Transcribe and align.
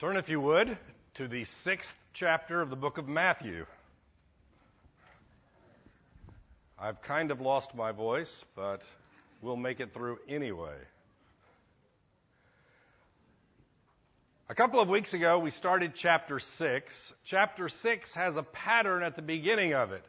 Turn, 0.00 0.16
if 0.16 0.28
you 0.28 0.40
would, 0.40 0.78
to 1.14 1.26
the 1.26 1.44
sixth 1.64 1.92
chapter 2.12 2.62
of 2.62 2.70
the 2.70 2.76
book 2.76 2.98
of 2.98 3.08
Matthew. 3.08 3.66
I've 6.78 7.02
kind 7.02 7.32
of 7.32 7.40
lost 7.40 7.74
my 7.74 7.90
voice, 7.90 8.44
but 8.54 8.82
we'll 9.42 9.56
make 9.56 9.80
it 9.80 9.92
through 9.92 10.20
anyway. 10.28 10.76
A 14.48 14.54
couple 14.54 14.78
of 14.78 14.88
weeks 14.88 15.14
ago, 15.14 15.40
we 15.40 15.50
started 15.50 15.94
chapter 15.96 16.38
6. 16.38 17.12
Chapter 17.24 17.68
6 17.68 18.14
has 18.14 18.36
a 18.36 18.44
pattern 18.44 19.02
at 19.02 19.16
the 19.16 19.22
beginning 19.22 19.74
of 19.74 19.90
it. 19.90 20.04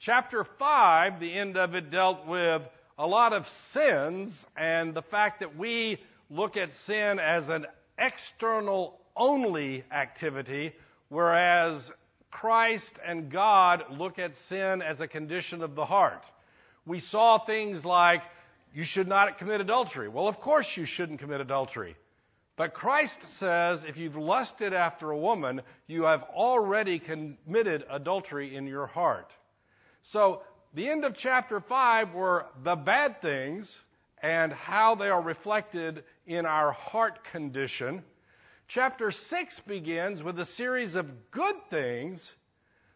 Chapter 0.00 0.44
5, 0.58 1.20
the 1.20 1.32
end 1.32 1.56
of 1.56 1.76
it, 1.76 1.92
dealt 1.92 2.26
with 2.26 2.62
a 2.98 3.06
lot 3.06 3.32
of 3.32 3.46
sins 3.72 4.44
and 4.56 4.94
the 4.94 5.02
fact 5.02 5.38
that 5.38 5.56
we 5.56 6.00
look 6.28 6.56
at 6.56 6.72
sin 6.72 7.20
as 7.20 7.48
an 7.48 7.66
external 7.98 8.98
only 9.16 9.84
activity, 9.90 10.72
whereas 11.08 11.90
Christ 12.30 12.98
and 13.04 13.30
God 13.30 13.84
look 13.90 14.18
at 14.18 14.32
sin 14.48 14.82
as 14.82 15.00
a 15.00 15.08
condition 15.08 15.62
of 15.62 15.74
the 15.74 15.86
heart. 15.86 16.22
We 16.84 17.00
saw 17.00 17.38
things 17.38 17.84
like, 17.84 18.22
you 18.74 18.84
should 18.84 19.08
not 19.08 19.38
commit 19.38 19.60
adultery. 19.60 20.08
Well, 20.08 20.28
of 20.28 20.38
course 20.40 20.70
you 20.76 20.84
shouldn't 20.84 21.20
commit 21.20 21.40
adultery. 21.40 21.96
But 22.56 22.74
Christ 22.74 23.26
says 23.38 23.84
if 23.84 23.96
you've 23.96 24.16
lusted 24.16 24.72
after 24.72 25.10
a 25.10 25.18
woman, 25.18 25.62
you 25.86 26.04
have 26.04 26.22
already 26.24 26.98
committed 26.98 27.84
adultery 27.88 28.54
in 28.54 28.66
your 28.66 28.86
heart. 28.86 29.30
So, 30.02 30.42
the 30.74 30.88
end 30.90 31.04
of 31.04 31.16
chapter 31.16 31.60
5 31.60 32.12
were 32.12 32.46
the 32.62 32.76
bad 32.76 33.22
things 33.22 33.74
and 34.26 34.52
how 34.52 34.96
they 34.96 35.08
are 35.08 35.22
reflected 35.22 36.02
in 36.26 36.46
our 36.46 36.72
heart 36.72 37.22
condition. 37.30 38.02
Chapter 38.66 39.12
6 39.12 39.60
begins 39.68 40.20
with 40.20 40.36
a 40.40 40.44
series 40.44 40.96
of 40.96 41.30
good 41.30 41.54
things 41.70 42.32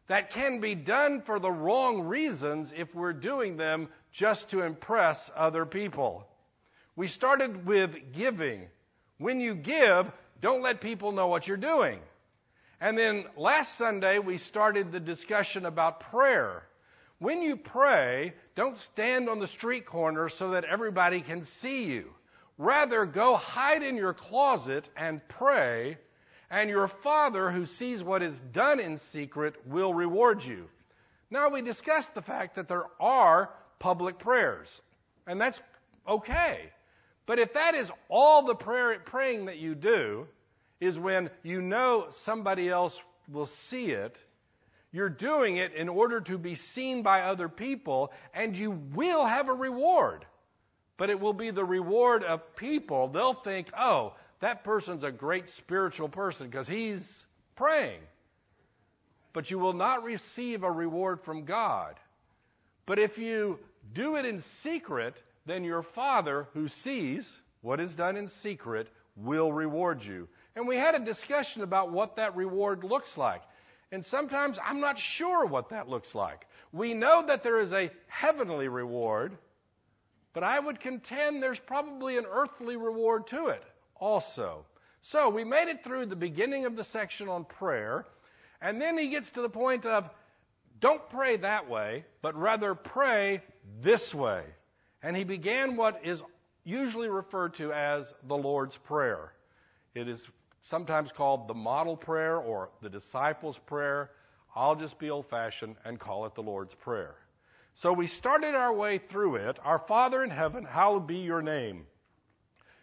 that 0.08 0.32
can 0.32 0.58
be 0.58 0.74
done 0.74 1.22
for 1.24 1.38
the 1.38 1.52
wrong 1.52 2.08
reasons 2.08 2.72
if 2.76 2.92
we're 2.96 3.12
doing 3.12 3.56
them 3.56 3.88
just 4.10 4.50
to 4.50 4.62
impress 4.62 5.30
other 5.36 5.64
people. 5.64 6.26
We 6.96 7.06
started 7.06 7.64
with 7.64 7.92
giving. 8.12 8.66
When 9.18 9.38
you 9.38 9.54
give, 9.54 10.06
don't 10.40 10.62
let 10.62 10.80
people 10.80 11.12
know 11.12 11.28
what 11.28 11.46
you're 11.46 11.56
doing. 11.56 12.00
And 12.80 12.98
then 12.98 13.24
last 13.36 13.78
Sunday, 13.78 14.18
we 14.18 14.38
started 14.38 14.90
the 14.90 14.98
discussion 14.98 15.64
about 15.64 16.00
prayer. 16.10 16.64
When 17.20 17.42
you 17.42 17.56
pray, 17.56 18.32
don't 18.56 18.78
stand 18.78 19.28
on 19.28 19.40
the 19.40 19.46
street 19.46 19.84
corner 19.84 20.30
so 20.30 20.52
that 20.52 20.64
everybody 20.64 21.20
can 21.20 21.44
see 21.44 21.84
you. 21.84 22.14
Rather, 22.56 23.04
go 23.04 23.36
hide 23.36 23.82
in 23.82 23.96
your 23.96 24.14
closet 24.14 24.88
and 24.96 25.20
pray, 25.28 25.98
and 26.50 26.70
your 26.70 26.88
Father 26.88 27.50
who 27.50 27.66
sees 27.66 28.02
what 28.02 28.22
is 28.22 28.40
done 28.52 28.80
in 28.80 28.96
secret 29.12 29.54
will 29.66 29.92
reward 29.92 30.42
you. 30.42 30.64
Now, 31.30 31.50
we 31.50 31.60
discussed 31.60 32.14
the 32.14 32.22
fact 32.22 32.56
that 32.56 32.68
there 32.68 32.86
are 32.98 33.50
public 33.78 34.18
prayers, 34.18 34.68
and 35.26 35.38
that's 35.38 35.60
okay. 36.08 36.70
But 37.26 37.38
if 37.38 37.52
that 37.52 37.74
is 37.74 37.90
all 38.08 38.46
the 38.46 38.54
prayer, 38.54 38.98
praying 38.98 39.44
that 39.44 39.58
you 39.58 39.74
do, 39.74 40.26
is 40.80 40.98
when 40.98 41.28
you 41.42 41.60
know 41.60 42.06
somebody 42.24 42.70
else 42.70 42.98
will 43.30 43.50
see 43.68 43.90
it, 43.90 44.16
you're 44.92 45.08
doing 45.08 45.56
it 45.56 45.72
in 45.74 45.88
order 45.88 46.20
to 46.20 46.38
be 46.38 46.56
seen 46.56 47.02
by 47.02 47.22
other 47.22 47.48
people, 47.48 48.12
and 48.34 48.56
you 48.56 48.70
will 48.70 49.24
have 49.24 49.48
a 49.48 49.54
reward 49.54 50.24
but 51.00 51.08
it 51.08 51.18
will 51.18 51.32
be 51.32 51.50
the 51.50 51.64
reward 51.64 52.22
of 52.22 52.56
people. 52.56 53.08
They'll 53.08 53.32
think, 53.32 53.68
oh, 53.74 54.12
that 54.40 54.64
person's 54.64 55.02
a 55.02 55.10
great 55.10 55.48
spiritual 55.56 56.10
person 56.10 56.46
because 56.46 56.68
he's 56.68 57.24
praying. 57.56 58.00
But 59.32 59.50
you 59.50 59.58
will 59.58 59.72
not 59.72 60.04
receive 60.04 60.62
a 60.62 60.70
reward 60.70 61.20
from 61.24 61.46
God. 61.46 61.94
But 62.84 62.98
if 62.98 63.16
you 63.16 63.58
do 63.94 64.16
it 64.16 64.26
in 64.26 64.42
secret, 64.62 65.14
then 65.46 65.64
your 65.64 65.82
Father, 65.82 66.48
who 66.52 66.68
sees 66.68 67.26
what 67.62 67.80
is 67.80 67.94
done 67.94 68.18
in 68.18 68.28
secret, 68.28 68.86
will 69.16 69.50
reward 69.50 70.02
you. 70.02 70.28
And 70.54 70.68
we 70.68 70.76
had 70.76 70.94
a 70.94 71.02
discussion 71.02 71.62
about 71.62 71.92
what 71.92 72.16
that 72.16 72.36
reward 72.36 72.84
looks 72.84 73.16
like. 73.16 73.40
And 73.92 74.04
sometimes 74.04 74.58
I'm 74.64 74.80
not 74.80 74.98
sure 74.98 75.46
what 75.46 75.70
that 75.70 75.88
looks 75.88 76.14
like. 76.14 76.46
We 76.72 76.94
know 76.94 77.24
that 77.26 77.42
there 77.42 77.60
is 77.60 77.72
a 77.72 77.90
heavenly 78.08 78.68
reward 78.68 79.36
but 80.32 80.44
I 80.44 80.58
would 80.58 80.80
contend 80.80 81.42
there's 81.42 81.58
probably 81.58 82.16
an 82.16 82.26
earthly 82.30 82.76
reward 82.76 83.26
to 83.28 83.46
it 83.46 83.62
also. 83.96 84.64
So 85.02 85.30
we 85.30 85.44
made 85.44 85.68
it 85.68 85.82
through 85.82 86.06
the 86.06 86.16
beginning 86.16 86.66
of 86.66 86.76
the 86.76 86.84
section 86.84 87.28
on 87.28 87.44
prayer, 87.44 88.06
and 88.60 88.80
then 88.80 88.96
he 88.96 89.08
gets 89.08 89.30
to 89.32 89.42
the 89.42 89.48
point 89.48 89.84
of 89.84 90.08
don't 90.78 91.08
pray 91.10 91.36
that 91.38 91.68
way, 91.68 92.04
but 92.22 92.36
rather 92.36 92.74
pray 92.74 93.42
this 93.82 94.14
way. 94.14 94.44
And 95.02 95.16
he 95.16 95.24
began 95.24 95.76
what 95.76 96.00
is 96.04 96.22
usually 96.64 97.08
referred 97.08 97.54
to 97.54 97.72
as 97.72 98.04
the 98.26 98.36
Lord's 98.36 98.76
Prayer. 98.84 99.32
It 99.94 100.08
is 100.08 100.26
sometimes 100.62 101.12
called 101.12 101.48
the 101.48 101.54
model 101.54 101.96
prayer 101.96 102.36
or 102.36 102.70
the 102.82 102.90
disciples' 102.90 103.58
prayer. 103.66 104.10
I'll 104.54 104.76
just 104.76 104.98
be 104.98 105.10
old 105.10 105.28
fashioned 105.28 105.76
and 105.84 105.98
call 105.98 106.26
it 106.26 106.34
the 106.34 106.42
Lord's 106.42 106.74
Prayer. 106.74 107.14
So 107.74 107.92
we 107.92 108.06
started 108.06 108.54
our 108.54 108.72
way 108.74 108.98
through 108.98 109.36
it. 109.36 109.58
Our 109.64 109.78
Father 109.78 110.24
in 110.24 110.30
heaven, 110.30 110.64
hallowed 110.64 111.06
be 111.06 111.18
your 111.18 111.40
name. 111.40 111.86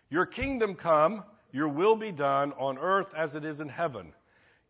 Your 0.10 0.26
kingdom 0.26 0.76
come, 0.76 1.24
your 1.52 1.68
will 1.68 1.98
be 1.98 2.12
done 2.12 2.54
on 2.54 2.78
earth 2.78 3.08
as 3.16 3.36
it 3.36 3.44
is 3.44 3.60
in 3.60 3.70
heaven. 3.70 4.14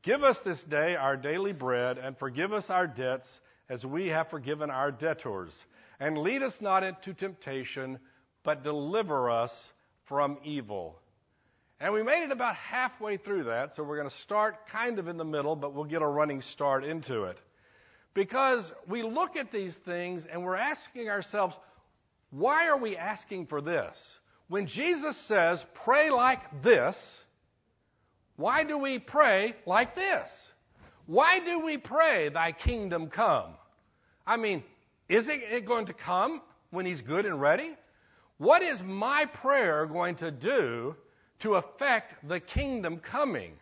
Give 0.01 0.23
us 0.23 0.39
this 0.41 0.63
day 0.63 0.95
our 0.95 1.17
daily 1.17 1.53
bread 1.53 1.97
and 1.97 2.17
forgive 2.17 2.53
us 2.53 2.69
our 2.69 2.87
debts 2.87 3.39
as 3.69 3.85
we 3.85 4.07
have 4.07 4.29
forgiven 4.29 4.69
our 4.69 4.91
debtors. 4.91 5.53
And 5.99 6.17
lead 6.17 6.43
us 6.43 6.61
not 6.61 6.83
into 6.83 7.13
temptation, 7.13 7.99
but 8.43 8.63
deliver 8.63 9.29
us 9.29 9.69
from 10.05 10.37
evil. 10.43 10.99
And 11.79 11.93
we 11.93 12.01
made 12.01 12.23
it 12.23 12.31
about 12.31 12.55
halfway 12.55 13.17
through 13.17 13.45
that, 13.45 13.75
so 13.75 13.83
we're 13.83 13.97
going 13.97 14.09
to 14.09 14.17
start 14.17 14.67
kind 14.67 14.97
of 14.97 15.07
in 15.07 15.17
the 15.17 15.25
middle, 15.25 15.55
but 15.55 15.75
we'll 15.75 15.85
get 15.85 16.01
a 16.01 16.07
running 16.07 16.41
start 16.41 16.83
into 16.83 17.23
it. 17.23 17.37
Because 18.15 18.71
we 18.87 19.03
look 19.03 19.35
at 19.35 19.51
these 19.51 19.75
things 19.85 20.25
and 20.31 20.43
we're 20.43 20.55
asking 20.55 21.09
ourselves, 21.09 21.55
why 22.31 22.67
are 22.67 22.77
we 22.77 22.97
asking 22.97 23.45
for 23.45 23.61
this? 23.61 24.17
When 24.47 24.65
Jesus 24.65 25.15
says, 25.27 25.63
pray 25.85 26.09
like 26.09 26.63
this, 26.63 26.97
why 28.37 28.63
do 28.63 28.79
we 28.79 28.97
pray 28.97 29.55
like 29.67 29.95
this? 29.95 30.31
Why 31.05 31.39
do 31.39 31.63
we 31.63 31.77
pray, 31.77 32.29
Thy 32.29 32.53
kingdom 32.53 33.09
come? 33.09 33.51
I 34.25 34.37
mean, 34.37 34.63
is 35.07 35.27
it 35.29 35.67
going 35.67 35.85
to 35.85 35.93
come 35.93 36.41
when 36.71 36.87
He's 36.87 37.01
good 37.01 37.25
and 37.25 37.39
ready? 37.39 37.69
What 38.39 38.63
is 38.63 38.81
my 38.83 39.25
prayer 39.25 39.85
going 39.85 40.15
to 40.17 40.31
do 40.31 40.95
to 41.39 41.55
affect 41.55 42.27
the 42.27 42.39
kingdom 42.39 42.99
coming? 42.99 43.53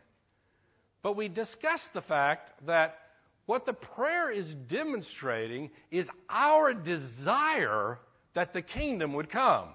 But 1.02 1.16
we 1.16 1.28
discussed 1.28 1.94
the 1.94 2.02
fact 2.02 2.66
that 2.66 2.98
what 3.46 3.66
the 3.66 3.74
prayer 3.74 4.32
is 4.32 4.54
demonstrating 4.54 5.70
is 5.92 6.10
our 6.30 6.74
desire 6.74 8.00
that 8.34 8.54
the 8.54 8.62
kingdom 8.62 9.14
would 9.14 9.30
come. 9.30 9.70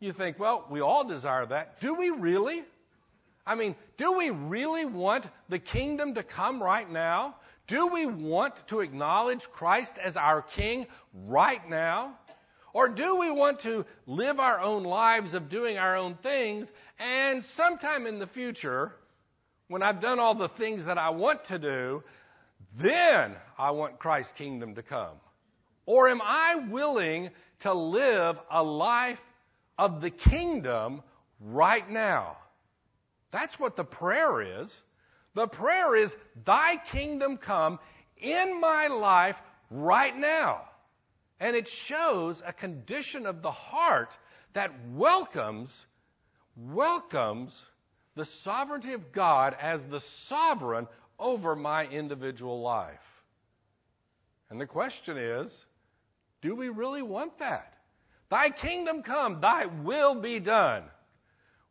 You 0.00 0.12
think, 0.12 0.38
well, 0.38 0.66
we 0.68 0.80
all 0.80 1.04
desire 1.04 1.46
that. 1.46 1.80
Do 1.80 1.94
we 1.94 2.10
really? 2.10 2.64
I 3.46 3.54
mean, 3.54 3.76
do 3.96 4.12
we 4.12 4.30
really 4.30 4.84
want 4.84 5.26
the 5.48 5.58
kingdom 5.58 6.14
to 6.14 6.22
come 6.22 6.62
right 6.62 6.90
now? 6.90 7.36
Do 7.66 7.86
we 7.86 8.04
want 8.04 8.54
to 8.68 8.80
acknowledge 8.80 9.48
Christ 9.52 9.96
as 10.02 10.16
our 10.16 10.42
King 10.42 10.86
right 11.26 11.66
now? 11.68 12.18
Or 12.74 12.88
do 12.88 13.16
we 13.16 13.30
want 13.30 13.60
to 13.60 13.86
live 14.04 14.40
our 14.40 14.60
own 14.60 14.82
lives 14.82 15.32
of 15.32 15.48
doing 15.48 15.78
our 15.78 15.96
own 15.96 16.16
things 16.16 16.68
and 16.98 17.44
sometime 17.44 18.04
in 18.04 18.18
the 18.18 18.26
future, 18.26 18.92
when 19.68 19.82
I've 19.82 20.00
done 20.00 20.18
all 20.18 20.34
the 20.34 20.48
things 20.48 20.84
that 20.86 20.98
I 20.98 21.10
want 21.10 21.44
to 21.44 21.58
do, 21.60 22.02
then 22.76 23.36
I 23.56 23.70
want 23.70 24.00
Christ's 24.00 24.32
kingdom 24.32 24.74
to 24.74 24.82
come? 24.82 25.16
Or 25.86 26.08
am 26.08 26.20
I 26.20 26.66
willing 26.68 27.30
to 27.60 27.72
live 27.72 28.36
a 28.50 28.64
life 28.64 29.20
of 29.78 30.00
the 30.00 30.10
kingdom 30.10 31.02
right 31.40 31.88
now? 31.88 32.38
That's 33.30 33.56
what 33.58 33.76
the 33.76 33.84
prayer 33.84 34.60
is. 34.62 34.82
The 35.34 35.46
prayer 35.46 35.94
is, 35.94 36.12
Thy 36.44 36.80
kingdom 36.90 37.36
come 37.36 37.78
in 38.18 38.60
my 38.60 38.88
life 38.88 39.36
right 39.70 40.16
now. 40.16 40.62
And 41.40 41.56
it 41.56 41.68
shows 41.68 42.42
a 42.44 42.52
condition 42.52 43.26
of 43.26 43.42
the 43.42 43.50
heart 43.50 44.16
that 44.54 44.70
welcomes, 44.92 45.84
welcomes 46.56 47.60
the 48.14 48.24
sovereignty 48.24 48.92
of 48.92 49.12
God 49.12 49.56
as 49.60 49.82
the 49.84 50.00
sovereign 50.28 50.86
over 51.18 51.56
my 51.56 51.86
individual 51.86 52.60
life. 52.60 52.98
And 54.50 54.60
the 54.60 54.66
question 54.66 55.16
is 55.16 55.64
do 56.42 56.54
we 56.54 56.68
really 56.68 57.02
want 57.02 57.38
that? 57.38 57.72
Thy 58.30 58.50
kingdom 58.50 59.02
come, 59.02 59.40
thy 59.40 59.66
will 59.66 60.20
be 60.20 60.40
done. 60.40 60.84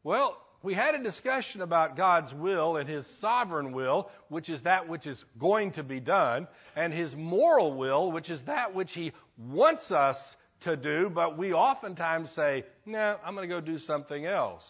Well, 0.03 0.37
we 0.63 0.73
had 0.73 0.95
a 0.95 1.03
discussion 1.03 1.61
about 1.61 1.97
God's 1.97 2.33
will 2.33 2.77
and 2.77 2.87
His 2.87 3.05
sovereign 3.19 3.73
will, 3.73 4.09
which 4.29 4.49
is 4.49 4.61
that 4.63 4.87
which 4.87 5.05
is 5.05 5.23
going 5.37 5.73
to 5.73 5.83
be 5.83 5.99
done, 5.99 6.47
and 6.75 6.93
His 6.93 7.13
moral 7.15 7.75
will, 7.75 8.11
which 8.11 8.29
is 8.29 8.41
that 8.43 8.73
which 8.73 8.93
He 8.93 9.11
wants 9.37 9.91
us 9.91 10.35
to 10.61 10.75
do, 10.75 11.09
but 11.09 11.37
we 11.37 11.53
oftentimes 11.53 12.29
say, 12.31 12.65
no, 12.85 12.97
nah, 12.97 13.17
I'm 13.25 13.35
going 13.35 13.47
to 13.47 13.53
go 13.53 13.61
do 13.61 13.77
something 13.77 14.25
else. 14.25 14.65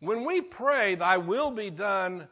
When 0.00 0.26
we 0.26 0.40
pray, 0.40 0.94
Thy 0.94 1.18
will 1.18 1.50
be 1.50 1.70
done 1.70 2.28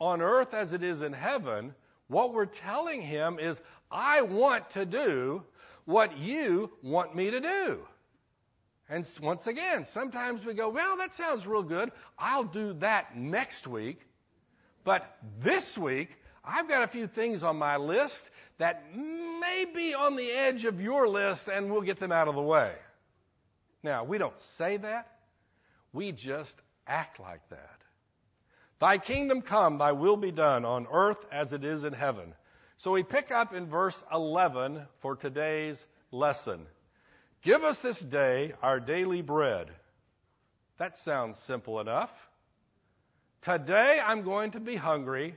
on 0.00 0.22
earth 0.22 0.54
as 0.54 0.72
it 0.72 0.82
is 0.82 1.02
in 1.02 1.12
heaven, 1.12 1.74
what 2.08 2.32
we're 2.32 2.46
telling 2.46 3.02
Him 3.02 3.38
is, 3.38 3.58
I 3.90 4.22
want 4.22 4.70
to 4.70 4.86
do 4.86 5.42
what 5.84 6.16
you 6.16 6.70
want 6.82 7.14
me 7.14 7.30
to 7.30 7.40
do. 7.40 7.80
And 8.88 9.06
once 9.22 9.46
again, 9.46 9.86
sometimes 9.92 10.44
we 10.44 10.54
go, 10.54 10.68
well, 10.68 10.96
that 10.96 11.14
sounds 11.14 11.46
real 11.46 11.62
good. 11.62 11.92
I'll 12.18 12.44
do 12.44 12.72
that 12.80 13.16
next 13.16 13.66
week. 13.66 14.00
But 14.84 15.04
this 15.44 15.78
week, 15.80 16.08
I've 16.44 16.68
got 16.68 16.82
a 16.82 16.88
few 16.88 17.06
things 17.06 17.42
on 17.42 17.56
my 17.56 17.76
list 17.76 18.30
that 18.58 18.94
may 18.94 19.66
be 19.74 19.94
on 19.94 20.16
the 20.16 20.30
edge 20.30 20.64
of 20.64 20.80
your 20.80 21.08
list, 21.08 21.48
and 21.48 21.70
we'll 21.70 21.82
get 21.82 22.00
them 22.00 22.12
out 22.12 22.28
of 22.28 22.34
the 22.34 22.42
way. 22.42 22.72
Now, 23.82 24.04
we 24.04 24.18
don't 24.18 24.38
say 24.56 24.76
that. 24.78 25.06
We 25.92 26.12
just 26.12 26.54
act 26.86 27.20
like 27.20 27.40
that. 27.50 27.80
Thy 28.80 28.98
kingdom 28.98 29.42
come, 29.42 29.78
thy 29.78 29.92
will 29.92 30.16
be 30.16 30.30
done 30.30 30.64
on 30.64 30.86
earth 30.90 31.18
as 31.30 31.52
it 31.52 31.64
is 31.64 31.84
in 31.84 31.92
heaven. 31.92 32.34
So 32.78 32.92
we 32.92 33.02
pick 33.02 33.30
up 33.30 33.52
in 33.52 33.68
verse 33.68 34.02
11 34.10 34.86
for 35.02 35.16
today's 35.16 35.84
lesson. 36.10 36.66
Give 37.42 37.62
us 37.62 37.78
this 37.82 38.00
day 38.00 38.54
our 38.62 38.80
daily 38.80 39.20
bread. 39.20 39.70
That 40.78 40.96
sounds 41.04 41.38
simple 41.46 41.80
enough. 41.80 42.10
Today 43.42 44.00
I'm 44.02 44.22
going 44.22 44.52
to 44.52 44.60
be 44.60 44.76
hungry. 44.76 45.34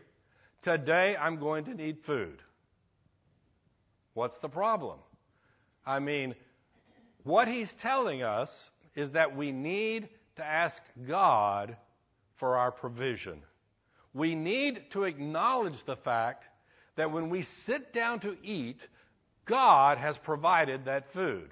Today 0.63 1.15
I'm 1.19 1.39
going 1.39 1.65
to 1.65 1.73
need 1.73 1.97
food. 2.05 2.41
What's 4.13 4.37
the 4.39 4.49
problem? 4.49 4.99
I 5.85 5.99
mean, 5.99 6.35
what 7.23 7.47
he's 7.47 7.73
telling 7.81 8.23
us 8.23 8.49
is 8.95 9.11
that 9.11 9.35
we 9.35 9.51
need 9.51 10.07
to 10.37 10.45
ask 10.45 10.81
God 11.07 11.75
for 12.37 12.57
our 12.57 12.71
provision. 12.71 13.41
We 14.13 14.35
need 14.35 14.91
to 14.91 15.03
acknowledge 15.03 15.83
the 15.85 15.97
fact 15.97 16.45
that 16.95 17.11
when 17.11 17.29
we 17.29 17.43
sit 17.65 17.91
down 17.91 18.21
to 18.21 18.37
eat, 18.43 18.87
God 19.45 19.97
has 19.97 20.17
provided 20.17 20.85
that 20.85 21.11
food. 21.11 21.49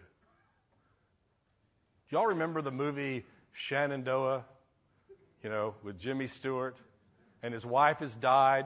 Y'all 2.09 2.27
remember 2.27 2.61
the 2.61 2.71
movie 2.71 3.25
Shenandoah? 3.53 4.45
You 5.43 5.49
know, 5.49 5.75
with 5.83 5.99
Jimmy 5.99 6.27
Stewart? 6.27 6.77
And 7.43 7.53
his 7.53 7.65
wife 7.65 7.97
has 7.97 8.13
died, 8.15 8.65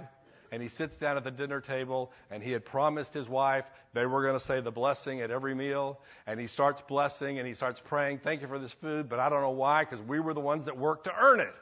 and 0.56 0.64
he 0.64 0.70
sits 0.70 0.96
down 0.96 1.18
at 1.18 1.26
the 1.26 1.32
dinner 1.32 1.60
table, 1.60 2.14
and 2.32 2.42
he 2.42 2.54
had 2.54 2.64
promised 2.64 3.14
his 3.14 3.28
wife 3.28 3.66
they 3.94 4.06
were 4.06 4.22
going 4.22 4.40
to 4.40 4.46
say 4.46 4.62
the 4.62 4.72
blessing 4.72 5.20
at 5.20 5.30
every 5.30 5.54
meal. 5.54 6.00
And 6.26 6.40
he 6.40 6.48
starts 6.48 6.82
blessing, 6.88 7.40
and 7.40 7.46
he 7.46 7.54
starts 7.54 7.82
praying, 7.84 8.22
Thank 8.24 8.42
you 8.42 8.48
for 8.48 8.58
this 8.58 8.72
food, 8.80 9.10
but 9.10 9.20
I 9.20 9.28
don't 9.28 9.42
know 9.42 9.50
why, 9.50 9.84
because 9.84 10.00
we 10.08 10.22
were 10.22 10.34
the 10.34 10.40
ones 10.40 10.64
that 10.68 10.78
worked 10.78 11.04
to 11.08 11.12
earn 11.14 11.42
it. 11.42 11.54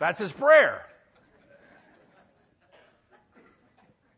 That's 0.00 0.18
his 0.18 0.32
prayer. 0.32 0.82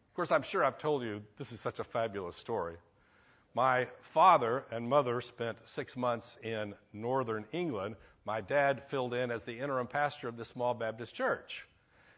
Of 0.08 0.16
course, 0.16 0.32
I'm 0.32 0.42
sure 0.42 0.64
I've 0.64 0.80
told 0.80 1.04
you 1.04 1.22
this 1.38 1.52
is 1.52 1.60
such 1.60 1.78
a 1.78 1.84
fabulous 1.84 2.36
story. 2.38 2.74
My 3.54 3.86
father 4.12 4.64
and 4.72 4.88
mother 4.88 5.20
spent 5.20 5.58
six 5.76 5.96
months 5.96 6.36
in 6.42 6.74
northern 6.92 7.44
England. 7.52 7.94
My 8.24 8.40
dad 8.40 8.82
filled 8.90 9.14
in 9.14 9.30
as 9.30 9.44
the 9.44 9.60
interim 9.60 9.86
pastor 9.86 10.26
of 10.26 10.36
this 10.36 10.48
small 10.48 10.74
Baptist 10.74 11.14
church. 11.14 11.64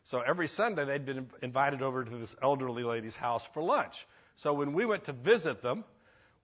So 0.06 0.20
every 0.20 0.46
Sunday 0.46 0.84
they'd 0.84 1.04
been 1.04 1.28
invited 1.42 1.82
over 1.82 2.04
to 2.04 2.16
this 2.16 2.34
elderly 2.40 2.84
lady's 2.84 3.16
house 3.16 3.42
for 3.52 3.62
lunch. 3.62 3.94
So 4.36 4.52
when 4.54 4.72
we 4.72 4.84
went 4.84 5.04
to 5.04 5.12
visit 5.12 5.62
them, 5.62 5.84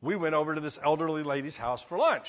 we 0.00 0.16
went 0.16 0.34
over 0.34 0.56
to 0.56 0.60
this 0.60 0.76
elderly 0.84 1.22
lady's 1.22 1.54
house 1.54 1.80
for 1.88 1.96
lunch. 1.96 2.26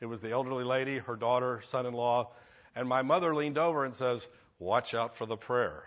It 0.00 0.06
was 0.06 0.22
the 0.22 0.30
elderly 0.30 0.64
lady, 0.64 0.98
her 0.98 1.14
daughter, 1.14 1.60
son 1.70 1.84
in 1.84 1.92
law, 1.92 2.32
and 2.74 2.88
my 2.88 3.02
mother 3.02 3.34
leaned 3.34 3.58
over 3.58 3.84
and 3.84 3.94
says, 3.94 4.26
Watch 4.58 4.94
out 4.94 5.18
for 5.18 5.26
the 5.26 5.36
prayer. 5.36 5.82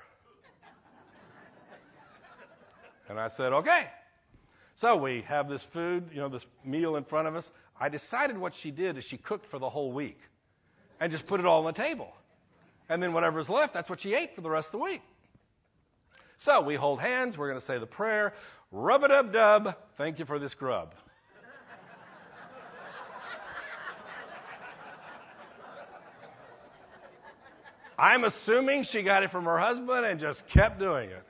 and 3.10 3.20
I 3.20 3.30
said, 3.30 3.54
Okay. 3.54 3.88
So 4.76 4.98
we 4.98 5.22
have 5.22 5.50
this 5.50 5.64
food, 5.74 6.10
you 6.12 6.20
know, 6.20 6.30
this 6.30 6.46
meal 6.64 6.96
in 6.96 7.06
front 7.06 7.28
of 7.28 7.36
us. 7.36 7.50
I 7.80 7.90
decided 7.90 8.38
what 8.38 8.54
she 8.54 8.70
did 8.70 8.98
is 8.98 9.04
she 9.04 9.18
cooked 9.18 9.48
for 9.50 9.58
the 9.58 9.70
whole 9.70 9.92
week 9.92 10.20
and 11.00 11.12
just 11.12 11.26
put 11.26 11.40
it 11.40 11.46
all 11.48 11.66
on 11.66 11.74
the 11.74 11.82
table. 11.82 12.14
And 12.90 13.02
then 13.02 13.14
whatever's 13.14 13.50
left, 13.50 13.74
that's 13.74 13.90
what 13.90 14.00
she 14.00 14.14
ate 14.14 14.36
for 14.36 14.42
the 14.42 14.50
rest 14.50 14.68
of 14.68 14.74
the 14.74 14.78
week. 14.80 15.02
So 16.38 16.62
we 16.62 16.76
hold 16.76 17.00
hands, 17.00 17.38
we're 17.38 17.50
going 17.50 17.60
to 17.60 17.66
say 17.66 17.80
the 17.80 17.88
prayer. 17.88 18.34
Rub 18.72 19.04
a 19.04 19.08
dub 19.08 19.34
dub, 19.34 19.76
thank 19.98 20.20
you 20.20 20.26
for 20.26 20.38
this 20.38 20.54
grub. 20.54 20.94
I'm 27.98 28.26
assuming 28.26 28.84
she 28.84 29.04
got 29.04 29.24
it 29.24 29.32
from 29.32 29.46
her 29.46 29.58
husband 29.58 30.06
and 30.06 30.20
just 30.20 30.46
kept 30.50 30.80
doing 30.80 31.10
it. 31.10 31.24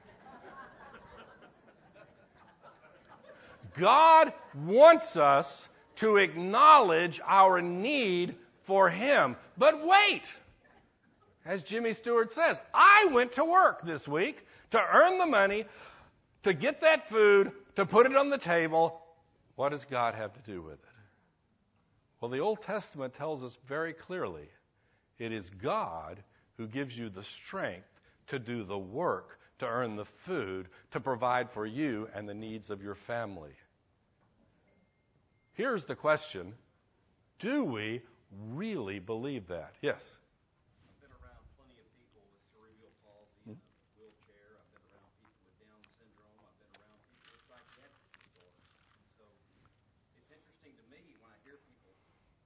God 3.80 4.34
wants 4.66 5.16
us 5.16 5.68
to 5.98 6.18
acknowledge 6.18 7.22
our 7.26 7.62
need 7.62 8.36
for 8.66 8.90
Him. 8.90 9.36
But 9.58 9.86
wait! 9.86 10.24
As 11.46 11.62
Jimmy 11.64 11.94
Stewart 11.94 12.32
says, 12.32 12.58
I 12.74 13.10
went 13.14 13.34
to 13.34 13.46
work 13.46 13.84
this 13.84 14.08
week 14.08 14.38
to 14.72 14.82
earn 14.82 15.20
the 15.20 15.26
money, 15.26 15.66
to 16.44 16.54
get 16.54 16.82
that 16.82 17.10
food, 17.10 17.52
to 17.76 17.86
put 17.86 18.08
it 18.08 18.16
on 18.16 18.30
the 18.30 18.38
table. 18.38 19.02
What 19.56 19.70
does 19.70 19.86
God 19.86 20.16
have 20.16 20.34
to 20.34 20.52
do 20.52 20.62
with 20.62 20.74
it? 20.74 20.80
Well, 22.20 22.32
the 22.32 22.40
Old 22.40 22.62
Testament 22.64 23.14
tells 23.14 23.44
us 23.44 23.56
very 23.68 23.94
clearly 23.94 24.50
it 25.20 25.32
is 25.32 25.50
God 25.62 26.24
who 26.58 26.68
gives 26.68 26.98
you 26.98 27.10
the 27.10 27.24
strength 27.46 27.88
to 28.28 28.40
do 28.40 28.64
the 28.64 28.78
work, 28.78 29.40
to 29.60 29.68
earn 29.68 29.96
the 29.96 30.06
food, 30.26 30.68
to 30.92 31.00
provide 31.00 31.52
for 31.52 31.66
you 31.66 32.10
and 32.16 32.28
the 32.28 32.34
needs 32.34 32.70
of 32.70 32.82
your 32.82 32.96
family. 32.96 33.52
Here's 35.54 35.86
the 35.86 35.96
question 35.96 36.54
Do 37.40 37.64
we 37.64 38.02
really 38.52 39.00
believe 39.00 39.48
that? 39.48 39.72
Yes? 39.82 40.02
I've 40.04 41.00
been 41.00 41.16
around 41.16 41.46
plenty 41.56 41.80
of 41.80 41.88
people 41.96 42.24
with 42.28 42.44
cerebral 42.52 42.92
palsy, 43.08 43.56
mm-hmm. 43.56 43.60
wheelchair. 43.96 44.60
I've 44.60 44.72
been 44.76 44.84
around 44.92 45.12
people 45.22 45.40
with 45.48 45.56
Down 45.64 45.80
syndrome. 45.96 46.40
I've 46.44 46.60
been 46.60 46.76
around 46.76 47.00
people 47.08 47.30
with 47.32 47.44
psychiatric 47.48 48.12
disorders. 48.20 48.68
And 49.00 49.08
so 49.16 49.26
it's 50.20 50.32
interesting 50.34 50.76
to 50.76 50.86
me 50.92 51.16
when 51.24 51.32
I 51.32 51.40
hear 51.48 51.56
people 51.64 51.96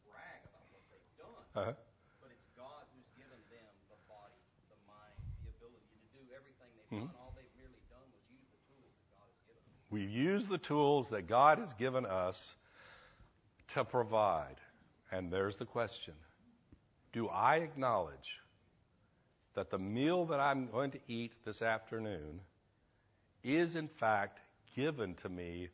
brag 0.06 0.46
about 0.46 0.70
what 0.70 0.86
they've 0.94 1.14
done. 1.18 1.39
Uh-huh. 1.56 1.74
But 2.22 2.30
it's 2.30 2.50
God 2.54 2.86
who's 2.94 3.10
given 3.18 3.40
them 3.50 3.74
the 3.90 3.98
body, 4.06 4.38
the 4.70 4.78
mind, 4.86 5.18
the 5.42 5.50
ability 5.58 5.90
to 5.90 6.08
do 6.14 6.22
everything 6.30 6.70
they've 6.78 7.02
mm-hmm. 7.02 7.10
done. 7.10 7.22
All 7.22 7.34
they've 7.34 7.56
merely 7.58 7.82
done 7.90 8.06
was 8.14 8.22
use 8.30 8.46
the 8.54 8.62
tools 8.70 8.94
that 8.94 9.10
God 9.10 9.26
has 9.34 9.42
given 9.50 9.64
them. 9.66 9.78
We 9.90 10.04
use 10.06 10.46
the 10.46 10.62
tools 10.62 11.10
that 11.10 11.26
God 11.28 11.58
has 11.58 11.74
given 11.74 12.06
us 12.06 12.38
to 13.74 13.84
provide. 13.84 14.62
And 15.12 15.32
there's 15.32 15.58
the 15.58 15.66
question 15.66 16.14
Do 17.14 17.28
I 17.30 17.58
acknowledge 17.58 18.38
that 19.56 19.72
the 19.72 19.80
meal 19.80 20.26
that 20.26 20.40
I'm 20.40 20.68
going 20.68 20.92
to 20.92 21.00
eat 21.08 21.34
this 21.46 21.62
afternoon 21.62 22.42
is, 23.44 23.76
in 23.76 23.88
fact, 23.88 24.40
given 24.76 25.16
to 25.16 25.30
me 25.30 25.70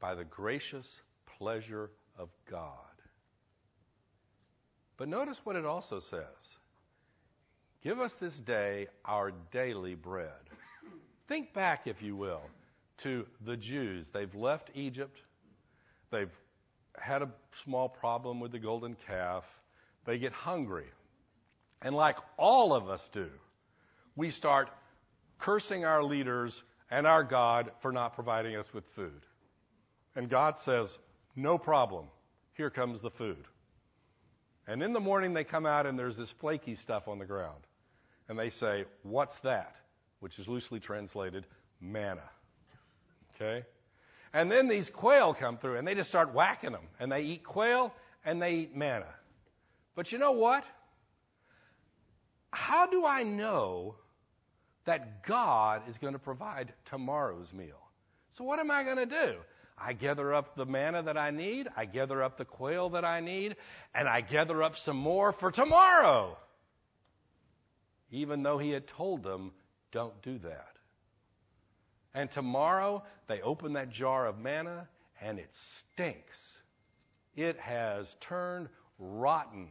by 0.00 0.14
the 0.14 0.24
gracious 0.24 1.00
pleasure 1.38 1.90
of 2.18 2.28
God? 2.50 2.93
But 4.96 5.08
notice 5.08 5.40
what 5.44 5.56
it 5.56 5.64
also 5.64 6.00
says 6.00 6.56
Give 7.82 8.00
us 8.00 8.14
this 8.20 8.38
day 8.40 8.88
our 9.04 9.32
daily 9.52 9.94
bread. 9.94 10.30
Think 11.28 11.52
back, 11.52 11.86
if 11.86 12.02
you 12.02 12.16
will, 12.16 12.42
to 13.02 13.26
the 13.44 13.56
Jews. 13.56 14.08
They've 14.12 14.34
left 14.34 14.70
Egypt, 14.74 15.18
they've 16.10 16.32
had 16.96 17.22
a 17.22 17.30
small 17.64 17.88
problem 17.88 18.40
with 18.40 18.52
the 18.52 18.58
golden 18.58 18.96
calf. 19.06 19.44
They 20.06 20.18
get 20.18 20.32
hungry. 20.32 20.86
And 21.82 21.94
like 21.94 22.16
all 22.36 22.74
of 22.74 22.88
us 22.88 23.08
do, 23.12 23.28
we 24.16 24.30
start 24.30 24.68
cursing 25.38 25.84
our 25.84 26.04
leaders 26.04 26.62
and 26.90 27.06
our 27.06 27.24
God 27.24 27.72
for 27.82 27.90
not 27.90 28.14
providing 28.14 28.54
us 28.56 28.66
with 28.72 28.84
food. 28.94 29.22
And 30.14 30.30
God 30.30 30.58
says, 30.64 30.96
No 31.34 31.58
problem. 31.58 32.06
Here 32.54 32.70
comes 32.70 33.00
the 33.00 33.10
food. 33.10 33.44
And 34.66 34.82
in 34.82 34.92
the 34.92 35.00
morning 35.00 35.34
they 35.34 35.44
come 35.44 35.66
out 35.66 35.86
and 35.86 35.98
there's 35.98 36.16
this 36.16 36.32
flaky 36.40 36.74
stuff 36.74 37.08
on 37.08 37.18
the 37.18 37.26
ground. 37.26 37.60
And 38.28 38.38
they 38.38 38.50
say, 38.50 38.84
What's 39.02 39.34
that? 39.42 39.74
Which 40.20 40.38
is 40.38 40.48
loosely 40.48 40.80
translated 40.80 41.46
manna. 41.80 42.28
Okay? 43.34 43.64
And 44.32 44.50
then 44.50 44.68
these 44.68 44.90
quail 44.90 45.34
come 45.34 45.58
through 45.58 45.76
and 45.76 45.86
they 45.86 45.94
just 45.94 46.08
start 46.08 46.34
whacking 46.34 46.72
them. 46.72 46.88
And 46.98 47.12
they 47.12 47.22
eat 47.22 47.44
quail 47.44 47.92
and 48.24 48.40
they 48.40 48.54
eat 48.54 48.76
manna. 48.76 49.12
But 49.94 50.10
you 50.12 50.18
know 50.18 50.32
what? 50.32 50.64
how 52.54 52.86
do 52.86 53.04
I 53.04 53.24
know 53.24 53.96
that 54.86 55.26
God 55.26 55.82
is 55.88 55.98
going 55.98 56.12
to 56.12 56.18
provide 56.18 56.72
tomorrow's 56.86 57.52
meal? 57.52 57.80
So, 58.38 58.44
what 58.44 58.58
am 58.58 58.70
I 58.70 58.84
going 58.84 58.96
to 58.96 59.06
do? 59.06 59.34
I 59.86 59.92
gather 59.92 60.32
up 60.32 60.56
the 60.56 60.64
manna 60.64 61.02
that 61.02 61.18
I 61.18 61.30
need, 61.30 61.68
I 61.76 61.84
gather 61.84 62.22
up 62.22 62.38
the 62.38 62.46
quail 62.46 62.90
that 62.90 63.04
I 63.04 63.20
need, 63.20 63.56
and 63.94 64.08
I 64.08 64.22
gather 64.22 64.62
up 64.62 64.78
some 64.78 64.96
more 64.96 65.32
for 65.32 65.50
tomorrow. 65.50 66.38
Even 68.10 68.42
though 68.42 68.56
he 68.56 68.70
had 68.70 68.86
told 68.86 69.22
them, 69.22 69.52
don't 69.92 70.22
do 70.22 70.38
that. 70.38 70.76
And 72.14 72.30
tomorrow, 72.30 73.02
they 73.28 73.42
open 73.42 73.74
that 73.74 73.90
jar 73.90 74.26
of 74.26 74.38
manna, 74.38 74.88
and 75.20 75.38
it 75.38 75.50
stinks. 75.92 76.38
It 77.36 77.58
has 77.58 78.06
turned 78.20 78.68
rotten 78.98 79.68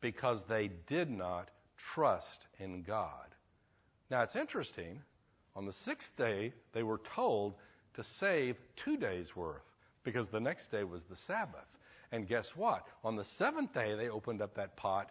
because 0.00 0.40
they 0.48 0.70
did 0.86 1.10
not 1.10 1.50
trust 1.94 2.46
in 2.58 2.82
God. 2.82 3.26
Now, 4.10 4.22
it's 4.22 4.36
interesting. 4.36 5.02
On 5.54 5.66
the 5.66 5.72
sixth 5.72 6.16
day, 6.16 6.54
they 6.72 6.82
were 6.82 7.00
told 7.14 7.56
to 7.94 8.04
save 8.04 8.56
two 8.76 8.96
days' 8.96 9.34
worth 9.36 9.62
because 10.04 10.28
the 10.28 10.40
next 10.40 10.70
day 10.70 10.84
was 10.84 11.02
the 11.04 11.16
Sabbath. 11.16 11.66
And 12.10 12.28
guess 12.28 12.50
what? 12.54 12.84
On 13.04 13.16
the 13.16 13.24
seventh 13.24 13.72
day, 13.72 13.94
they 13.94 14.08
opened 14.08 14.42
up 14.42 14.54
that 14.56 14.76
pot 14.76 15.10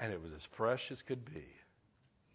and 0.00 0.12
it 0.12 0.22
was 0.22 0.32
as 0.32 0.46
fresh 0.56 0.90
as 0.90 1.02
could 1.02 1.24
be. 1.24 1.46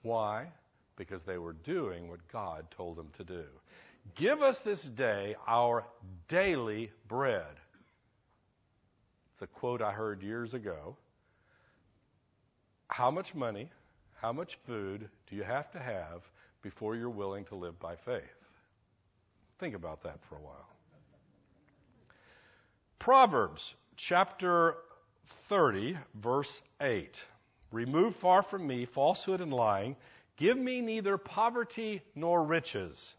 Why? 0.01 0.51
Because 0.95 1.23
they 1.23 1.37
were 1.37 1.53
doing 1.53 2.09
what 2.09 2.19
God 2.31 2.65
told 2.71 2.97
them 2.97 3.09
to 3.17 3.23
do. 3.23 3.45
Give 4.15 4.41
us 4.41 4.59
this 4.65 4.81
day 4.81 5.35
our 5.47 5.85
daily 6.27 6.91
bread. 7.07 7.55
A 9.41 9.47
quote 9.47 9.81
I 9.81 9.91
heard 9.91 10.23
years 10.23 10.53
ago. 10.53 10.95
How 12.87 13.11
much 13.11 13.35
money, 13.35 13.69
how 14.21 14.31
much 14.31 14.57
food 14.65 15.09
do 15.29 15.35
you 15.35 15.43
have 15.43 15.69
to 15.73 15.79
have 15.79 16.21
before 16.61 16.95
you're 16.95 17.09
willing 17.09 17.43
to 17.45 17.55
live 17.55 17.77
by 17.77 17.97
faith? 18.05 18.23
Think 19.59 19.75
about 19.75 20.03
that 20.03 20.19
for 20.29 20.35
a 20.35 20.41
while. 20.41 20.67
Proverbs 22.99 23.75
chapter 23.97 24.75
30, 25.49 25.97
verse 26.15 26.61
8. 26.81 27.17
Remove 27.71 28.15
far 28.17 28.43
from 28.43 28.65
me 28.67 28.85
falsehood 28.85 29.41
and 29.41 29.53
lying. 29.53 29.95
Give 30.37 30.57
me 30.57 30.81
neither 30.81 31.17
poverty 31.17 32.01
nor 32.15 32.43
riches. 32.43 33.13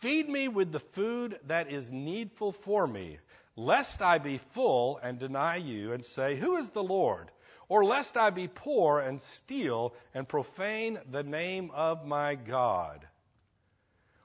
Feed 0.00 0.28
me 0.28 0.48
with 0.48 0.72
the 0.72 0.82
food 0.94 1.38
that 1.46 1.72
is 1.72 1.90
needful 1.90 2.52
for 2.64 2.86
me, 2.86 3.18
lest 3.56 4.02
I 4.02 4.18
be 4.18 4.40
full 4.52 4.98
and 5.02 5.18
deny 5.18 5.56
you 5.56 5.92
and 5.92 6.04
say, 6.04 6.36
Who 6.36 6.56
is 6.56 6.70
the 6.70 6.82
Lord? 6.82 7.30
Or 7.68 7.84
lest 7.84 8.16
I 8.16 8.30
be 8.30 8.48
poor 8.48 9.00
and 9.00 9.20
steal 9.36 9.94
and 10.12 10.28
profane 10.28 10.98
the 11.10 11.22
name 11.22 11.70
of 11.72 12.04
my 12.04 12.34
God. 12.34 13.06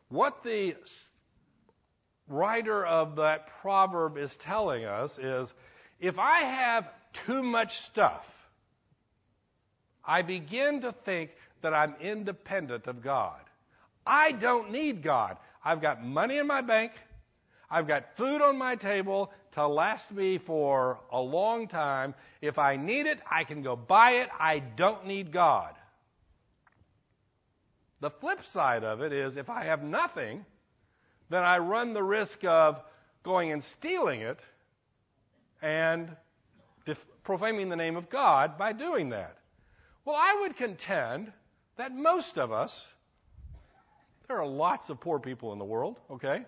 What 0.10 0.43
the 0.43 0.75
writer 2.29 2.86
of 2.86 3.17
that 3.17 3.48
proverb 3.62 4.17
is 4.17 4.36
telling 4.38 4.86
us 4.86 5.17
is 5.17 5.51
if 6.00 6.17
I 6.17 6.39
have 6.39 6.86
too 7.25 7.43
much 7.43 7.81
stuff, 7.81 8.24
I 10.05 10.21
begin 10.21 10.81
to 10.81 10.91
think 10.91 11.31
that 11.62 11.74
I'm 11.74 11.95
independent 12.00 12.88
of 12.88 13.03
God. 13.03 13.41
I 14.05 14.31
don't 14.31 14.71
need 14.71 15.03
God. 15.03 15.38
I've 15.63 15.81
got 15.81 16.03
money 16.03 16.38
in 16.38 16.48
my 16.48 16.62
bank. 16.62 16.93
I've 17.69 17.88
got 17.88 18.15
food 18.17 18.41
on 18.41 18.57
my 18.57 18.75
table 18.75 19.31
to 19.53 19.67
last 19.67 20.12
me 20.12 20.38
for 20.38 21.00
a 21.12 21.19
long 21.19 21.67
time. 21.67 22.15
If 22.41 22.57
I 22.57 22.77
need 22.77 23.05
it, 23.05 23.19
I 23.29 23.43
can 23.43 23.62
go 23.62 23.75
buy 23.75 24.12
it. 24.21 24.29
I 24.39 24.59
don't 24.59 25.05
need 25.05 25.31
God. 25.31 25.75
The 28.00 28.09
flip 28.09 28.39
side 28.45 28.83
of 28.83 29.01
it 29.01 29.12
is 29.12 29.36
if 29.36 29.50
I 29.50 29.65
have 29.65 29.83
nothing, 29.83 30.45
then 31.29 31.43
I 31.43 31.59
run 31.59 31.93
the 31.93 32.03
risk 32.03 32.43
of 32.43 32.79
going 33.24 33.51
and 33.51 33.63
stealing 33.63 34.21
it 34.21 34.39
and 35.62 36.15
profaning 37.24 37.69
the 37.69 37.75
name 37.75 37.95
of 37.95 38.09
God 38.09 38.57
by 38.57 38.74
doing 38.74 39.09
that. 39.09 39.38
Well, 40.05 40.15
I 40.15 40.39
would 40.41 40.57
contend 40.57 41.31
that 41.77 41.93
most 41.93 42.38
of 42.38 42.51
us, 42.51 42.74
there 44.27 44.39
are 44.39 44.48
lots 44.48 44.89
of 44.89 45.00
poor 45.00 45.19
people 45.19 45.53
in 45.53 45.59
the 45.59 45.65
world, 45.65 46.00
okay? 46.09 46.45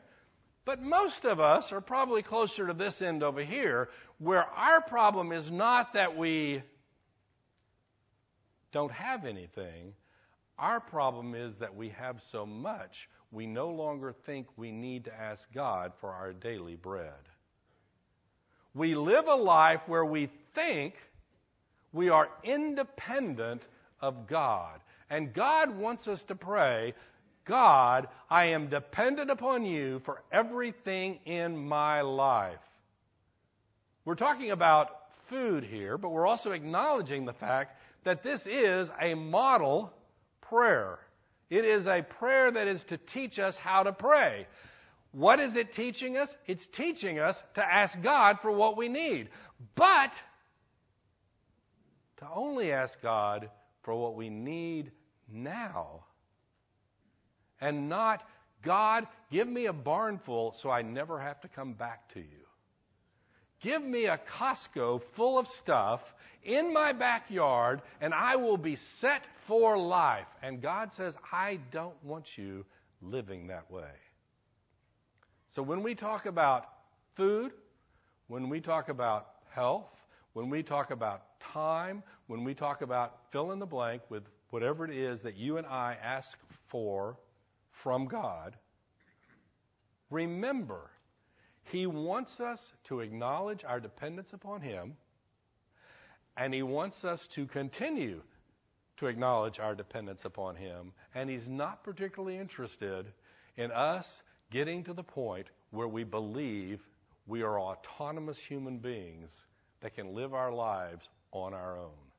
But 0.66 0.82
most 0.82 1.26
of 1.26 1.40
us 1.40 1.72
are 1.72 1.82
probably 1.82 2.24
closer 2.24 2.68
to 2.68 2.74
this 2.74 3.02
end 3.02 3.22
over 3.24 3.44
here, 3.44 3.90
where 4.18 4.44
our 4.44 4.82
problem 4.82 5.32
is 5.32 5.50
not 5.52 5.94
that 5.94 6.18
we 6.18 6.64
don't 8.72 8.92
have 8.92 9.26
anything. 9.26 9.94
Our 10.58 10.80
problem 10.80 11.36
is 11.36 11.58
that 11.60 11.76
we 11.76 11.90
have 11.90 12.18
so 12.32 12.46
much, 12.46 13.10
we 13.32 13.48
no 13.48 13.70
longer 13.70 14.14
think 14.26 14.48
we 14.58 14.72
need 14.72 15.06
to 15.06 15.14
ask 15.14 15.48
God 15.54 15.94
for 16.02 16.10
our 16.12 16.34
daily 16.34 16.76
bread. 16.76 17.14
We 18.74 18.96
live 18.96 19.28
a 19.28 19.36
life 19.36 19.82
where 19.88 20.06
we 20.06 20.30
think 20.54 20.94
we 21.94 22.10
are 22.10 22.30
independent 22.44 23.66
of 24.00 24.28
God. 24.28 24.80
And 25.10 25.34
God 25.34 25.78
wants 25.78 26.08
us 26.08 26.24
to 26.26 26.36
pray, 26.36 26.94
God, 27.46 28.08
I 28.30 28.48
am 28.48 28.70
dependent 28.70 29.30
upon 29.30 29.66
you 29.66 30.00
for 30.00 30.22
everything 30.32 31.20
in 31.26 31.58
my 31.58 32.02
life. 32.02 32.60
We're 34.06 34.16
talking 34.16 34.52
about 34.52 34.90
food 35.30 35.64
here, 35.64 35.98
but 35.98 36.10
we're 36.10 36.28
also 36.28 36.52
acknowledging 36.52 37.26
the 37.26 37.34
fact 37.34 37.78
that 38.04 38.24
this 38.24 38.46
is 38.46 38.90
a 39.00 39.16
model 39.16 39.94
prayer. 40.42 41.00
It 41.52 41.66
is 41.66 41.86
a 41.86 42.02
prayer 42.02 42.50
that 42.50 42.70
is 42.70 42.82
to 42.86 42.98
teach 42.98 43.38
us 43.38 43.58
how 43.58 43.84
to 43.84 43.92
pray. 43.92 44.48
What 45.12 45.42
is 45.42 45.58
it 45.58 45.74
teaching 45.74 46.16
us? 46.16 46.34
It's 46.48 46.66
teaching 46.66 47.20
us 47.20 47.36
to 47.56 47.62
ask 47.62 48.02
God 48.02 48.38
for 48.42 48.50
what 48.50 48.78
we 48.78 48.88
need. 48.88 49.30
But 49.76 50.14
to 52.20 52.28
only 52.34 52.72
ask 52.72 53.00
God 53.02 53.50
for 53.84 53.94
what 53.94 54.16
we 54.16 54.30
need 54.30 54.94
now. 55.30 56.06
And 57.60 57.90
not, 57.90 58.24
God, 58.64 59.06
give 59.30 59.50
me 59.50 59.66
a 59.66 59.74
barn 59.74 60.22
full 60.26 60.56
so 60.62 60.70
I 60.70 60.84
never 60.84 61.20
have 61.20 61.42
to 61.42 61.50
come 61.50 61.74
back 61.74 62.14
to 62.14 62.20
you. 62.20 62.41
Give 63.62 63.82
me 63.82 64.06
a 64.06 64.20
Costco 64.40 65.02
full 65.16 65.38
of 65.38 65.48
stuff 65.48 66.02
in 66.44 66.74
my 66.74 66.94
backyard 66.94 67.82
and 68.02 68.14
I 68.14 68.36
will 68.36 68.58
be 68.58 68.78
set 69.00 69.22
for 69.48 69.78
life. 69.78 70.28
And 70.42 70.62
God 70.62 70.92
says, 70.98 71.16
I 71.32 71.60
don't 71.72 72.04
want 72.04 72.26
you 72.38 72.66
living 73.02 73.48
that 73.48 73.70
way. 73.72 73.92
So 75.50 75.62
when 75.62 75.84
we 75.84 75.96
talk 75.96 76.26
about 76.26 76.66
food, 77.16 77.52
when 78.28 78.50
we 78.50 78.62
talk 78.62 78.90
about 78.90 79.28
health, 79.50 79.90
when 80.34 80.50
we 80.50 80.64
talk 80.64 80.92
about 80.92 81.40
time, 81.54 82.02
when 82.28 82.44
we 82.44 82.54
talk 82.54 82.82
about 82.82 83.18
fill 83.32 83.52
in 83.52 83.60
the 83.60 83.66
blank 83.66 84.02
with 84.10 84.24
whatever 84.50 84.86
it 84.86 84.92
is 84.92 85.22
that 85.24 85.36
you 85.36 85.58
and 85.58 85.68
I 85.68 85.98
ask 86.02 86.38
for 86.70 87.18
from 87.84 88.06
God, 88.06 88.56
remember, 90.10 90.90
He 91.72 91.88
wants 91.88 92.42
us 92.42 92.60
to 92.90 93.00
acknowledge 93.00 93.64
our 93.64 93.80
dependence 93.80 94.34
upon 94.34 94.60
Him, 94.60 94.98
and 96.36 96.54
He 96.54 96.64
wants 96.64 97.06
us 97.06 97.26
to 97.36 97.46
continue 97.46 98.22
to 98.98 99.06
acknowledge 99.08 99.58
our 99.58 99.74
dependence 99.74 100.26
upon 100.26 100.58
Him, 100.58 100.92
and 101.16 101.30
He's 101.30 101.48
not 101.48 101.82
particularly 101.82 102.38
interested 102.38 103.06
in 103.56 103.72
us 103.72 104.22
getting 104.52 104.84
to 104.84 104.94
the 104.94 105.04
point 105.04 105.48
where 105.70 105.88
we 105.88 106.04
believe 106.04 106.82
we 107.26 107.42
are 107.42 107.58
autonomous 107.58 108.38
human 108.38 108.80
beings 108.80 109.32
that 109.80 109.96
can 109.96 110.14
live 110.14 110.34
our 110.34 110.52
lives 110.52 111.08
on 111.32 111.54
our 111.54 111.80
own. 111.80 112.12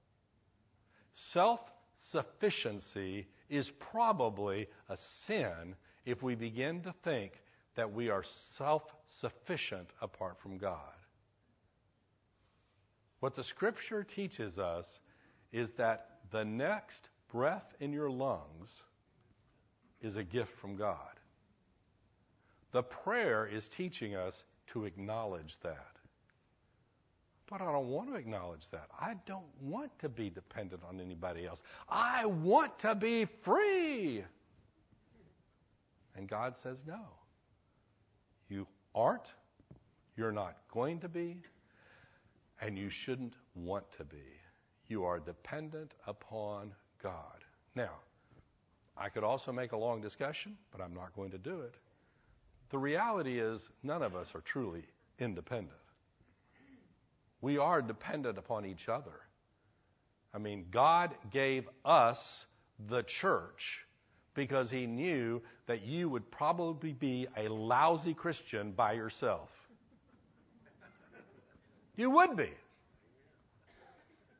Self 1.12 1.60
sufficiency 2.10 3.26
is 3.50 3.70
probably 3.92 4.66
a 4.88 4.96
sin 5.26 5.76
if 6.06 6.22
we 6.22 6.36
begin 6.36 6.80
to 6.84 6.94
think 7.04 7.32
that 7.74 7.92
we 7.92 8.10
are 8.10 8.24
self 8.56 8.82
sufficient 9.06 9.88
apart 10.00 10.38
from 10.40 10.58
God. 10.58 10.78
What 13.20 13.34
the 13.34 13.44
scripture 13.44 14.02
teaches 14.02 14.58
us 14.58 14.98
is 15.52 15.70
that 15.72 16.18
the 16.30 16.44
next 16.44 17.08
breath 17.30 17.74
in 17.80 17.92
your 17.92 18.10
lungs 18.10 18.82
is 20.00 20.16
a 20.16 20.24
gift 20.24 20.52
from 20.60 20.76
God. 20.76 20.96
The 22.72 22.82
prayer 22.82 23.46
is 23.46 23.68
teaching 23.68 24.16
us 24.16 24.44
to 24.72 24.86
acknowledge 24.86 25.54
that. 25.62 25.92
But 27.48 27.60
I 27.60 27.70
don't 27.70 27.88
want 27.88 28.08
to 28.08 28.16
acknowledge 28.16 28.68
that. 28.70 28.86
I 28.98 29.14
don't 29.26 29.44
want 29.60 29.96
to 29.98 30.08
be 30.08 30.30
dependent 30.30 30.82
on 30.88 31.00
anybody 31.00 31.46
else. 31.46 31.62
I 31.88 32.24
want 32.24 32.78
to 32.80 32.94
be 32.94 33.26
free. 33.42 34.24
And 36.16 36.28
God 36.28 36.54
says, 36.62 36.82
no. 36.86 37.00
Aren't, 38.94 39.32
you're 40.16 40.32
not 40.32 40.56
going 40.72 41.00
to 41.00 41.08
be, 41.08 41.38
and 42.60 42.78
you 42.78 42.90
shouldn't 42.90 43.34
want 43.54 43.84
to 43.98 44.04
be. 44.04 44.22
You 44.88 45.04
are 45.04 45.18
dependent 45.18 45.94
upon 46.06 46.72
God. 47.02 47.44
Now, 47.74 47.92
I 48.96 49.08
could 49.08 49.24
also 49.24 49.52
make 49.52 49.72
a 49.72 49.76
long 49.76 50.00
discussion, 50.00 50.56
but 50.70 50.80
I'm 50.80 50.94
not 50.94 51.14
going 51.16 51.30
to 51.30 51.38
do 51.38 51.60
it. 51.60 51.74
The 52.70 52.78
reality 52.78 53.38
is, 53.38 53.68
none 53.82 54.02
of 54.02 54.14
us 54.14 54.34
are 54.34 54.40
truly 54.40 54.84
independent. 55.18 55.72
We 57.40 57.58
are 57.58 57.82
dependent 57.82 58.38
upon 58.38 58.64
each 58.64 58.88
other. 58.88 59.20
I 60.34 60.38
mean, 60.38 60.66
God 60.70 61.14
gave 61.30 61.68
us 61.84 62.46
the 62.88 63.02
church 63.02 63.84
because 64.34 64.70
He 64.70 64.86
knew 64.86 65.42
that 65.66 65.82
you 65.82 66.08
would 66.08 66.30
probably 66.30 66.92
be 66.92 67.26
a 67.36 67.48
lousy 67.48 68.14
Christian 68.14 68.72
by 68.72 68.92
yourself. 68.92 69.48
You 71.96 72.10
would 72.10 72.36
be. 72.36 72.50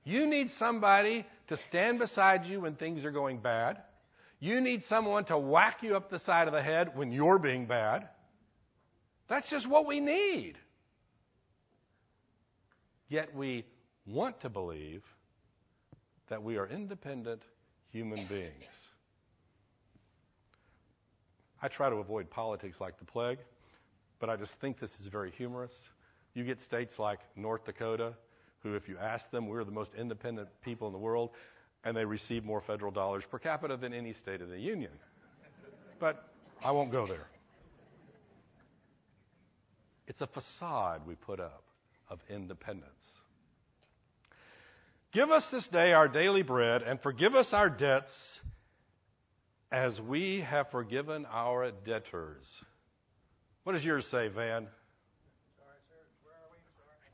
You 0.05 0.27
need 0.27 0.51
somebody 0.51 1.27
to 1.49 1.57
stand 1.57 1.99
beside 1.99 2.47
you 2.47 2.61
when 2.61 2.75
things 2.75 3.05
are 3.05 3.13
going 3.13 3.39
bad. 3.39 3.79
You 4.41 4.61
need 4.61 4.83
someone 4.85 5.25
to 5.27 5.39
whack 5.39 5.83
you 5.83 5.95
up 5.97 6.11
the 6.11 6.19
side 6.19 6.49
of 6.49 6.53
the 6.53 6.63
head 6.63 6.97
when 6.97 7.13
you're 7.13 7.39
being 7.39 7.67
bad. 7.67 8.09
That's 9.29 9.49
just 9.49 9.69
what 9.69 9.87
we 9.87 10.01
need. 10.01 10.55
Yet 13.09 13.35
we 13.37 13.65
want 14.07 14.41
to 14.41 14.49
believe 14.49 15.03
that 16.29 16.43
we 16.43 16.57
are 16.57 16.67
independent 16.67 17.43
human 17.91 18.27
beings. 18.27 18.65
I 21.63 21.69
try 21.69 21.89
to 21.89 21.97
avoid 21.97 22.29
politics 22.29 22.81
like 22.81 22.99
the 22.99 23.05
plague, 23.05 23.39
but 24.19 24.29
I 24.29 24.37
just 24.37 24.53
think 24.61 24.81
this 24.81 24.91
is 25.01 25.07
very 25.07 25.31
humorous. 25.31 25.73
You 26.35 26.43
get 26.45 26.61
states 26.61 26.99
like 26.99 27.21
North 27.37 27.65
Dakota, 27.65 28.15
who, 28.65 28.75
if 28.75 28.89
you 28.89 28.99
ask 28.99 29.31
them, 29.31 29.47
we're 29.47 29.63
the 29.63 29.71
most 29.71 29.93
independent 29.97 30.49
people 30.65 30.89
in 30.89 30.93
the 30.93 30.99
world, 30.99 31.31
and 31.85 31.97
they 31.97 32.05
receive 32.05 32.45
more 32.45 32.61
federal 32.61 32.91
dollars 32.91 33.23
per 33.31 33.39
capita 33.39 33.77
than 33.77 33.95
any 33.95 34.13
state 34.13 34.41
in 34.41 34.51
the 34.51 34.59
Union. 34.59 34.91
But 36.01 36.25
I 36.65 36.73
won't 36.73 36.91
go 36.91 37.07
there. 37.07 37.27
It's 40.09 40.21
a 40.21 40.27
facade 40.27 41.03
we 41.07 41.15
put 41.15 41.39
up 41.39 41.63
of 42.11 42.19
independence. 42.29 42.91
Give 45.13 45.31
us 45.31 45.49
this 45.51 45.69
day 45.69 45.93
our 45.93 46.09
daily 46.09 46.43
bread, 46.43 46.83
and 46.83 47.01
forgive 47.01 47.35
us 47.35 47.53
our 47.53 47.69
debts 47.69 48.41
as 49.73 49.99
we 49.99 50.43
have 50.43 50.71
forgiven 50.71 51.27
our 51.33 51.71
debtors. 51.71 52.45
What 53.65 53.73
does 53.73 53.85
yours 53.85 54.07
say, 54.07 54.29
Van? 54.29 54.69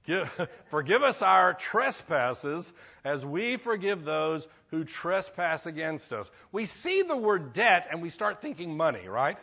Give, 0.05 0.27
forgive 0.71 1.03
us 1.03 1.17
our 1.21 1.55
trespasses 1.55 2.71
as 3.05 3.25
we 3.25 3.59
forgive 3.59 4.05
those 4.05 4.47
who 4.71 4.85
trespass 4.85 5.67
against 5.67 6.13
us. 6.13 6.29
We 6.51 6.65
see 6.65 7.03
the 7.03 7.17
word 7.17 7.53
debt 7.53 7.87
and 7.91 8.03
we 8.03 8.11
start 8.11 8.41
thinking 8.41 8.77
money, 8.77 9.07
right? 9.07 9.37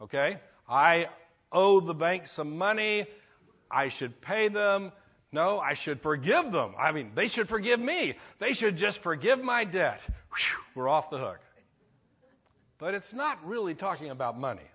Okay? 0.00 0.38
I 0.68 1.06
owe 1.52 1.80
the 1.80 1.94
bank 1.94 2.26
some 2.26 2.56
money. 2.56 3.06
I 3.70 3.90
should 3.90 4.20
pay 4.22 4.48
them. 4.48 4.92
No, 5.30 5.60
I 5.60 5.74
should 5.74 6.00
forgive 6.00 6.50
them. 6.50 6.74
I 6.76 6.90
mean, 6.92 7.12
they 7.14 7.28
should 7.28 7.48
forgive 7.48 7.78
me. 7.78 8.16
They 8.40 8.54
should 8.54 8.78
just 8.78 9.02
forgive 9.02 9.40
my 9.40 9.64
debt. 9.64 10.00
Whew, 10.06 10.82
we're 10.82 10.88
off 10.88 11.10
the 11.10 11.18
hook. 11.18 11.38
But 12.80 12.94
it's 12.94 13.12
not 13.12 13.46
really 13.46 13.74
talking 13.74 14.10
about 14.10 14.38
money. 14.38 14.68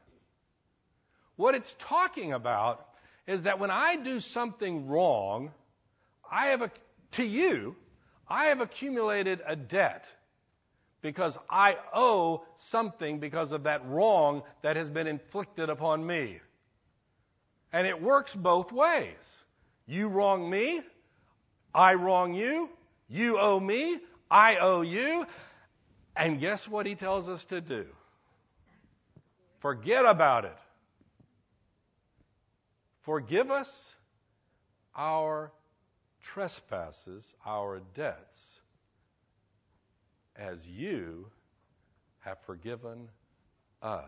What 1.36 1.56
it's 1.56 1.76
talking 1.90 2.32
about 2.32 2.86
is 3.28 3.44
that 3.44 3.60
when 3.60 3.72
I 3.72 3.98
do 3.98 4.20
something 4.20 4.88
wrong, 4.88 5.52
I 6.32 6.48
have 6.48 6.62
a, 6.62 6.72
to 7.14 7.24
you, 7.24 7.76
I 8.28 8.46
have 8.46 8.62
accumulated 8.62 9.42
a 9.46 9.56
debt 9.56 10.06
because 11.02 11.38
I 11.50 11.78
owe 11.94 12.46
something 12.70 13.20
because 13.20 13.52
of 13.52 13.64
that 13.64 13.82
wrong 13.88 14.44
that 14.62 14.76
has 14.76 14.90
been 14.90 15.08
inflicted 15.08 15.70
upon 15.70 16.06
me. 16.06 16.40
And 17.74 17.86
it 17.86 18.02
works 18.02 18.34
both 18.34 18.72
ways. 18.72 19.14
You 19.88 20.08
wrong 20.08 20.50
me, 20.50 20.82
I 21.74 21.96
wrong 21.96 22.34
you, 22.34 22.70
you 23.10 23.38
owe 23.38 23.60
me, 23.60 24.00
I 24.32 24.58
owe 24.58 24.82
you, 24.82 25.26
and 26.16 26.40
guess 26.40 26.68
what 26.68 26.86
he 26.86 26.96
tells 26.96 27.28
us 27.28 27.44
to 27.46 27.62
do? 27.62 27.86
Forget 29.66 30.06
about 30.06 30.46
it. 30.46 30.58
Forgive 33.02 33.50
us 33.50 33.96
our 34.96 35.52
trespasses, 36.22 37.26
our 37.44 37.82
debts, 37.96 38.60
as 40.36 40.68
you 40.68 41.26
have 42.20 42.38
forgiven 42.46 43.10
us. 43.82 44.06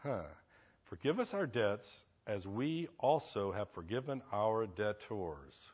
Huh. 0.00 0.22
Forgive 0.84 1.18
us 1.18 1.34
our 1.34 1.48
debts 1.48 2.04
as 2.24 2.46
we 2.46 2.86
also 3.00 3.50
have 3.50 3.66
forgiven 3.70 4.22
our 4.32 4.68
debtors. 4.68 5.72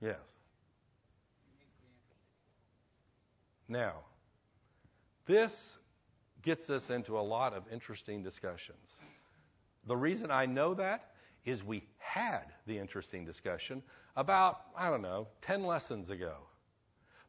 Yes. 0.00 0.16
Now, 3.68 3.96
this 5.26 5.76
gets 6.42 6.68
us 6.70 6.90
into 6.90 7.18
a 7.18 7.20
lot 7.20 7.52
of 7.52 7.64
interesting 7.72 8.22
discussions. 8.22 8.88
The 9.86 9.96
reason 9.96 10.30
I 10.30 10.46
know 10.46 10.74
that 10.74 11.04
is 11.44 11.62
we 11.62 11.84
had 11.98 12.44
the 12.66 12.78
interesting 12.78 13.24
discussion 13.24 13.82
about, 14.16 14.60
I 14.76 14.90
don't 14.90 15.02
know, 15.02 15.28
10 15.42 15.64
lessons 15.64 16.10
ago. 16.10 16.34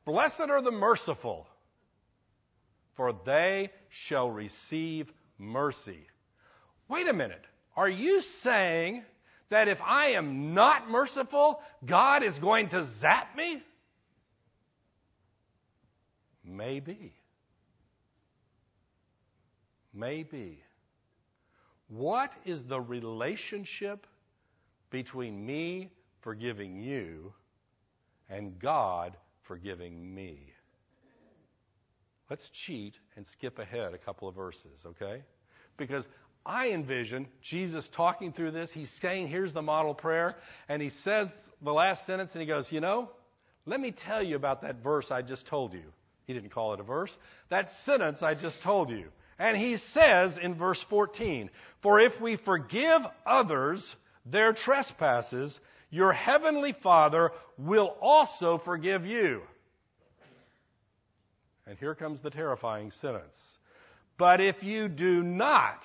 Blessed 0.06 0.42
are 0.42 0.62
the 0.62 0.72
merciful, 0.72 1.48
for 2.96 3.14
they 3.26 3.72
shall 3.90 4.30
receive 4.30 5.12
mercy. 5.38 6.08
Wait 6.90 7.08
a 7.08 7.14
minute. 7.14 7.44
Are 7.76 7.90
you 7.90 8.22
saying 8.42 9.04
that 9.50 9.68
if 9.68 9.80
I 9.82 10.10
am 10.10 10.54
not 10.54 10.90
merciful, 10.90 11.60
God 11.86 12.24
is 12.24 12.38
going 12.40 12.70
to 12.70 12.88
zap 13.00 13.36
me? 13.36 13.64
Maybe. 16.44 17.14
Maybe. 19.94 20.60
What 21.88 22.34
is 22.46 22.64
the 22.64 22.82
relationship 22.82 24.08
between 24.90 25.46
me 25.46 25.92
forgiving 26.22 26.82
you 26.82 27.34
and 28.30 28.58
God 28.60 29.16
forgiving 29.44 30.14
me? 30.14 30.40
Let's 32.30 32.50
cheat 32.66 32.96
and 33.16 33.28
skip 33.28 33.60
ahead 33.60 33.94
a 33.94 33.98
couple 33.98 34.28
of 34.28 34.36
verses, 34.36 34.80
okay? 34.86 35.24
Because 35.78 36.06
I 36.46 36.70
envision 36.70 37.28
Jesus 37.42 37.88
talking 37.96 38.34
through 38.34 38.52
this. 38.52 38.72
He's 38.72 38.92
saying, 39.02 39.28
here's 39.28 39.54
the 39.54 39.62
model 39.62 39.94
prayer. 39.94 40.36
And 40.68 40.82
he 40.82 40.90
says 40.90 41.30
the 41.62 41.74
last 41.74 42.06
sentence 42.06 42.32
and 42.34 42.42
he 42.42 42.48
goes, 42.48 42.72
You 42.72 42.82
know, 42.82 43.10
let 43.66 43.80
me 43.80 43.92
tell 43.92 44.24
you 44.24 44.36
about 44.36 44.62
that 44.64 44.84
verse 44.84 45.12
I 45.12 45.22
just 45.22 45.48
told 45.48 45.74
you. 45.74 45.84
He 46.26 46.34
didn't 46.34 46.52
call 46.52 46.74
it 46.74 46.80
a 46.80 46.84
verse. 46.84 47.16
That 47.50 47.70
sentence 47.86 48.22
I 48.22 48.36
just 48.36 48.62
told 48.62 48.90
you. 48.90 49.10
And 49.44 49.58
he 49.58 49.76
says 49.76 50.38
in 50.38 50.56
verse 50.56 50.82
14, 50.90 51.50
For 51.82 52.00
if 52.00 52.22
we 52.22 52.38
forgive 52.38 53.02
others 53.26 53.94
their 54.26 54.54
trespasses, 54.54 55.60
your 55.90 56.14
heavenly 56.14 56.72
Father 56.72 57.32
will 57.58 57.94
also 58.00 58.58
forgive 58.58 59.06
you. 59.06 59.42
And 61.68 61.78
here 61.78 61.94
comes 61.94 62.22
the 62.22 62.30
terrifying 62.30 62.92
sentence. 62.92 63.38
But 64.18 64.40
if 64.40 64.64
you 64.64 64.88
do 64.88 65.22
not 65.22 65.84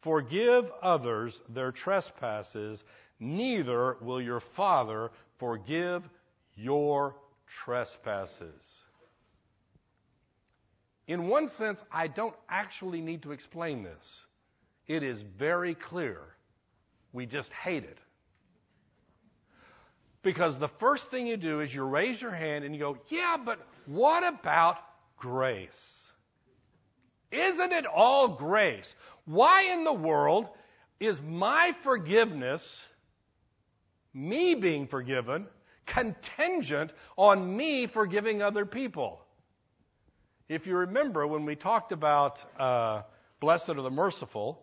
forgive 0.00 0.64
others 0.80 1.38
their 1.50 1.72
trespasses, 1.72 2.82
neither 3.18 3.98
will 4.00 4.22
your 4.22 4.40
Father 4.40 5.10
forgive 5.38 6.04
your 6.56 7.16
trespasses. 7.66 8.80
In 11.10 11.26
one 11.26 11.48
sense, 11.48 11.82
I 11.90 12.06
don't 12.06 12.36
actually 12.48 13.00
need 13.00 13.22
to 13.22 13.32
explain 13.32 13.82
this. 13.82 14.24
It 14.86 15.02
is 15.02 15.20
very 15.20 15.74
clear. 15.74 16.20
We 17.12 17.26
just 17.26 17.50
hate 17.50 17.82
it. 17.82 17.98
Because 20.22 20.56
the 20.60 20.70
first 20.78 21.10
thing 21.10 21.26
you 21.26 21.36
do 21.36 21.58
is 21.58 21.74
you 21.74 21.82
raise 21.82 22.22
your 22.22 22.30
hand 22.30 22.64
and 22.64 22.72
you 22.72 22.80
go, 22.80 22.96
Yeah, 23.08 23.38
but 23.44 23.58
what 23.86 24.22
about 24.22 24.76
grace? 25.16 26.08
Isn't 27.32 27.72
it 27.72 27.86
all 27.86 28.36
grace? 28.36 28.94
Why 29.24 29.72
in 29.72 29.82
the 29.82 29.92
world 29.92 30.46
is 31.00 31.20
my 31.20 31.72
forgiveness, 31.82 32.84
me 34.14 34.54
being 34.54 34.86
forgiven, 34.86 35.48
contingent 35.86 36.92
on 37.16 37.56
me 37.56 37.88
forgiving 37.88 38.42
other 38.42 38.64
people? 38.64 39.19
If 40.50 40.66
you 40.66 40.78
remember 40.78 41.28
when 41.28 41.44
we 41.44 41.54
talked 41.54 41.92
about 41.92 42.44
uh, 42.58 43.02
blessed 43.38 43.68
are 43.68 43.82
the 43.82 43.88
merciful, 43.88 44.60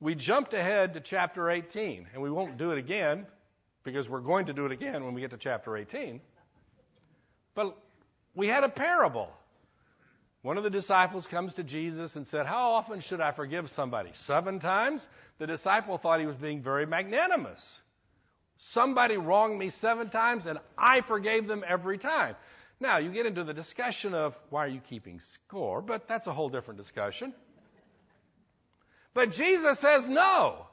we 0.00 0.14
jumped 0.14 0.54
ahead 0.54 0.94
to 0.94 1.00
chapter 1.00 1.50
18, 1.50 2.06
and 2.14 2.22
we 2.22 2.30
won't 2.30 2.56
do 2.56 2.70
it 2.70 2.78
again 2.78 3.26
because 3.84 4.08
we're 4.08 4.22
going 4.22 4.46
to 4.46 4.54
do 4.54 4.64
it 4.64 4.72
again 4.72 5.04
when 5.04 5.12
we 5.12 5.20
get 5.20 5.32
to 5.32 5.36
chapter 5.36 5.76
18. 5.76 6.22
But 7.54 7.76
we 8.34 8.46
had 8.46 8.64
a 8.64 8.70
parable. 8.70 9.28
One 10.40 10.56
of 10.56 10.64
the 10.64 10.70
disciples 10.70 11.26
comes 11.26 11.52
to 11.54 11.62
Jesus 11.62 12.16
and 12.16 12.26
said, 12.26 12.46
How 12.46 12.70
often 12.70 13.02
should 13.02 13.20
I 13.20 13.32
forgive 13.32 13.68
somebody? 13.68 14.12
Seven 14.14 14.58
times? 14.58 15.06
The 15.38 15.46
disciple 15.46 15.98
thought 15.98 16.18
he 16.18 16.26
was 16.26 16.36
being 16.36 16.62
very 16.62 16.86
magnanimous. 16.86 17.80
Somebody 18.56 19.18
wronged 19.18 19.58
me 19.58 19.68
seven 19.68 20.08
times 20.08 20.46
and 20.46 20.58
I 20.78 21.02
forgave 21.02 21.46
them 21.46 21.62
every 21.68 21.98
time. 21.98 22.36
Now, 22.78 22.98
you 22.98 23.10
get 23.10 23.24
into 23.24 23.42
the 23.42 23.54
discussion 23.54 24.12
of 24.12 24.34
why 24.50 24.66
are 24.66 24.68
you 24.68 24.80
keeping 24.80 25.20
score, 25.34 25.80
but 25.80 26.06
that's 26.08 26.26
a 26.26 26.32
whole 26.32 26.50
different 26.50 26.78
discussion. 26.78 27.32
But 29.14 29.30
Jesus 29.30 29.80
says 29.80 30.06
no, 30.06 30.66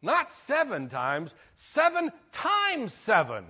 not 0.00 0.28
seven 0.46 0.88
times, 0.88 1.34
seven 1.74 2.12
times 2.32 2.94
seven. 3.04 3.44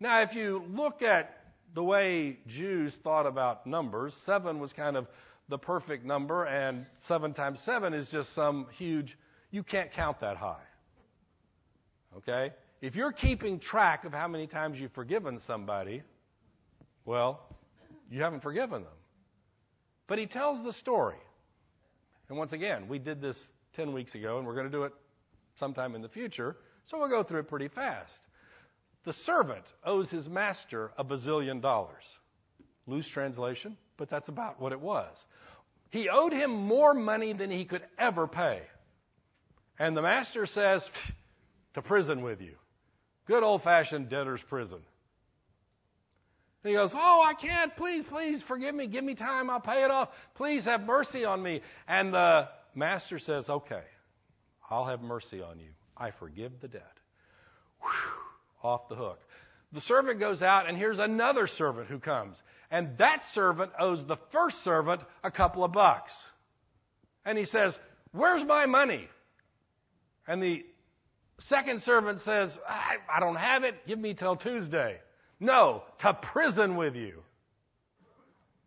Now, 0.00 0.22
if 0.22 0.34
you 0.34 0.64
look 0.68 1.02
at 1.02 1.30
the 1.72 1.84
way 1.84 2.40
Jews 2.48 2.98
thought 3.04 3.26
about 3.26 3.64
numbers, 3.64 4.12
seven 4.26 4.58
was 4.58 4.72
kind 4.72 4.96
of 4.96 5.06
the 5.48 5.58
perfect 5.58 6.04
number, 6.04 6.44
and 6.44 6.84
seven 7.06 7.32
times 7.32 7.60
seven 7.64 7.94
is 7.94 8.08
just 8.08 8.34
some 8.34 8.66
huge, 8.76 9.16
you 9.50 9.62
can't 9.62 9.92
count 9.92 10.20
that 10.20 10.36
high. 10.36 10.62
Okay? 12.16 12.52
If 12.80 12.96
you're 12.96 13.12
keeping 13.12 13.60
track 13.60 14.04
of 14.04 14.12
how 14.12 14.28
many 14.28 14.46
times 14.46 14.78
you've 14.80 14.92
forgiven 14.92 15.40
somebody, 15.46 16.02
well, 17.08 17.40
you 18.10 18.20
haven't 18.20 18.42
forgiven 18.42 18.82
them. 18.82 18.92
But 20.06 20.18
he 20.18 20.26
tells 20.26 20.62
the 20.62 20.74
story. 20.74 21.16
And 22.28 22.36
once 22.36 22.52
again, 22.52 22.86
we 22.86 22.98
did 22.98 23.22
this 23.22 23.42
10 23.76 23.94
weeks 23.94 24.14
ago, 24.14 24.36
and 24.36 24.46
we're 24.46 24.54
going 24.54 24.66
to 24.66 24.70
do 24.70 24.82
it 24.82 24.92
sometime 25.58 25.94
in 25.94 26.02
the 26.02 26.08
future, 26.10 26.54
so 26.84 26.98
we'll 26.98 27.08
go 27.08 27.22
through 27.22 27.40
it 27.40 27.48
pretty 27.48 27.68
fast. 27.68 28.20
The 29.04 29.14
servant 29.14 29.64
owes 29.82 30.10
his 30.10 30.28
master 30.28 30.92
a 30.98 31.04
bazillion 31.04 31.62
dollars. 31.62 32.04
Loose 32.86 33.08
translation, 33.08 33.78
but 33.96 34.10
that's 34.10 34.28
about 34.28 34.60
what 34.60 34.72
it 34.72 34.80
was. 34.80 35.16
He 35.88 36.10
owed 36.10 36.34
him 36.34 36.50
more 36.50 36.92
money 36.92 37.32
than 37.32 37.50
he 37.50 37.64
could 37.64 37.84
ever 37.98 38.26
pay. 38.26 38.60
And 39.78 39.96
the 39.96 40.02
master 40.02 40.44
says, 40.44 40.86
to 41.72 41.80
prison 41.80 42.20
with 42.20 42.42
you. 42.42 42.56
Good 43.26 43.42
old 43.42 43.62
fashioned 43.62 44.10
debtor's 44.10 44.42
prison. 44.42 44.80
And 46.64 46.70
he 46.70 46.76
goes, 46.76 46.92
Oh, 46.94 47.22
I 47.24 47.34
can't. 47.34 47.74
Please, 47.76 48.04
please 48.04 48.42
forgive 48.42 48.74
me. 48.74 48.86
Give 48.86 49.04
me 49.04 49.14
time. 49.14 49.48
I'll 49.50 49.60
pay 49.60 49.84
it 49.84 49.90
off. 49.90 50.08
Please 50.34 50.64
have 50.64 50.82
mercy 50.82 51.24
on 51.24 51.42
me. 51.42 51.62
And 51.86 52.12
the 52.12 52.48
master 52.74 53.18
says, 53.18 53.48
Okay, 53.48 53.82
I'll 54.68 54.86
have 54.86 55.00
mercy 55.00 55.40
on 55.40 55.60
you. 55.60 55.70
I 55.96 56.10
forgive 56.10 56.52
the 56.60 56.68
debt. 56.68 56.92
Whew, 57.80 58.68
off 58.68 58.88
the 58.88 58.96
hook. 58.96 59.20
The 59.72 59.80
servant 59.82 60.18
goes 60.18 60.40
out, 60.40 60.68
and 60.68 60.78
here's 60.78 60.98
another 60.98 61.46
servant 61.46 61.88
who 61.88 61.98
comes. 61.98 62.40
And 62.70 62.96
that 62.98 63.22
servant 63.32 63.72
owes 63.78 64.04
the 64.06 64.18
first 64.32 64.64
servant 64.64 65.02
a 65.22 65.30
couple 65.30 65.62
of 65.62 65.72
bucks. 65.72 66.12
And 67.24 67.36
he 67.36 67.44
says, 67.44 67.78
Where's 68.12 68.44
my 68.44 68.66
money? 68.66 69.08
And 70.26 70.42
the 70.42 70.64
second 71.46 71.82
servant 71.82 72.20
says, 72.20 72.56
I, 72.66 72.96
I 73.14 73.20
don't 73.20 73.36
have 73.36 73.64
it. 73.64 73.86
Give 73.86 73.98
me 73.98 74.14
till 74.14 74.36
Tuesday. 74.36 74.98
No, 75.40 75.82
to 76.00 76.14
prison 76.14 76.76
with 76.76 76.96
you. 76.96 77.22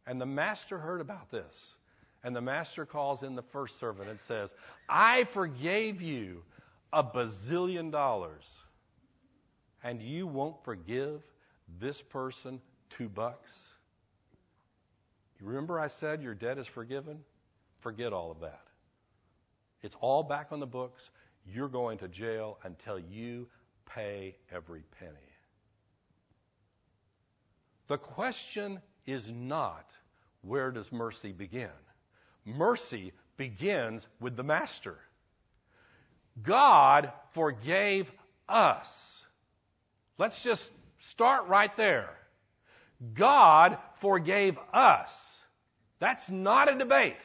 And 0.07 0.19
the 0.19 0.25
master 0.25 0.77
heard 0.77 1.01
about 1.01 1.31
this. 1.31 1.75
And 2.23 2.36
the 2.36 2.41
master 2.41 2.86
calls 2.86 3.23
in 3.23 3.36
the 3.36 3.43
first 3.51 3.79
servant 3.79 4.10
and 4.10 4.19
says, 4.21 4.53
I 4.88 5.25
forgave 5.34 6.01
you 6.01 6.43
a 6.93 7.03
bazillion 7.03 7.91
dollars. 7.91 8.45
And 9.84 10.01
you 10.01 10.27
won't 10.27 10.63
forgive 10.63 11.21
this 11.79 12.01
person 12.01 12.62
two 12.97 13.10
bucks? 13.10 13.51
You 15.39 15.47
remember 15.47 15.79
I 15.79 15.88
said 15.88 16.21
your 16.21 16.36
debt 16.36 16.60
is 16.60 16.67
forgiven? 16.67 17.19
Forget 17.81 18.13
all 18.13 18.29
of 18.31 18.41
that. 18.41 18.62
It's 19.81 19.95
all 19.99 20.21
back 20.21 20.47
on 20.51 20.60
the 20.60 20.67
books. 20.67 21.10
You're 21.45 21.69
going 21.69 21.97
to 21.99 22.07
jail 22.07 22.60
until 22.63 22.99
you 22.99 23.47
pay 23.95 24.36
every 24.53 24.84
penny. 24.99 25.31
The 27.91 27.97
question 27.97 28.80
is 29.06 29.30
not 29.30 29.86
where 30.43 30.71
does 30.71 30.89
mercy 30.93 31.34
begin? 31.34 31.67
Mercy 32.45 33.12
begins 33.36 34.08
with 34.21 34.38
the 34.38 34.45
Master. 34.45 34.95
God 36.41 37.12
forgave 37.34 38.10
us. 38.47 38.88
Let's 40.17 40.41
just 40.41 40.71
start 41.10 41.49
right 41.49 41.75
there. 41.75 42.08
God 43.13 43.77
forgave 43.99 44.58
us. 44.73 45.10
That's 45.99 46.30
not 46.30 46.73
a 46.73 46.77
debate. 46.77 47.19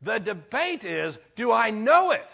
The 0.00 0.20
debate 0.20 0.84
is 0.84 1.18
do 1.36 1.52
I 1.52 1.68
know 1.68 2.12
it? 2.12 2.30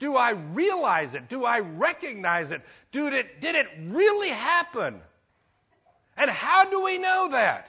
Do 0.00 0.16
I 0.16 0.30
realize 0.30 1.14
it? 1.14 1.28
Do 1.28 1.44
I 1.44 1.60
recognize 1.60 2.50
it? 2.50 2.62
Did 2.90 3.12
it, 3.12 3.40
did 3.40 3.54
it 3.54 3.66
really 3.78 4.30
happen? 4.30 5.00
And 6.16 6.30
how 6.30 6.70
do 6.70 6.82
we 6.82 6.98
know 6.98 7.28
that? 7.30 7.68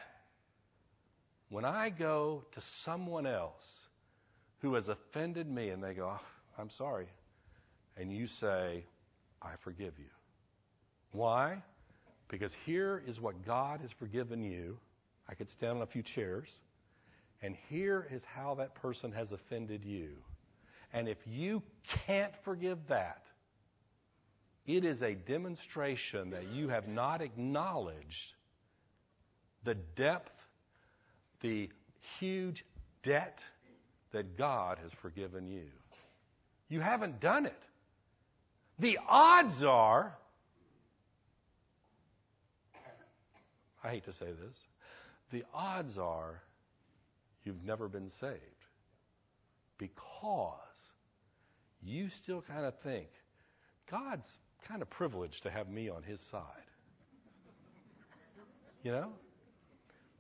When 1.50 1.66
I 1.66 1.90
go 1.90 2.44
to 2.54 2.62
someone 2.84 3.26
else 3.26 3.64
who 4.60 4.74
has 4.76 4.88
offended 4.88 5.50
me 5.50 5.70
and 5.70 5.84
they 5.84 5.94
go, 5.94 6.12
oh, 6.14 6.26
I'm 6.58 6.70
sorry, 6.70 7.08
and 7.98 8.12
you 8.12 8.28
say, 8.28 8.86
I 9.42 9.52
forgive 9.64 9.94
you. 10.00 10.10
Why? 11.12 11.62
Because 12.28 12.54
here 12.66 13.04
is 13.06 13.20
what 13.20 13.46
God 13.46 13.82
has 13.82 13.92
forgiven 14.00 14.44
you. 14.44 14.78
I 15.30 15.36
could 15.36 15.50
stand 15.50 15.78
on 15.78 15.82
a 15.84 15.88
few 15.88 16.02
chairs. 16.02 16.50
And 17.42 17.56
here 17.70 18.08
is 18.12 18.24
how 18.24 18.56
that 18.56 18.76
person 18.76 19.12
has 19.12 19.32
offended 19.32 19.84
you. 19.84 20.12
And 20.94 21.08
if 21.08 21.18
you 21.26 21.62
can't 22.08 22.34
forgive 22.46 22.80
that, 22.88 23.23
it 24.66 24.86
is 24.86 25.02
a 25.02 25.14
demonstration 25.14 26.32
that 26.32 26.50
you 26.52 26.70
have 26.70 26.88
not 26.88 27.22
acknowledged 27.22 28.34
the 29.64 29.76
depth, 29.76 30.32
the 31.42 31.70
huge 32.20 32.66
debt 33.04 33.44
that 34.14 34.38
God 34.38 34.78
has 34.82 34.92
forgiven 35.02 35.48
you. 35.48 35.68
You 36.70 36.80
haven't 36.80 37.20
done 37.20 37.46
it. 37.46 37.62
The 38.80 39.00
odds 39.08 39.64
are, 39.64 40.16
I 43.84 43.90
hate 43.90 44.06
to 44.06 44.14
say 44.14 44.26
this, 44.26 44.56
the 45.32 45.44
odds 45.54 45.98
are 45.98 46.42
you've 47.44 47.64
never 47.64 47.88
been 47.88 48.10
saved 48.22 48.40
because 49.78 50.58
you 51.84 52.10
still 52.10 52.42
kind 52.42 52.66
of 52.66 52.74
think 52.82 53.08
God's 53.92 54.38
kind 54.68 54.82
of 54.82 54.90
privileged 54.90 55.44
to 55.44 55.50
have 55.50 55.70
me 55.70 55.90
on 55.90 56.04
his 56.04 56.20
side. 56.32 56.42
You 58.84 58.92
know? 58.92 59.10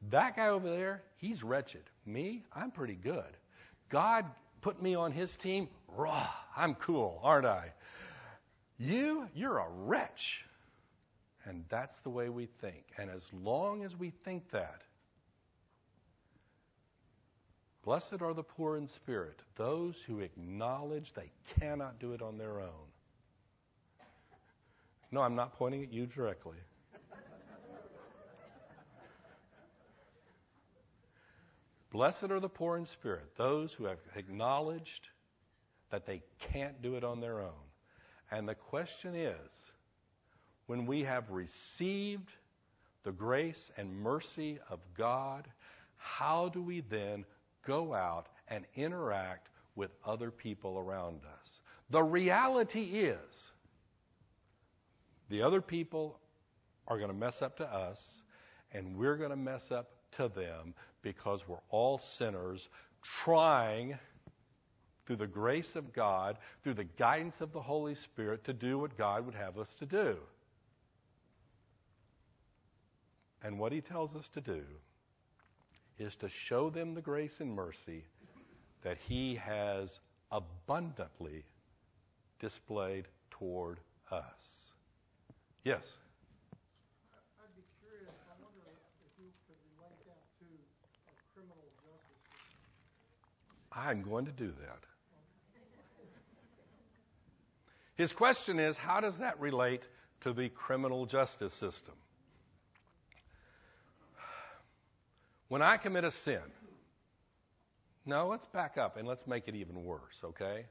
That 0.09 0.35
guy 0.35 0.49
over 0.49 0.69
there, 0.69 1.03
he's 1.17 1.43
wretched. 1.43 1.83
Me, 2.05 2.43
I'm 2.53 2.71
pretty 2.71 2.95
good. 2.95 3.37
God 3.89 4.25
put 4.61 4.81
me 4.81 4.95
on 4.95 5.11
his 5.11 5.35
team. 5.37 5.69
Raw, 5.95 6.27
I'm 6.55 6.75
cool, 6.75 7.19
aren't 7.23 7.45
I? 7.45 7.73
You, 8.77 9.27
you're 9.33 9.59
a 9.59 9.69
wretch. 9.69 10.43
And 11.45 11.65
that's 11.69 11.97
the 11.99 12.09
way 12.09 12.29
we 12.29 12.47
think. 12.61 12.83
And 12.97 13.09
as 13.09 13.23
long 13.33 13.83
as 13.83 13.95
we 13.97 14.11
think 14.23 14.49
that, 14.51 14.81
blessed 17.83 18.21
are 18.21 18.33
the 18.33 18.43
poor 18.43 18.77
in 18.77 18.87
spirit, 18.87 19.41
those 19.55 20.01
who 20.07 20.19
acknowledge 20.19 21.13
they 21.13 21.31
cannot 21.59 21.99
do 21.99 22.13
it 22.13 22.21
on 22.21 22.37
their 22.37 22.59
own. 22.61 22.92
No, 25.13 25.21
I'm 25.21 25.35
not 25.35 25.53
pointing 25.59 25.83
at 25.83 25.93
you 25.93 26.07
directly. 26.07 26.57
Blessed 31.91 32.31
are 32.31 32.39
the 32.39 32.49
poor 32.49 32.77
in 32.77 32.87
spirit, 32.87 33.37
those 33.37 33.71
who 33.71 33.85
have 33.85 33.99
acknowledged 34.15 35.09
that 35.91 36.07
they 36.07 36.23
can't 36.51 36.81
do 36.81 36.95
it 36.95 37.03
on 37.03 37.21
their 37.21 37.41
own. 37.41 37.61
And 38.31 38.49
the 38.49 38.55
question 38.55 39.13
is 39.13 39.51
when 40.65 40.87
we 40.87 41.03
have 41.03 41.29
received 41.29 42.31
the 43.03 43.11
grace 43.11 43.69
and 43.77 43.95
mercy 43.95 44.57
of 44.67 44.79
God, 44.97 45.47
how 45.97 46.49
do 46.49 46.63
we 46.63 46.81
then 46.81 47.23
go 47.67 47.93
out 47.93 48.25
and 48.47 48.65
interact 48.73 49.49
with 49.75 49.91
other 50.03 50.31
people 50.31 50.79
around 50.79 51.21
us? 51.39 51.59
The 51.91 52.01
reality 52.01 52.81
is, 52.81 53.51
the 55.33 55.41
other 55.41 55.61
people 55.61 56.19
are 56.87 56.97
going 56.97 57.09
to 57.09 57.17
mess 57.17 57.41
up 57.41 57.57
to 57.57 57.65
us, 57.65 57.99
and 58.71 58.95
we're 58.95 59.17
going 59.17 59.31
to 59.31 59.35
mess 59.35 59.71
up 59.71 59.89
to 60.15 60.29
them 60.29 60.75
because 61.01 61.41
we're 61.47 61.57
all 61.71 61.97
sinners 62.19 62.69
trying 63.25 63.97
through 65.07 65.15
the 65.15 65.25
grace 65.25 65.75
of 65.75 65.91
God, 65.91 66.37
through 66.63 66.75
the 66.75 66.83
guidance 66.83 67.33
of 67.39 67.51
the 67.51 67.59
Holy 67.59 67.95
Spirit, 67.95 68.43
to 68.43 68.53
do 68.53 68.77
what 68.77 68.95
God 68.95 69.25
would 69.25 69.33
have 69.33 69.57
us 69.57 69.69
to 69.79 69.87
do. 69.87 70.17
And 73.41 73.57
what 73.57 73.71
He 73.71 73.81
tells 73.81 74.15
us 74.15 74.29
to 74.35 74.41
do 74.41 74.61
is 75.97 76.15
to 76.17 76.29
show 76.29 76.69
them 76.69 76.93
the 76.93 77.01
grace 77.01 77.39
and 77.39 77.55
mercy 77.55 78.03
that 78.83 78.97
He 79.07 79.33
has 79.43 79.99
abundantly 80.31 81.43
displayed 82.39 83.07
toward 83.31 83.79
us. 84.11 84.62
Yes? 85.63 85.83
I'd 87.39 87.55
be 87.55 87.63
curious, 87.79 88.11
I 88.27 88.35
wonder 88.43 88.67
if 88.67 89.11
you 89.17 89.31
could 89.47 89.55
relate 89.75 89.95
that 90.07 90.19
to 90.39 90.47
a 91.07 91.13
criminal 91.33 91.71
justice 91.79 92.19
system. 92.27 92.67
I'm 93.71 94.03
going 94.03 94.25
to 94.25 94.31
do 94.31 94.47
that. 94.47 94.83
His 97.95 98.11
question 98.11 98.59
is 98.59 98.75
how 98.75 98.99
does 98.99 99.17
that 99.19 99.39
relate 99.39 99.87
to 100.21 100.33
the 100.33 100.49
criminal 100.49 101.05
justice 101.05 101.53
system? 101.53 101.93
When 105.47 105.61
I 105.61 105.77
commit 105.77 106.03
a 106.03 106.11
sin, 106.11 106.41
no, 108.05 108.27
let's 108.27 108.45
back 108.45 108.77
up 108.77 108.97
and 108.97 109.07
let's 109.07 109.25
make 109.27 109.47
it 109.47 109.55
even 109.55 109.83
worse, 109.85 110.19
okay? 110.23 110.65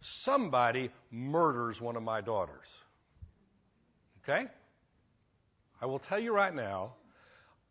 Somebody 0.00 0.90
murders 1.10 1.80
one 1.80 1.96
of 1.96 2.02
my 2.02 2.20
daughters. 2.20 2.66
Okay? 4.28 4.46
I 5.80 5.86
will 5.86 6.00
tell 6.00 6.18
you 6.18 6.34
right 6.34 6.54
now, 6.54 6.94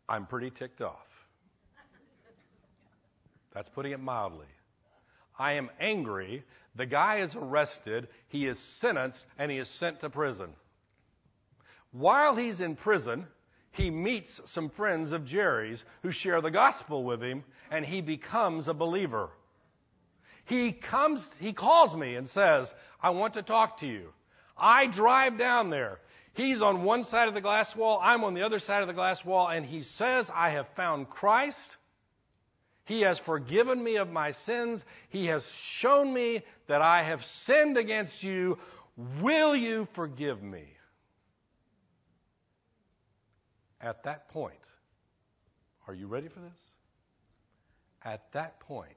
I'm 0.08 0.26
pretty 0.26 0.50
ticked 0.50 0.80
off. 0.80 0.96
That's 3.54 3.68
putting 3.70 3.92
it 3.92 4.00
mildly. 4.00 4.46
I 5.38 5.54
am 5.54 5.70
angry. 5.78 6.42
The 6.74 6.86
guy 6.86 7.20
is 7.20 7.34
arrested, 7.36 8.08
he 8.28 8.46
is 8.46 8.58
sentenced, 8.80 9.24
and 9.38 9.50
he 9.50 9.58
is 9.58 9.68
sent 9.78 10.00
to 10.00 10.10
prison. 10.10 10.50
While 11.92 12.36
he's 12.36 12.60
in 12.60 12.76
prison, 12.76 13.26
he 13.72 13.90
meets 13.90 14.40
some 14.46 14.70
friends 14.70 15.12
of 15.12 15.24
Jerry's 15.24 15.84
who 16.02 16.10
share 16.10 16.40
the 16.40 16.50
gospel 16.50 17.04
with 17.04 17.22
him, 17.22 17.44
and 17.70 17.84
he 17.84 18.00
becomes 18.00 18.68
a 18.68 18.74
believer. 18.74 19.30
He 20.44 20.72
comes, 20.72 21.22
he 21.38 21.52
calls 21.52 21.94
me 21.94 22.16
and 22.16 22.28
says, 22.28 22.72
I 23.00 23.10
want 23.10 23.34
to 23.34 23.42
talk 23.42 23.80
to 23.80 23.86
you. 23.86 24.08
I 24.56 24.86
drive 24.88 25.38
down 25.38 25.70
there. 25.70 25.98
He's 26.38 26.62
on 26.62 26.84
one 26.84 27.02
side 27.02 27.26
of 27.26 27.34
the 27.34 27.40
glass 27.40 27.74
wall, 27.74 27.98
I'm 28.00 28.22
on 28.22 28.34
the 28.34 28.42
other 28.42 28.60
side 28.60 28.82
of 28.82 28.86
the 28.86 28.94
glass 28.94 29.24
wall, 29.24 29.48
and 29.48 29.66
he 29.66 29.82
says, 29.82 30.30
I 30.32 30.50
have 30.50 30.68
found 30.76 31.10
Christ. 31.10 31.76
He 32.84 33.00
has 33.00 33.18
forgiven 33.18 33.82
me 33.82 33.96
of 33.96 34.08
my 34.08 34.30
sins. 34.30 34.84
He 35.08 35.26
has 35.26 35.44
shown 35.80 36.14
me 36.14 36.44
that 36.68 36.80
I 36.80 37.02
have 37.02 37.22
sinned 37.44 37.76
against 37.76 38.22
you. 38.22 38.56
Will 39.20 39.56
you 39.56 39.88
forgive 39.96 40.40
me? 40.40 40.62
At 43.80 44.04
that 44.04 44.28
point, 44.28 44.54
are 45.88 45.94
you 45.94 46.06
ready 46.06 46.28
for 46.28 46.38
this? 46.38 46.64
At 48.04 48.32
that 48.34 48.60
point, 48.60 48.94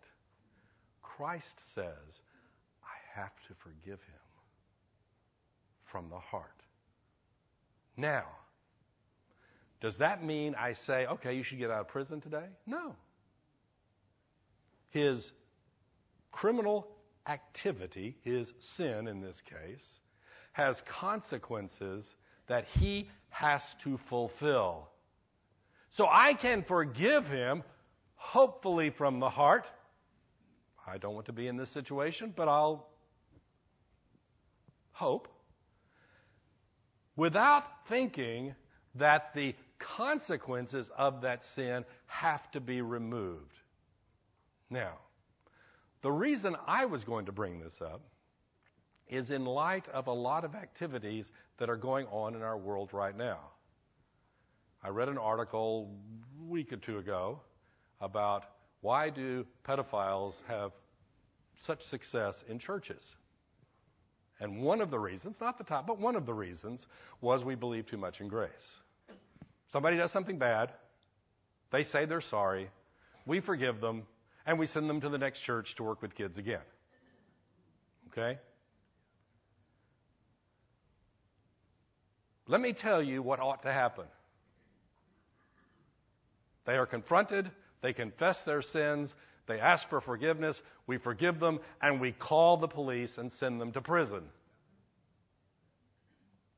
Christ 1.01 1.60
says, 1.73 2.21
I 2.84 3.19
have 3.19 3.34
to 3.47 3.56
forgive 3.63 3.97
him 3.99 4.30
from 5.91 6.08
the 6.12 6.19
heart. 6.19 6.61
Now, 8.01 8.25
does 9.79 9.99
that 9.99 10.23
mean 10.23 10.55
I 10.55 10.73
say, 10.73 11.05
okay, 11.05 11.35
you 11.35 11.43
should 11.43 11.59
get 11.59 11.69
out 11.69 11.81
of 11.81 11.87
prison 11.87 12.19
today? 12.19 12.47
No. 12.65 12.95
His 14.89 15.31
criminal 16.31 16.87
activity, 17.27 18.17
his 18.23 18.51
sin 18.75 19.07
in 19.07 19.21
this 19.21 19.39
case, 19.45 19.87
has 20.53 20.81
consequences 20.99 22.09
that 22.47 22.65
he 22.79 23.07
has 23.29 23.61
to 23.83 23.99
fulfill. 24.09 24.89
So 25.91 26.07
I 26.09 26.33
can 26.33 26.63
forgive 26.63 27.27
him, 27.27 27.63
hopefully 28.15 28.89
from 28.89 29.19
the 29.19 29.29
heart. 29.29 29.67
I 30.87 30.97
don't 30.97 31.13
want 31.13 31.27
to 31.27 31.33
be 31.33 31.47
in 31.47 31.55
this 31.55 31.71
situation, 31.71 32.33
but 32.35 32.47
I'll 32.47 32.87
hope. 34.91 35.27
Without 37.15 37.63
thinking 37.88 38.56
that 38.95 39.34
the 39.34 39.56
consequences 39.97 40.89
of 40.97 41.21
that 41.21 41.43
sin 41.56 41.86
have 42.06 42.50
to 42.52 42.60
be 42.60 42.82
removed. 42.82 43.54
Now, 44.69 44.97
the 46.02 46.12
reason 46.12 46.56
I 46.67 46.86
was 46.86 47.04
going 47.04 47.26
to 47.26 47.32
bring 47.32 47.60
this 47.60 47.80
up 47.82 48.02
is 49.08 49.30
in 49.30 49.45
light 49.45 49.88
of 49.89 50.08
a 50.08 50.13
lot 50.13 50.45
of 50.45 50.56
activities 50.56 51.30
that 51.58 51.69
are 51.69 51.76
going 51.76 52.08
on 52.08 52.36
in 52.36 52.41
our 52.41 52.58
world 52.58 52.89
right 52.93 53.15
now. 53.15 53.39
I 54.82 54.89
read 54.89 55.10
an 55.10 55.17
article 55.17 55.93
a 56.39 56.52
week 56.52 56.74
or 56.74 56.78
two 56.78 56.97
ago 56.97 57.41
about 58.00 58.45
why 58.80 59.10
do 59.10 59.45
pedophiles 59.63 60.34
have 60.47 60.71
such 61.65 61.84
success 61.84 62.43
in 62.47 62.58
churches? 62.58 63.15
And 64.41 64.63
one 64.63 64.82
of 64.82 64.89
the 64.89 64.99
reasons, 64.99 65.38
not 65.39 65.60
the 65.60 65.63
top, 65.63 65.86
but 65.86 65.99
one 65.99 66.15
of 66.15 66.25
the 66.25 66.34
reasons 66.34 66.84
was 67.21 67.43
we 67.43 67.54
believe 67.54 67.86
too 67.86 67.97
much 67.97 68.19
in 68.19 68.27
grace. 68.27 68.49
Somebody 69.71 69.97
does 69.97 70.12
something 70.12 70.39
bad, 70.39 70.71
they 71.71 71.84
say 71.84 72.06
they're 72.06 72.21
sorry, 72.21 72.69
we 73.27 73.39
forgive 73.39 73.80
them, 73.80 74.04
and 74.45 74.58
we 74.58 74.65
send 74.65 74.89
them 74.89 74.99
to 75.01 75.10
the 75.10 75.19
next 75.19 75.41
church 75.41 75.75
to 75.75 75.84
work 75.84 76.01
with 76.01 76.15
kids 76.15 76.39
again. 76.39 76.60
Okay? 78.10 78.39
Let 82.47 82.60
me 82.60 82.73
tell 82.73 83.01
you 83.01 83.21
what 83.21 83.39
ought 83.39 83.62
to 83.62 83.71
happen. 83.71 84.06
They 86.65 86.77
are 86.77 86.88
confronted, 86.88 87.49
they 87.82 87.93
confess 87.93 88.41
their 88.43 88.63
sins, 88.63 89.13
they 89.51 89.59
ask 89.59 89.89
for 89.89 89.99
forgiveness, 89.99 90.59
we 90.87 90.97
forgive 90.97 91.39
them, 91.39 91.59
and 91.81 91.99
we 91.99 92.13
call 92.13 92.57
the 92.57 92.69
police 92.69 93.17
and 93.17 93.31
send 93.33 93.59
them 93.59 93.73
to 93.73 93.81
prison. 93.81 94.23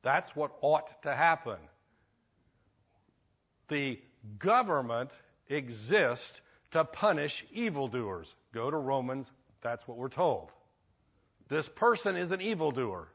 That's 0.03 0.29
what 0.35 0.51
ought 0.61 1.01
to 1.03 1.15
happen. 1.15 1.57
The 3.69 3.99
government 4.37 5.09
exists 5.49 6.39
to 6.71 6.85
punish 6.85 7.43
evildoers. 7.51 8.31
Go 8.53 8.69
to 8.69 8.77
Romans, 8.77 9.29
that's 9.63 9.87
what 9.87 9.97
we're 9.97 10.09
told. 10.09 10.51
This 11.49 11.67
person 11.75 12.15
is 12.15 12.29
an 12.29 12.41
evildoer. 12.41 13.07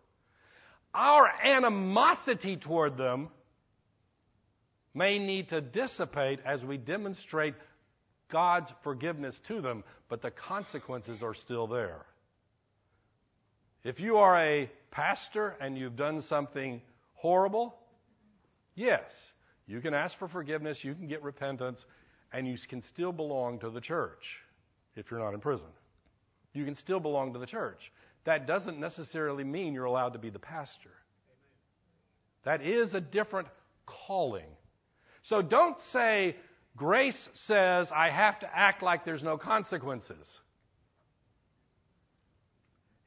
Our 0.92 1.30
animosity 1.44 2.56
toward 2.56 2.96
them 2.96 3.28
may 4.92 5.20
need 5.20 5.50
to 5.50 5.60
dissipate 5.60 6.40
as 6.44 6.64
we 6.64 6.78
demonstrate 6.78 7.54
God's 8.30 8.72
forgiveness 8.82 9.38
to 9.48 9.60
them, 9.60 9.84
but 10.08 10.22
the 10.22 10.30
consequences 10.30 11.22
are 11.22 11.34
still 11.34 11.66
there. 11.66 12.04
If 13.84 14.00
you 14.00 14.18
are 14.18 14.36
a 14.36 14.70
pastor 14.90 15.54
and 15.60 15.78
you've 15.78 15.96
done 15.96 16.22
something 16.22 16.82
horrible, 17.14 17.74
yes, 18.74 19.02
you 19.66 19.80
can 19.80 19.94
ask 19.94 20.18
for 20.18 20.28
forgiveness, 20.28 20.82
you 20.82 20.94
can 20.94 21.08
get 21.08 21.22
repentance, 21.22 21.84
and 22.32 22.46
you 22.46 22.56
can 22.68 22.82
still 22.82 23.12
belong 23.12 23.60
to 23.60 23.70
the 23.70 23.80
church 23.80 24.40
if 24.96 25.10
you're 25.10 25.20
not 25.20 25.34
in 25.34 25.40
prison. 25.40 25.68
You 26.52 26.64
can 26.64 26.74
still 26.74 27.00
belong 27.00 27.34
to 27.34 27.38
the 27.38 27.46
church. 27.46 27.92
That 28.24 28.46
doesn't 28.46 28.78
necessarily 28.78 29.44
mean 29.44 29.74
you're 29.74 29.84
allowed 29.84 30.14
to 30.14 30.18
be 30.18 30.30
the 30.30 30.38
pastor. 30.38 30.90
That 32.44 32.62
is 32.62 32.92
a 32.94 33.00
different 33.00 33.48
calling. 33.86 34.48
So 35.22 35.42
don't 35.42 35.80
say, 35.92 36.36
grace 36.78 37.28
says 37.34 37.90
I 37.94 38.08
have 38.08 38.40
to 38.40 38.56
act 38.56 38.82
like 38.82 39.04
there's 39.04 39.22
no 39.22 39.36
consequences. 39.36 40.38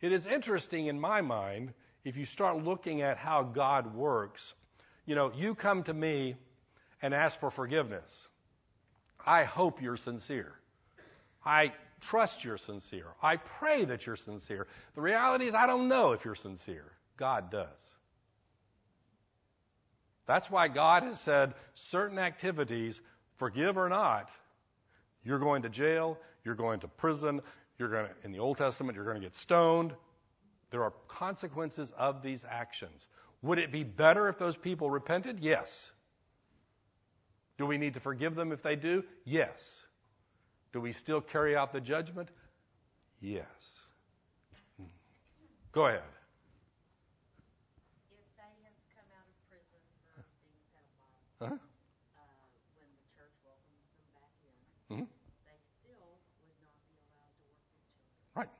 It 0.01 0.11
is 0.11 0.25
interesting 0.25 0.87
in 0.87 0.99
my 0.99 1.21
mind 1.21 1.73
if 2.03 2.17
you 2.17 2.25
start 2.25 2.63
looking 2.63 3.01
at 3.01 3.17
how 3.17 3.43
God 3.43 3.95
works. 3.95 4.53
You 5.05 5.15
know, 5.15 5.31
you 5.35 5.55
come 5.55 5.83
to 5.83 5.93
me 5.93 6.35
and 7.01 7.13
ask 7.13 7.39
for 7.39 7.51
forgiveness. 7.51 8.27
I 9.25 9.43
hope 9.43 9.81
you're 9.81 9.97
sincere. 9.97 10.53
I 11.45 11.73
trust 12.09 12.43
you're 12.43 12.57
sincere. 12.57 13.07
I 13.21 13.37
pray 13.37 13.85
that 13.85 14.05
you're 14.05 14.15
sincere. 14.15 14.67
The 14.95 15.01
reality 15.01 15.47
is, 15.47 15.53
I 15.53 15.67
don't 15.67 15.87
know 15.87 16.13
if 16.13 16.25
you're 16.25 16.35
sincere. 16.35 16.91
God 17.17 17.51
does. 17.51 17.67
That's 20.27 20.49
why 20.49 20.67
God 20.67 21.03
has 21.03 21.19
said 21.21 21.53
certain 21.91 22.17
activities, 22.17 22.99
forgive 23.41 23.75
or 23.75 23.89
not, 23.89 24.29
you're 25.23 25.39
going 25.39 25.63
to 25.63 25.69
jail, 25.69 26.17
you're 26.45 26.55
going 26.55 26.79
to 26.79 26.87
prison, 26.87 27.41
you're 27.79 27.89
going 27.89 28.05
to, 28.05 28.11
in 28.23 28.31
the 28.31 28.37
Old 28.37 28.57
Testament, 28.57 28.95
you're 28.95 29.03
going 29.05 29.17
to 29.17 29.21
get 29.21 29.33
stoned. 29.33 29.93
There 30.69 30.83
are 30.83 30.93
consequences 31.07 31.91
of 31.97 32.21
these 32.21 32.45
actions. 32.47 33.07
Would 33.41 33.57
it 33.57 33.71
be 33.71 33.83
better 33.83 34.29
if 34.29 34.37
those 34.37 34.55
people 34.55 34.91
repented? 34.91 35.39
Yes. 35.39 35.91
Do 37.57 37.65
we 37.65 37.79
need 37.79 37.95
to 37.95 37.99
forgive 37.99 38.35
them 38.35 38.51
if 38.51 38.61
they 38.61 38.75
do? 38.75 39.03
Yes. 39.25 39.59
Do 40.71 40.79
we 40.79 40.93
still 40.93 41.19
carry 41.19 41.55
out 41.57 41.73
the 41.73 41.81
judgment? 41.81 42.29
Yes. 43.19 43.45
Go 45.71 45.87
ahead. 45.87 46.01
If 48.11 48.27
they 48.37 48.53
have 48.63 48.77
come 48.93 49.09
out 49.17 49.25
of 49.25 49.35
prison 49.49 49.81
for 50.13 50.21
being 50.45 50.61
Uh-huh. 51.41 51.55
uh, 51.55 51.59
when 52.77 52.85
the 52.93 53.05
church 53.17 53.33
welcomes 53.41 53.81
them 53.97 54.05
back 54.13 54.29
in, 54.45 54.53
Mhm. 54.97 55.07
they 55.47 55.57
still 55.81 56.21
would 56.45 56.59
not 56.61 56.75
be 56.85 56.97
allowed 57.01 57.33
to 57.33 57.43
work 57.49 57.61
with 57.65 57.81
children. 57.87 58.13
Right. 58.35 58.51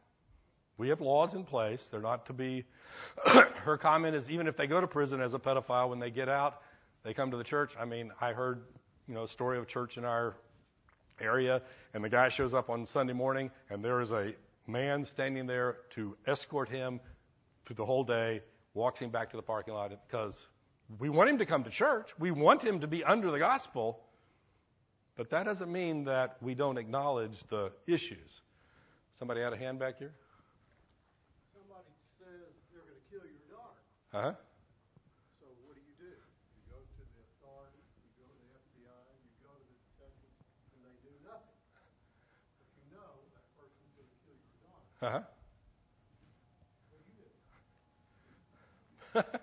We 0.81 0.89
have 0.89 0.99
laws 0.99 1.35
in 1.35 1.43
place. 1.43 1.87
They're 1.91 2.01
not 2.01 2.25
to 2.25 2.33
be. 2.33 2.65
her 3.27 3.77
comment 3.77 4.15
is 4.15 4.27
even 4.31 4.47
if 4.47 4.57
they 4.57 4.65
go 4.65 4.81
to 4.81 4.87
prison 4.87 5.21
as 5.21 5.35
a 5.35 5.37
pedophile, 5.37 5.91
when 5.91 5.99
they 5.99 6.09
get 6.09 6.27
out, 6.27 6.59
they 7.03 7.13
come 7.13 7.29
to 7.29 7.37
the 7.37 7.43
church. 7.43 7.75
I 7.79 7.85
mean, 7.85 8.11
I 8.19 8.33
heard, 8.33 8.63
you 9.07 9.13
know, 9.13 9.25
a 9.25 9.27
story 9.27 9.59
of 9.59 9.67
church 9.67 9.99
in 9.99 10.05
our 10.05 10.35
area, 11.19 11.61
and 11.93 12.03
the 12.03 12.09
guy 12.09 12.29
shows 12.29 12.55
up 12.55 12.71
on 12.71 12.87
Sunday 12.87 13.13
morning, 13.13 13.51
and 13.69 13.85
there 13.85 14.01
is 14.01 14.11
a 14.11 14.33
man 14.65 15.05
standing 15.05 15.45
there 15.45 15.77
to 15.91 16.17
escort 16.25 16.67
him 16.67 16.99
through 17.67 17.75
the 17.75 17.85
whole 17.85 18.03
day, 18.03 18.41
walks 18.73 19.01
him 19.01 19.11
back 19.11 19.29
to 19.29 19.37
the 19.37 19.43
parking 19.43 19.75
lot 19.75 19.91
because 20.07 20.47
we 20.97 21.09
want 21.09 21.29
him 21.29 21.37
to 21.37 21.45
come 21.45 21.63
to 21.63 21.69
church. 21.69 22.09
We 22.17 22.31
want 22.31 22.63
him 22.63 22.79
to 22.79 22.87
be 22.87 23.03
under 23.03 23.29
the 23.29 23.37
gospel. 23.37 23.99
But 25.15 25.29
that 25.29 25.43
doesn't 25.43 25.71
mean 25.71 26.05
that 26.05 26.37
we 26.41 26.55
don't 26.55 26.79
acknowledge 26.79 27.37
the 27.51 27.71
issues. 27.85 28.41
Somebody 29.19 29.41
had 29.41 29.53
a 29.53 29.57
hand 29.57 29.77
back 29.77 29.99
here? 29.99 30.15
Says 32.21 32.53
they're 32.69 32.85
gonna 32.85 33.01
kill 33.09 33.25
your 33.25 33.41
daughter, 33.49 33.81
Uh 34.13 34.21
huh. 34.21 34.33
so 35.41 35.45
what 35.65 35.73
do 35.73 35.81
you 35.81 35.95
do? 35.97 36.05
You 36.13 36.61
go 36.69 36.77
to 36.77 37.01
the 37.01 37.21
authorities, 37.33 37.81
you 38.05 38.13
go 38.21 38.29
to 38.29 38.37
the 38.45 38.61
FBI, 38.61 39.01
you 39.25 39.33
go 39.41 39.49
to 39.57 39.65
the 39.65 39.77
detectives, 39.89 40.37
and 40.77 40.79
they 40.85 40.93
do 41.01 41.09
nothing. 41.25 41.57
But 42.61 42.67
you 42.77 42.85
know 42.93 43.09
that 43.33 43.45
person's 43.57 43.89
gonna 43.97 44.13
kill 44.21 44.37
your 44.37 44.53
daughter. 44.61 44.85
Uh 45.01 45.11
huh. 45.17 45.25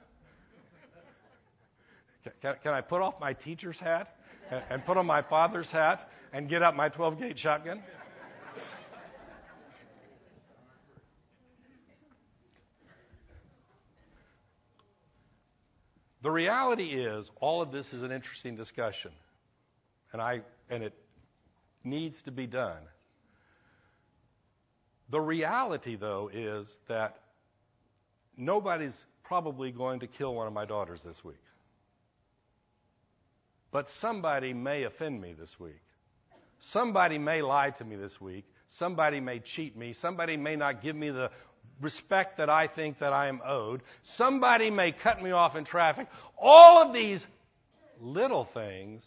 Can, 2.42 2.54
can 2.62 2.72
I 2.74 2.80
put 2.82 3.00
off 3.02 3.14
my 3.20 3.32
teacher's 3.32 3.78
hat 3.78 4.14
and, 4.50 4.62
and 4.70 4.84
put 4.84 4.96
on 4.96 5.06
my 5.06 5.22
father's 5.22 5.70
hat 5.70 6.08
and 6.32 6.48
get 6.48 6.62
out 6.62 6.76
my 6.76 6.88
12 6.88 7.18
gauge 7.18 7.38
shotgun? 7.38 7.82
The 16.28 16.32
reality 16.32 16.90
is, 16.90 17.30
all 17.40 17.62
of 17.62 17.72
this 17.72 17.94
is 17.94 18.02
an 18.02 18.12
interesting 18.12 18.54
discussion, 18.54 19.12
and 20.12 20.20
I 20.20 20.42
and 20.68 20.82
it 20.82 20.92
needs 21.84 22.20
to 22.24 22.30
be 22.30 22.46
done. 22.46 22.82
The 25.08 25.20
reality, 25.22 25.96
though, 25.96 26.28
is 26.30 26.68
that 26.86 27.16
nobody's 28.36 28.92
probably 29.24 29.72
going 29.72 30.00
to 30.00 30.06
kill 30.06 30.34
one 30.34 30.46
of 30.46 30.52
my 30.52 30.66
daughters 30.66 31.00
this 31.02 31.24
week. 31.24 31.40
But 33.70 33.88
somebody 33.88 34.52
may 34.52 34.82
offend 34.82 35.22
me 35.22 35.32
this 35.32 35.58
week. 35.58 35.80
Somebody 36.58 37.16
may 37.16 37.40
lie 37.40 37.70
to 37.70 37.84
me 37.86 37.96
this 37.96 38.20
week. 38.20 38.44
Somebody 38.66 39.20
may 39.20 39.38
cheat 39.38 39.78
me. 39.78 39.94
Somebody 39.94 40.36
may 40.36 40.56
not 40.56 40.82
give 40.82 40.94
me 40.94 41.08
the 41.08 41.30
respect 41.80 42.38
that 42.38 42.50
I 42.50 42.66
think 42.66 42.98
that 42.98 43.12
I 43.12 43.28
am 43.28 43.40
owed. 43.44 43.82
Somebody 44.02 44.70
may 44.70 44.92
cut 44.92 45.22
me 45.22 45.30
off 45.30 45.56
in 45.56 45.64
traffic. 45.64 46.08
All 46.36 46.82
of 46.82 46.92
these 46.92 47.26
little 48.00 48.44
things. 48.44 49.04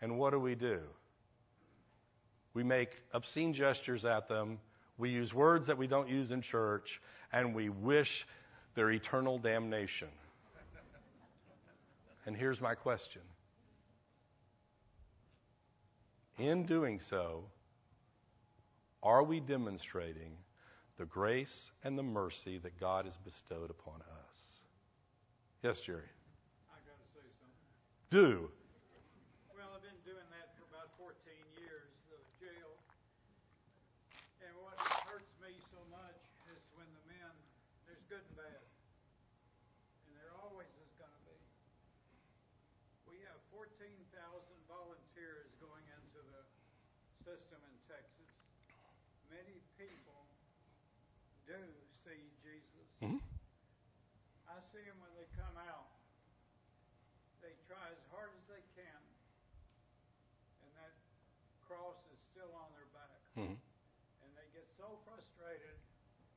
And 0.00 0.18
what 0.18 0.30
do 0.30 0.40
we 0.40 0.54
do? 0.54 0.80
We 2.54 2.62
make 2.62 2.90
obscene 3.12 3.52
gestures 3.52 4.04
at 4.04 4.28
them. 4.28 4.58
We 4.98 5.10
use 5.10 5.32
words 5.34 5.66
that 5.66 5.78
we 5.78 5.86
don't 5.86 6.08
use 6.08 6.30
in 6.30 6.42
church. 6.42 7.00
And 7.32 7.54
we 7.54 7.68
wish 7.68 8.26
their 8.74 8.90
eternal 8.90 9.38
damnation. 9.38 10.08
And 12.24 12.36
here's 12.36 12.60
my 12.60 12.74
question 12.74 13.22
In 16.38 16.66
doing 16.66 17.00
so, 17.00 17.44
are 19.02 19.22
we 19.22 19.40
demonstrating 19.40 20.32
the 20.98 21.04
grace 21.04 21.70
and 21.84 21.98
the 21.98 22.02
mercy 22.02 22.56
that 22.58 22.80
God 22.80 23.04
has 23.04 23.16
bestowed 23.20 23.68
upon 23.68 24.00
us? 24.00 24.38
Yes, 25.62 25.80
Jerry. 25.80 26.08
I 26.72 26.80
got 26.88 26.96
to 26.96 27.08
say 27.12 27.26
something. 27.36 27.68
Do. 28.08 28.48
Well, 29.52 29.68
I've 29.76 29.84
been 29.84 30.00
doing 30.08 30.24
that 30.32 30.56
for 30.56 30.64
about 30.72 30.88
14 30.96 31.12
years 31.60 31.92
of 32.12 32.20
jail. 32.40 32.72
And 34.40 34.52
what 34.64 34.80
hurts 35.04 35.32
me 35.44 35.52
so 35.68 35.80
much 35.92 36.20
is 36.48 36.60
when 36.80 36.88
the 36.88 37.04
men, 37.12 37.32
there's 37.84 38.04
good 38.08 38.24
and 38.24 38.36
bad. 38.40 38.64
And 40.08 40.12
there 40.16 40.32
always 40.40 40.72
is 40.80 40.92
going 40.96 41.12
to 41.12 41.22
be. 41.28 41.36
We 43.04 43.20
have 43.28 43.36
14,000 43.52 44.00
volunteers 44.64 45.52
going 45.60 45.84
into 45.92 46.20
the 46.32 46.40
system 47.20 47.60
in 47.68 47.76
Texas. 47.84 48.32
Many 49.28 49.60
people 49.76 50.25
do 51.46 51.58
see 52.04 52.30
Jesus. 52.42 52.88
Mhm. 53.00 53.20
I 54.46 54.60
see 54.60 54.84
them 54.84 54.98
when 55.00 55.12
they 55.14 55.26
come 55.36 55.56
out. 55.56 55.88
They 57.40 57.54
try 57.66 57.90
as 57.90 58.02
hard 58.10 58.32
as 58.34 58.44
they 58.46 58.62
can, 58.74 59.02
and 60.60 60.74
that 60.74 60.92
cross 61.60 61.96
is 62.10 62.18
still 62.30 62.52
on 62.54 62.72
their 62.72 62.86
back. 62.86 63.20
Mhm. 63.36 63.58
And 64.20 64.34
they 64.36 64.46
get 64.48 64.66
so 64.76 64.96
frustrated 65.04 65.76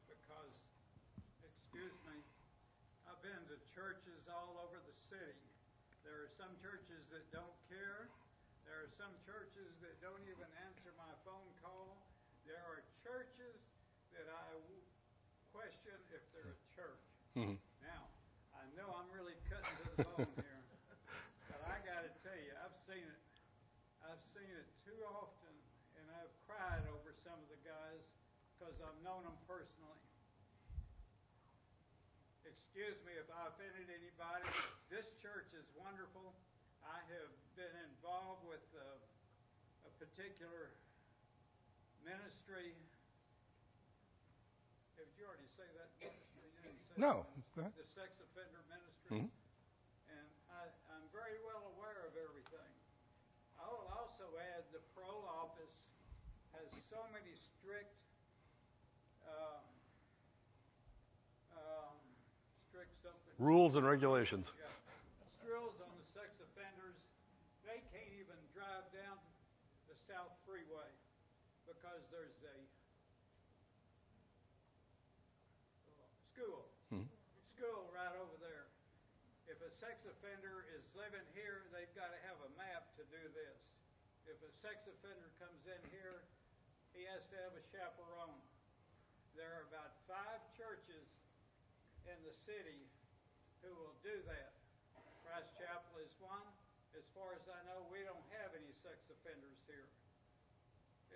because, 0.08 0.54
excuse 1.42 1.94
me, 2.04 2.24
I've 3.06 3.22
been 3.22 3.46
to 3.48 3.58
churches 3.74 4.28
all 4.28 4.58
over 4.58 4.80
the 4.80 4.94
city. 5.10 5.50
There 6.04 6.22
are 6.22 6.28
some 6.38 6.56
churches 6.58 7.08
that 7.10 7.30
don't 7.32 7.56
care. 7.68 8.10
There 8.64 8.82
are 8.82 8.88
some 8.98 9.18
churches 9.26 9.74
that 9.80 10.00
don't 10.00 10.22
even 10.28 10.52
answer 10.54 10.92
my 10.92 11.14
phone 11.24 11.54
call. 11.62 11.98
There 12.44 12.62
are 12.62 12.82
churches 13.02 13.60
that 14.12 14.28
I 14.28 14.52
w- 14.52 14.82
question 15.52 16.06
if 16.10 16.22
they're 16.32 16.52
a 16.52 16.56
Mhm. 17.40 17.58
Now, 17.80 18.10
I 18.52 18.66
know 18.76 18.92
I'm 18.94 19.10
really 19.10 19.36
cutting 19.48 19.76
to 19.78 19.84
the 19.90 19.96
bone 20.04 20.32
here, 20.36 20.62
but 21.48 21.62
I 21.62 21.80
got 21.80 22.02
to 22.02 22.10
tell 22.22 22.36
you, 22.36 22.52
I've 22.64 22.76
seen 22.86 23.08
it. 23.08 23.20
I've 24.02 24.22
seen 24.34 24.52
it 24.56 24.68
too 24.84 25.04
often, 25.06 25.54
and 25.96 26.10
I've 26.12 26.32
cried 26.46 26.86
over 26.86 27.14
some 27.24 27.40
of 27.42 27.48
the 27.48 27.56
guys 27.58 28.02
because 28.58 28.80
I've 28.80 28.98
known 28.98 29.24
them 29.24 29.38
personally. 29.48 30.00
Excuse 32.44 33.00
me 33.02 33.14
if 33.14 33.30
I 33.30 33.48
offended 33.48 33.90
anybody. 33.90 34.46
This 34.90 35.06
church 35.22 35.54
is 35.54 35.66
wonderful. 35.74 36.34
I 36.82 37.00
have 37.14 37.32
been 37.56 37.76
involved 37.76 38.44
with 38.44 38.64
uh, 38.74 38.98
a 39.86 39.90
particular 39.90 40.72
ministry. 42.04 42.74
Did 44.96 45.08
you 45.16 45.26
already 45.26 45.48
say 45.56 45.70
that 45.72 45.90
ministry? 46.00 46.50
You 46.54 46.60
didn't 46.62 46.82
say 46.88 46.89
No. 47.00 47.24
The 47.56 47.64
sex 47.96 48.12
offender 48.20 48.60
ministry. 48.68 49.24
Mhm. 49.24 49.32
And 50.12 50.28
I, 50.52 50.68
I'm 50.92 51.08
very 51.16 51.40
well 51.48 51.72
aware 51.80 52.04
of 52.04 52.12
everything. 52.20 52.74
I 53.56 53.64
will 53.72 53.88
also 53.96 54.28
add 54.52 54.68
the 54.76 54.84
parole 54.92 55.24
office 55.40 55.72
has 56.52 56.68
so 56.92 57.00
many 57.16 57.32
strict, 57.40 57.96
um, 59.32 59.64
um, 61.56 61.96
strict 62.68 62.92
something. 63.00 63.36
Rules 63.40 63.80
and 63.80 63.88
regulations. 63.88 64.52
Yeah. 64.60 64.68
Rules 65.48 65.80
on 65.80 65.96
the 65.96 66.08
sex 66.12 66.36
offenders. 66.44 67.00
They 67.64 67.80
can't 67.96 68.12
even 68.20 68.36
drive 68.52 68.92
down 68.92 69.16
the 69.88 69.96
South 70.04 70.36
Freeway 70.44 70.92
because 71.64 72.04
there's 72.12 72.36
a 72.44 72.58
school. 76.34 76.66
Mhm. 76.92 77.08
School 77.56 77.92
right 77.94 78.16
over 78.16 78.36
there. 78.40 78.66
If 79.48 79.62
a 79.62 79.70
sex 79.80 80.06
is 80.90 80.98
living 80.98 81.28
here, 81.38 81.70
they've 81.70 81.94
got 81.94 82.10
to 82.10 82.18
have 82.26 82.42
a 82.42 82.52
map 82.58 82.90
to 82.98 83.06
do 83.14 83.22
this. 83.38 83.58
If 84.26 84.42
a 84.42 84.50
sex 84.66 84.82
offender 84.90 85.30
comes 85.38 85.62
in 85.70 85.78
here, 85.94 86.26
he 86.98 87.06
has 87.06 87.22
to 87.30 87.38
have 87.46 87.54
a 87.54 87.62
chaperone. 87.70 88.34
There 89.38 89.54
are 89.54 89.70
about 89.70 89.94
five 90.10 90.42
churches 90.58 91.06
in 92.10 92.18
the 92.26 92.34
city 92.50 92.82
who 93.62 93.70
will 93.78 93.94
do 94.02 94.18
that. 94.34 94.58
Christ 95.22 95.54
Chapel 95.62 96.02
is 96.02 96.10
one. 96.18 96.42
As 96.98 97.06
far 97.14 97.38
as 97.38 97.46
I 97.46 97.60
know, 97.70 97.86
we 97.94 98.02
don't 98.02 98.26
have 98.42 98.58
any 98.58 98.74
sex 98.82 98.98
offenders 99.14 99.62
here. 99.70 99.86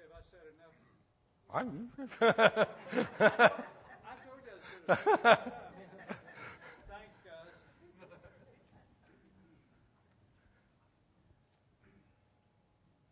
Have 0.05 0.13
I 0.13 0.21
said 0.30 0.45
enough? 0.53 0.78
I'm. 1.49 1.89
I 4.05 4.13
told 4.21 4.38
you 4.45 4.53
I 4.53 4.57
was 4.61 4.65
going 4.69 4.86
to 4.86 4.93
say 4.93 5.17
enough. 5.17 5.49
Thanks, 6.93 7.17
guys. 7.26 7.57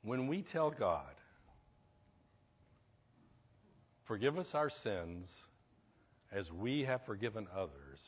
When 0.03 0.27
we 0.27 0.41
tell 0.41 0.71
God, 0.71 1.13
forgive 4.05 4.37
us 4.37 4.55
our 4.55 4.69
sins 4.69 5.45
as 6.31 6.51
we 6.51 6.83
have 6.83 7.05
forgiven 7.05 7.47
others. 7.55 7.99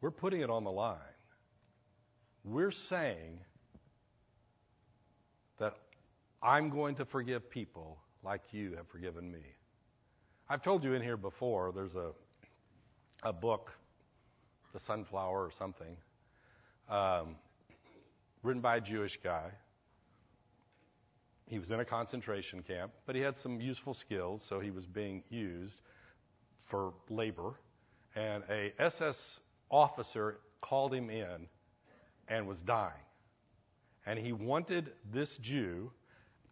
We're 0.00 0.10
putting 0.10 0.40
it 0.40 0.50
on 0.50 0.64
the 0.64 0.70
line. 0.70 0.96
We're 2.44 2.70
saying 2.70 3.40
that 5.58 5.74
I'm 6.42 6.70
going 6.70 6.94
to 6.96 7.04
forgive 7.04 7.50
people 7.50 7.98
like 8.22 8.42
you 8.52 8.74
have 8.76 8.88
forgiven 8.88 9.30
me. 9.30 9.42
I've 10.48 10.62
told 10.62 10.82
you 10.84 10.94
in 10.94 11.02
here 11.02 11.16
before, 11.16 11.72
there's 11.72 11.94
a, 11.94 12.12
a 13.22 13.32
book, 13.32 13.72
The 14.72 14.80
Sunflower 14.80 15.44
or 15.44 15.50
something, 15.50 15.96
um, 16.88 17.36
written 18.42 18.62
by 18.62 18.76
a 18.76 18.80
Jewish 18.80 19.18
guy. 19.22 19.50
He 21.46 21.58
was 21.58 21.70
in 21.70 21.80
a 21.80 21.84
concentration 21.84 22.62
camp, 22.62 22.92
but 23.06 23.16
he 23.16 23.22
had 23.22 23.36
some 23.36 23.60
useful 23.60 23.94
skills, 23.94 24.44
so 24.48 24.60
he 24.60 24.70
was 24.70 24.84
being 24.84 25.22
used 25.30 25.80
for 26.70 26.92
labor. 27.08 27.54
And 28.14 28.44
a 28.50 28.72
SS 28.78 29.38
officer 29.70 30.38
called 30.60 30.92
him 30.92 31.08
in 31.08 31.46
and 32.28 32.46
was 32.46 32.58
dying. 32.58 32.92
And 34.04 34.18
he 34.18 34.32
wanted 34.32 34.90
this 35.12 35.34
Jew, 35.40 35.90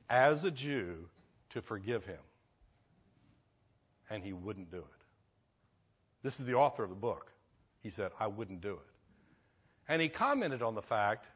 as 0.08 0.44
a 0.44 0.50
Jew, 0.50 1.08
to 1.50 1.62
forgive 1.62 2.04
him. 2.04 2.20
And 4.08 4.22
he 4.22 4.32
wouldn't 4.32 4.70
do 4.70 4.78
it. 4.78 4.84
This 6.22 6.38
is 6.38 6.46
the 6.46 6.54
author 6.54 6.84
of 6.84 6.90
the 6.90 6.96
book. 6.96 7.30
He 7.82 7.90
said, 7.90 8.10
I 8.18 8.26
wouldn't 8.26 8.60
do 8.60 8.72
it. 8.72 8.95
And 9.88 10.02
he 10.02 10.08
commented 10.08 10.62
on 10.62 10.74
the 10.74 10.82
fact 10.82 11.26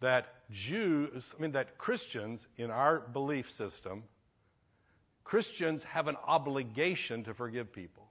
that 0.00 0.26
Jews, 0.50 1.24
I 1.36 1.40
mean, 1.40 1.52
that 1.52 1.78
Christians 1.78 2.44
in 2.56 2.70
our 2.70 3.00
belief 3.00 3.50
system, 3.52 4.04
Christians 5.24 5.82
have 5.84 6.08
an 6.08 6.16
obligation 6.26 7.24
to 7.24 7.34
forgive 7.34 7.72
people. 7.72 8.06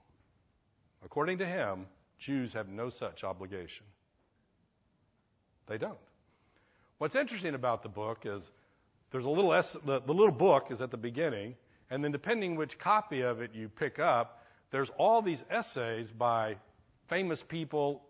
According 1.04 1.38
to 1.38 1.46
him, 1.46 1.86
Jews 2.18 2.52
have 2.54 2.68
no 2.68 2.90
such 2.90 3.24
obligation. 3.24 3.84
They 5.66 5.78
don't. 5.78 5.98
What's 6.98 7.14
interesting 7.14 7.54
about 7.54 7.82
the 7.82 7.88
book 7.88 8.24
is 8.24 8.42
there's 9.12 9.24
a 9.24 9.30
little 9.30 9.52
es- 9.52 9.76
the, 9.84 10.00
the 10.00 10.12
little 10.12 10.34
book 10.34 10.70
is 10.70 10.80
at 10.80 10.90
the 10.90 10.96
beginning, 10.96 11.54
and 11.90 12.02
then 12.02 12.12
depending 12.12 12.56
which 12.56 12.78
copy 12.78 13.20
of 13.20 13.40
it 13.40 13.54
you 13.54 13.68
pick 13.68 13.98
up, 13.98 14.42
there's 14.70 14.90
all 14.98 15.22
these 15.22 15.42
essays 15.50 16.10
by 16.10 16.56
famous 17.08 17.42
people, 17.42 18.02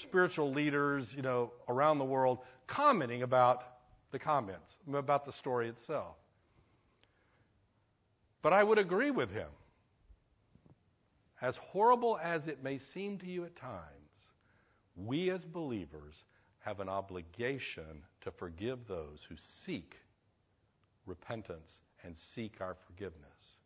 spiritual 0.00 0.52
leaders, 0.52 1.12
you 1.14 1.22
know, 1.22 1.52
around 1.68 1.98
the 1.98 2.04
world 2.04 2.38
commenting 2.66 3.22
about 3.22 3.64
the 4.10 4.18
comments, 4.18 4.76
about 4.92 5.24
the 5.24 5.32
story 5.32 5.68
itself. 5.68 6.16
But 8.42 8.52
I 8.52 8.62
would 8.62 8.78
agree 8.78 9.10
with 9.10 9.30
him. 9.32 9.48
As 11.42 11.56
horrible 11.56 12.18
as 12.22 12.48
it 12.48 12.62
may 12.62 12.78
seem 12.78 13.18
to 13.18 13.26
you 13.26 13.44
at 13.44 13.56
times, 13.56 13.84
we 14.96 15.30
as 15.30 15.44
believers 15.44 16.24
have 16.60 16.80
an 16.80 16.88
obligation 16.88 18.02
to 18.22 18.30
forgive 18.30 18.86
those 18.86 19.24
who 19.28 19.36
seek 19.64 19.96
repentance 21.06 21.80
and 22.04 22.16
seek 22.16 22.60
our 22.60 22.76
forgiveness. 22.86 23.56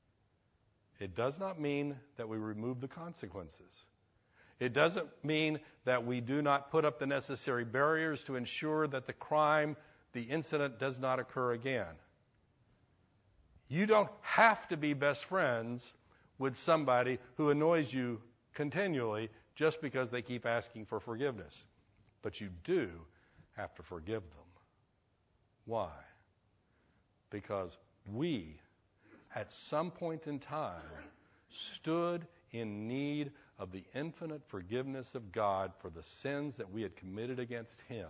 It 1.00 1.16
does 1.16 1.38
not 1.38 1.60
mean 1.60 1.96
that 2.16 2.28
we 2.28 2.36
remove 2.36 2.80
the 2.80 2.88
consequences. 2.88 3.84
It 4.60 4.72
doesn't 4.72 5.08
mean 5.22 5.60
that 5.84 6.06
we 6.06 6.20
do 6.20 6.42
not 6.42 6.70
put 6.70 6.84
up 6.84 6.98
the 6.98 7.06
necessary 7.06 7.64
barriers 7.64 8.22
to 8.24 8.36
ensure 8.36 8.86
that 8.88 9.06
the 9.06 9.12
crime, 9.12 9.76
the 10.12 10.22
incident, 10.22 10.78
does 10.78 10.98
not 10.98 11.18
occur 11.18 11.52
again. 11.52 11.94
You 13.68 13.86
don't 13.86 14.10
have 14.20 14.68
to 14.68 14.76
be 14.76 14.94
best 14.94 15.24
friends 15.24 15.92
with 16.38 16.56
somebody 16.56 17.18
who 17.36 17.50
annoys 17.50 17.92
you 17.92 18.20
continually 18.54 19.30
just 19.56 19.80
because 19.80 20.10
they 20.10 20.22
keep 20.22 20.46
asking 20.46 20.86
for 20.86 21.00
forgiveness. 21.00 21.54
But 22.22 22.40
you 22.40 22.48
do 22.64 22.88
have 23.56 23.74
to 23.76 23.82
forgive 23.82 24.22
them. 24.22 24.44
Why? 25.64 25.92
Because 27.30 27.76
we, 28.12 28.60
at 29.34 29.50
some 29.70 29.90
point 29.90 30.26
in 30.26 30.38
time, 30.38 30.82
stood 31.74 32.26
in 32.52 32.86
need 32.86 33.32
of 33.58 33.72
the 33.72 33.84
infinite 33.94 34.42
forgiveness 34.48 35.14
of 35.14 35.32
God 35.32 35.72
for 35.80 35.90
the 35.90 36.02
sins 36.22 36.56
that 36.56 36.70
we 36.70 36.82
had 36.82 36.96
committed 36.96 37.38
against 37.38 37.80
Him, 37.88 38.08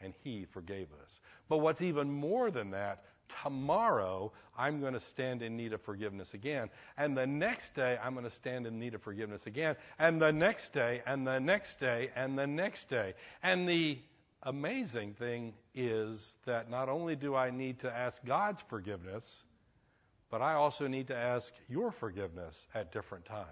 and 0.00 0.12
He 0.22 0.46
forgave 0.52 0.88
us. 1.04 1.20
But 1.48 1.58
what's 1.58 1.80
even 1.80 2.10
more 2.10 2.50
than 2.50 2.70
that, 2.72 3.04
tomorrow 3.42 4.32
I'm 4.56 4.80
going 4.80 4.94
to 4.94 5.00
stand 5.00 5.42
in 5.42 5.56
need 5.56 5.72
of 5.72 5.80
forgiveness 5.82 6.34
again. 6.34 6.68
And 6.96 7.16
the 7.16 7.26
next 7.26 7.74
day 7.74 7.98
I'm 8.02 8.14
going 8.14 8.28
to 8.28 8.34
stand 8.36 8.66
in 8.66 8.78
need 8.78 8.94
of 8.94 9.02
forgiveness 9.02 9.46
again. 9.46 9.76
And 9.98 10.20
the 10.20 10.32
next 10.32 10.72
day, 10.72 11.02
and 11.06 11.26
the 11.26 11.38
next 11.38 11.78
day, 11.78 12.10
and 12.14 12.38
the 12.38 12.46
next 12.46 12.88
day. 12.88 13.14
And 13.42 13.68
the 13.68 13.98
amazing 14.42 15.14
thing 15.14 15.54
is 15.74 16.36
that 16.46 16.70
not 16.70 16.88
only 16.88 17.16
do 17.16 17.34
I 17.34 17.50
need 17.50 17.80
to 17.80 17.90
ask 17.90 18.22
God's 18.24 18.62
forgiveness, 18.68 19.24
but 20.30 20.42
I 20.42 20.54
also 20.54 20.86
need 20.86 21.08
to 21.08 21.16
ask 21.16 21.52
your 21.68 21.92
forgiveness 21.92 22.66
at 22.74 22.92
different 22.92 23.24
times. 23.26 23.46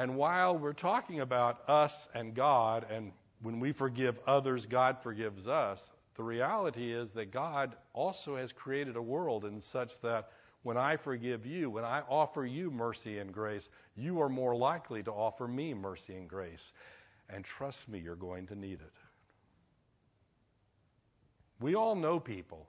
And 0.00 0.16
while 0.16 0.56
we're 0.56 0.72
talking 0.72 1.20
about 1.20 1.68
us 1.68 1.92
and 2.14 2.34
God, 2.34 2.86
and 2.90 3.12
when 3.42 3.60
we 3.60 3.72
forgive 3.72 4.18
others, 4.26 4.64
God 4.64 4.96
forgives 5.02 5.46
us, 5.46 5.78
the 6.16 6.22
reality 6.22 6.90
is 6.90 7.10
that 7.10 7.30
God 7.30 7.76
also 7.92 8.34
has 8.36 8.50
created 8.50 8.96
a 8.96 9.02
world 9.02 9.44
in 9.44 9.60
such 9.60 10.00
that 10.00 10.30
when 10.62 10.78
I 10.78 10.96
forgive 10.96 11.44
you, 11.44 11.68
when 11.68 11.84
I 11.84 12.00
offer 12.08 12.46
you 12.46 12.70
mercy 12.70 13.18
and 13.18 13.30
grace, 13.30 13.68
you 13.94 14.22
are 14.22 14.30
more 14.30 14.56
likely 14.56 15.02
to 15.02 15.10
offer 15.10 15.46
me 15.46 15.74
mercy 15.74 16.14
and 16.14 16.26
grace. 16.26 16.72
And 17.28 17.44
trust 17.44 17.86
me, 17.86 17.98
you're 17.98 18.16
going 18.16 18.46
to 18.46 18.54
need 18.54 18.80
it. 18.80 18.94
We 21.60 21.74
all 21.74 21.94
know 21.94 22.18
people 22.18 22.66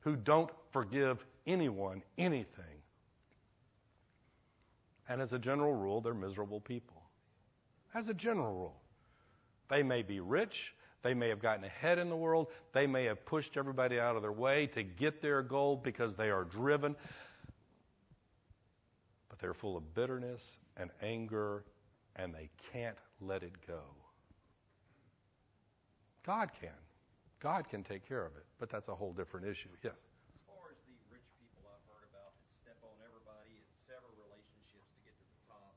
who 0.00 0.16
don't 0.16 0.50
forgive 0.72 1.22
anyone 1.46 2.02
anything. 2.16 2.79
And 5.10 5.20
as 5.20 5.32
a 5.32 5.38
general 5.38 5.74
rule, 5.74 6.00
they're 6.00 6.14
miserable 6.14 6.60
people. 6.60 7.02
As 7.94 8.08
a 8.08 8.14
general 8.14 8.54
rule, 8.54 8.80
they 9.68 9.82
may 9.82 10.02
be 10.02 10.20
rich, 10.20 10.74
they 11.02 11.14
may 11.14 11.28
have 11.28 11.40
gotten 11.42 11.64
ahead 11.64 11.98
in 11.98 12.08
the 12.08 12.16
world, 12.16 12.46
they 12.72 12.86
may 12.86 13.04
have 13.04 13.26
pushed 13.26 13.56
everybody 13.56 13.98
out 13.98 14.14
of 14.14 14.22
their 14.22 14.32
way 14.32 14.68
to 14.68 14.84
get 14.84 15.20
their 15.20 15.42
goal 15.42 15.74
because 15.76 16.14
they 16.14 16.30
are 16.30 16.44
driven, 16.44 16.94
but 19.28 19.40
they're 19.40 19.52
full 19.52 19.76
of 19.76 19.94
bitterness 19.94 20.56
and 20.76 20.90
anger, 21.02 21.64
and 22.14 22.32
they 22.32 22.48
can't 22.72 22.96
let 23.20 23.42
it 23.42 23.52
go. 23.66 23.82
God 26.24 26.50
can. 26.60 26.70
God 27.40 27.68
can 27.68 27.82
take 27.82 28.06
care 28.06 28.24
of 28.24 28.36
it, 28.36 28.44
but 28.60 28.70
that's 28.70 28.86
a 28.86 28.94
whole 28.94 29.12
different 29.12 29.48
issue. 29.48 29.72
Yes. 29.82 29.96
As 30.30 30.38
far 30.46 30.70
as 30.70 30.78
the 30.86 30.94
rich 31.10 31.26
people 31.40 31.64
I've 31.66 31.82
heard 31.88 32.04
about 32.12 32.36
that 32.36 32.52
step 32.60 32.78
on 32.84 32.92
everybody 33.00 33.56
and 33.56 33.66
sever 33.80 34.12
relationships 34.20 34.84
to 34.92 35.00
get 35.08 35.16
to 35.16 35.24
the 35.24 35.40
top, 35.48 35.72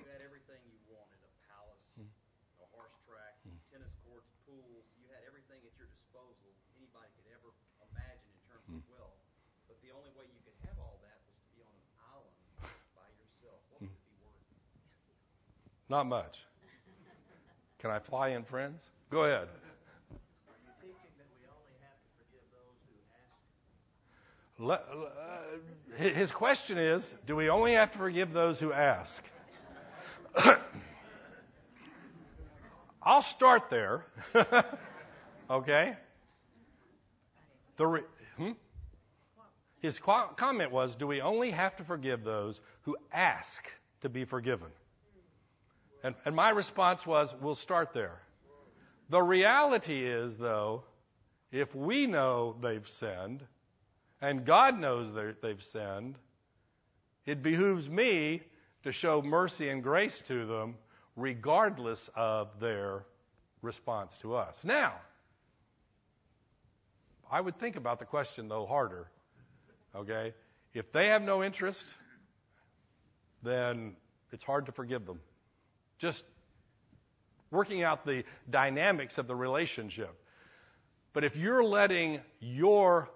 you 0.00 0.08
had 0.08 0.24
everything 0.24 0.56
you 0.64 0.80
wanted 0.88 1.20
a 1.20 1.32
palace, 1.52 1.84
a 2.00 2.66
horse 2.72 2.96
track, 3.04 3.36
tennis 3.68 3.92
courts, 4.08 4.32
pools. 4.48 4.88
You 4.96 5.04
had 5.12 5.20
everything 5.28 5.60
at 5.68 5.76
your 5.76 5.92
disposal 5.92 6.56
anybody 6.80 7.12
could 7.20 7.28
ever 7.36 7.52
imagine 7.92 8.32
in 8.32 8.42
terms 8.48 8.64
of 8.72 8.80
wealth. 8.88 9.20
But 9.68 9.76
the 9.84 9.92
only 9.92 10.12
way 10.16 10.24
you 10.32 10.40
could 10.48 10.56
have 10.64 10.80
all 10.80 10.96
that 11.04 11.20
was 11.28 11.36
to 11.36 11.48
be 11.52 11.60
on 11.60 11.76
an 11.76 11.88
island 12.08 12.40
by 12.96 13.04
yourself. 13.20 13.60
What 13.68 13.84
would 13.84 13.92
it 13.92 14.04
be 14.08 14.16
worth? 14.24 14.48
Not 15.88 16.06
much. 16.06 16.36
Can 17.78 17.90
I 17.90 18.00
fly 18.00 18.30
in 18.30 18.44
friends? 18.44 18.80
Go 19.10 19.24
ahead. 19.24 19.48
Le- 24.58 24.74
uh, 24.74 25.98
his 25.98 26.30
question 26.30 26.78
is 26.78 27.04
Do 27.26 27.36
we 27.36 27.50
only 27.50 27.74
have 27.74 27.92
to 27.92 27.98
forgive 27.98 28.32
those 28.32 28.58
who 28.58 28.72
ask? 28.72 29.22
I'll 33.02 33.22
start 33.22 33.70
there. 33.70 34.06
okay? 35.50 35.94
The 37.76 37.86
re- 37.86 38.00
hmm? 38.38 38.52
His 39.80 39.98
qu- 39.98 40.34
comment 40.36 40.72
was 40.72 40.96
Do 40.96 41.06
we 41.06 41.20
only 41.20 41.50
have 41.50 41.76
to 41.76 41.84
forgive 41.84 42.24
those 42.24 42.58
who 42.82 42.96
ask 43.12 43.62
to 44.00 44.08
be 44.08 44.24
forgiven? 44.24 44.68
And, 46.06 46.14
and 46.24 46.36
my 46.36 46.50
response 46.50 47.04
was 47.04 47.34
We'll 47.40 47.56
start 47.56 47.92
there. 47.92 48.20
The 49.10 49.20
reality 49.20 50.04
is, 50.06 50.36
though, 50.38 50.84
if 51.50 51.74
we 51.74 52.06
know 52.06 52.56
they've 52.62 52.86
sinned, 52.86 53.44
and 54.20 54.44
God 54.44 54.78
knows 54.78 55.12
they've 55.42 55.62
sinned, 55.72 56.16
it 57.24 57.42
behooves 57.42 57.88
me 57.88 58.42
to 58.84 58.92
show 58.92 59.20
mercy 59.20 59.68
and 59.68 59.82
grace 59.82 60.22
to 60.28 60.46
them 60.46 60.76
regardless 61.16 62.08
of 62.14 62.60
their 62.60 63.04
response 63.60 64.16
to 64.22 64.36
us. 64.36 64.56
Now, 64.62 64.94
I 67.28 67.40
would 67.40 67.58
think 67.58 67.74
about 67.74 67.98
the 67.98 68.04
question, 68.04 68.46
though, 68.46 68.66
harder. 68.66 69.08
Okay? 69.92 70.34
If 70.72 70.92
they 70.92 71.08
have 71.08 71.22
no 71.22 71.42
interest, 71.42 71.82
then 73.42 73.96
it's 74.30 74.44
hard 74.44 74.66
to 74.66 74.72
forgive 74.72 75.04
them. 75.04 75.20
Just 75.98 76.22
working 77.50 77.82
out 77.82 78.04
the 78.04 78.24
dynamics 78.48 79.18
of 79.18 79.26
the 79.26 79.34
relationship. 79.34 80.14
But 81.12 81.24
if 81.24 81.36
you're 81.36 81.64
letting 81.64 82.20
your 82.40 83.08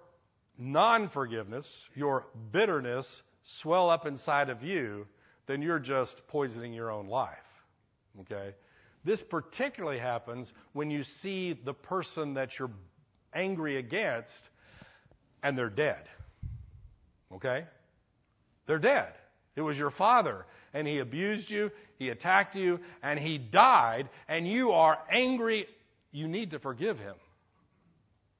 non 0.56 1.08
forgiveness, 1.08 1.68
your 1.94 2.26
bitterness, 2.52 3.22
swell 3.60 3.90
up 3.90 4.06
inside 4.06 4.50
of 4.50 4.62
you, 4.62 5.06
then 5.46 5.62
you're 5.62 5.78
just 5.78 6.26
poisoning 6.28 6.72
your 6.72 6.90
own 6.90 7.08
life. 7.08 7.36
Okay? 8.20 8.54
This 9.04 9.22
particularly 9.22 9.98
happens 9.98 10.52
when 10.72 10.90
you 10.90 11.04
see 11.04 11.58
the 11.64 11.74
person 11.74 12.34
that 12.34 12.58
you're 12.58 12.70
angry 13.34 13.76
against 13.76 14.48
and 15.42 15.56
they're 15.56 15.70
dead. 15.70 16.04
Okay? 17.34 17.64
They're 18.66 18.78
dead. 18.78 19.12
It 19.56 19.62
was 19.62 19.76
your 19.76 19.90
father, 19.90 20.46
and 20.72 20.86
he 20.86 20.98
abused 20.98 21.50
you, 21.50 21.70
he 22.00 22.08
attacked 22.08 22.56
you, 22.56 22.80
and 23.02 23.18
he 23.20 23.36
died, 23.36 24.08
and 24.26 24.48
you 24.48 24.72
are 24.72 24.98
angry. 25.12 25.66
You 26.12 26.26
need 26.28 26.52
to 26.52 26.58
forgive 26.58 26.98
him 26.98 27.14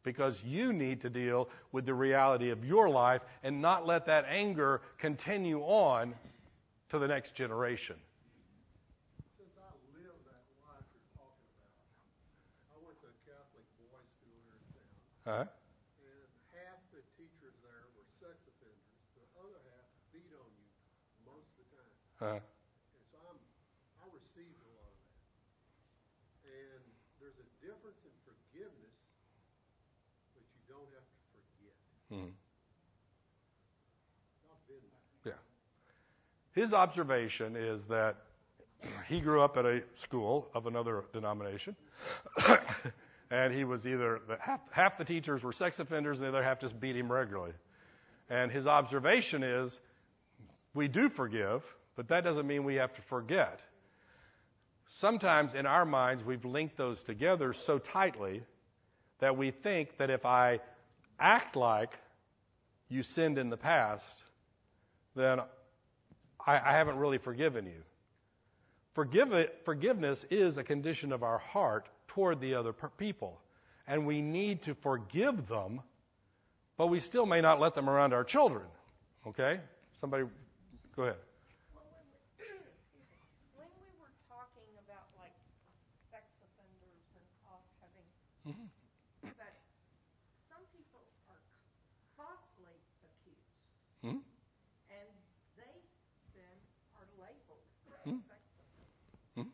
because 0.03 0.43
you 0.43 0.73
need 0.73 1.03
to 1.03 1.11
deal 1.11 1.47
with 1.71 1.85
the 1.85 1.93
reality 1.93 2.49
of 2.51 2.65
your 2.65 2.89
life 2.89 3.21
and 3.45 3.61
not 3.61 3.87
let 3.87 4.07
that 4.07 4.25
anger 4.31 4.81
continue 4.99 5.61
on 5.61 6.15
to 6.89 6.99
the 6.99 7.07
next 7.07 7.35
generation. 7.35 7.97
Since 9.37 9.53
I 9.61 9.69
live 9.93 10.17
that 10.25 10.43
life 10.65 10.89
you're 10.97 11.13
talking 11.21 11.53
about, 11.61 11.77
I 12.73 12.77
went 12.81 12.97
to 13.05 13.13
a 13.13 13.17
Catholic 13.29 13.67
boys' 13.77 14.09
school 14.25 14.41
in 14.57 14.61
town, 14.73 14.89
Huh? 15.29 15.45
and 16.01 16.29
half 16.57 16.81
the 16.97 17.05
teachers 17.21 17.53
there 17.61 17.85
were 17.93 18.09
sex 18.25 18.41
offenders. 18.41 18.89
The 19.21 19.25
other 19.45 19.61
half 19.69 19.87
beat 20.17 20.33
on 20.33 20.49
you 20.49 20.67
most 21.29 21.53
of 21.61 21.69
the 21.69 21.77
time. 21.77 22.41
Huh? 22.41 22.41
And 22.41 23.05
so 23.13 23.19
I'm, 23.31 23.39
I 24.01 24.05
received 24.17 24.57
a 24.59 24.69
lot 24.75 24.91
of 24.91 24.97
that. 24.97 25.21
And 26.51 26.83
there's 27.23 27.39
a 27.39 27.49
difference 27.63 28.01
in 28.03 28.15
forgiveness, 28.27 28.97
but 30.35 30.43
you 30.51 30.61
don't 30.67 30.91
have 30.99 31.07
to 31.07 31.19
forget. 31.31 31.77
Mhm. 32.11 32.33
I've 34.51 34.65
been 34.67 34.83
there. 35.23 35.33
Yeah. 35.33 35.41
His 36.53 36.73
observation 36.73 37.57
is 37.57 37.85
that 37.87 38.17
he 39.07 39.21
grew 39.21 39.43
up 39.43 39.57
at 39.57 39.65
a 39.65 39.83
school 40.03 40.49
of 40.55 40.67
another 40.67 41.05
denomination, 41.13 41.77
and 43.31 43.55
he 43.55 43.65
was 43.65 43.87
either 43.87 44.21
the, 44.27 44.37
half, 44.41 44.61
half 44.73 44.99
the 44.99 45.05
teachers 45.05 45.43
were 45.43 45.53
sex 45.53 45.79
offenders, 45.79 46.19
and 46.19 46.27
the 46.27 46.31
other 46.31 46.43
half 46.43 46.61
just 46.61 46.79
beat 46.81 46.97
him 46.97 47.11
regularly. 47.11 47.53
And 48.29 48.51
his 48.51 48.67
observation 48.67 49.43
is, 49.43 49.79
we 50.75 50.89
do 50.89 51.09
forgive, 51.09 51.63
but 51.97 52.09
that 52.09 52.25
doesn't 52.25 52.47
mean 52.47 52.65
we 52.65 52.77
have 52.77 52.95
to 52.95 53.03
forget. 53.03 53.61
Sometimes 54.99 55.55
in 55.55 55.67
our 55.67 55.85
minds, 55.85 56.25
we've 56.25 56.45
linked 56.45 56.77
those 56.77 57.03
together 57.03 57.53
so 57.67 57.79
tightly 57.79 58.43
that 59.21 59.37
we 59.37 59.51
think 59.51 59.99
that 59.99 60.11
if 60.11 60.25
I 60.25 60.61
act 61.19 61.55
like 61.55 61.91
you 62.89 63.03
sinned 63.03 63.39
in 63.39 63.51
the 63.51 63.57
past, 63.57 64.25
then 65.15 65.41
I, 66.47 66.55
I 66.57 66.73
haven't 66.73 66.97
really 66.97 67.19
forgiven 67.19 67.67
you. 67.67 67.83
Forgive 68.95 69.29
forgiveness 69.65 70.25
is 70.31 70.57
a 70.57 70.65
condition 70.65 71.13
of 71.13 71.23
our 71.23 71.39
heart 71.39 71.89
toward 72.09 72.41
the 72.41 72.55
other 72.55 72.73
people. 72.73 73.41
And 73.87 74.07
we 74.07 74.21
need 74.21 74.63
to 74.63 74.75
forgive 74.75 75.49
them, 75.49 75.81
but 76.77 76.89
we 76.89 77.01
still 77.01 77.27
may 77.27 77.41
not 77.41 77.61
let 77.61 77.75
them 77.75 77.89
around 77.89 78.13
our 78.13 78.25
children. 78.25 78.67
Okay? 79.27 79.61
Somebody, 80.01 80.25
go 80.97 81.03
ahead. 81.05 81.17
Well, 81.75 81.85
when 81.91 82.07
we, 82.39 83.03
when 83.57 83.69
we 83.83 83.91
were 84.01 84.15
talking 84.29 84.71
about 84.87 85.07
like 85.19 85.35
sex 86.11 86.25
offenders 86.41 87.05
and 87.15 87.25
off 87.51 87.63
having, 87.83 88.07
but 89.23 89.55
some 90.49 90.63
people 90.73 91.03
are 91.31 91.43
falsely 92.17 92.75
accused, 93.05 93.55
Hmm? 94.03 94.25
and 94.89 95.09
they 95.61 95.77
then 96.33 96.57
are 96.97 97.09
labeled 97.21 97.67
as 97.93 98.09
Hmm. 98.09 98.25
sex 98.25 98.41
offenders. 98.57 98.97
Hmm? 99.37 99.51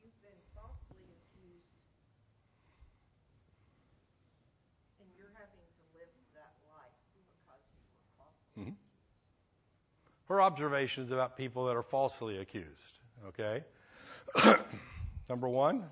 You've 0.00 0.16
been 0.24 0.40
falsely 0.56 1.04
accused, 1.12 1.68
and 5.04 5.08
you're 5.20 5.34
having 5.36 5.60
to 5.60 5.82
live 6.00 6.08
that 6.32 6.56
life 6.72 6.96
because 7.12 7.60
you 7.68 7.84
were 7.92 8.08
falsely 8.16 8.72
Mhm. 8.72 8.76
Her 10.28 10.42
observations 10.42 11.10
about 11.10 11.36
people 11.36 11.66
that 11.66 11.76
are 11.76 11.82
falsely 11.82 12.38
accused. 12.38 12.98
Okay? 13.28 13.62
Number 15.28 15.48
one, 15.48 15.84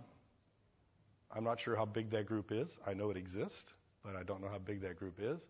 I'm 1.34 1.44
not 1.44 1.60
sure 1.60 1.76
how 1.76 1.84
big 1.84 2.10
that 2.10 2.26
group 2.26 2.52
is. 2.52 2.68
I 2.86 2.94
know 2.94 3.10
it 3.10 3.16
exists, 3.16 3.72
but 4.04 4.16
I 4.16 4.22
don't 4.22 4.40
know 4.40 4.48
how 4.48 4.58
big 4.58 4.82
that 4.82 4.96
group 4.96 5.18
is. 5.20 5.40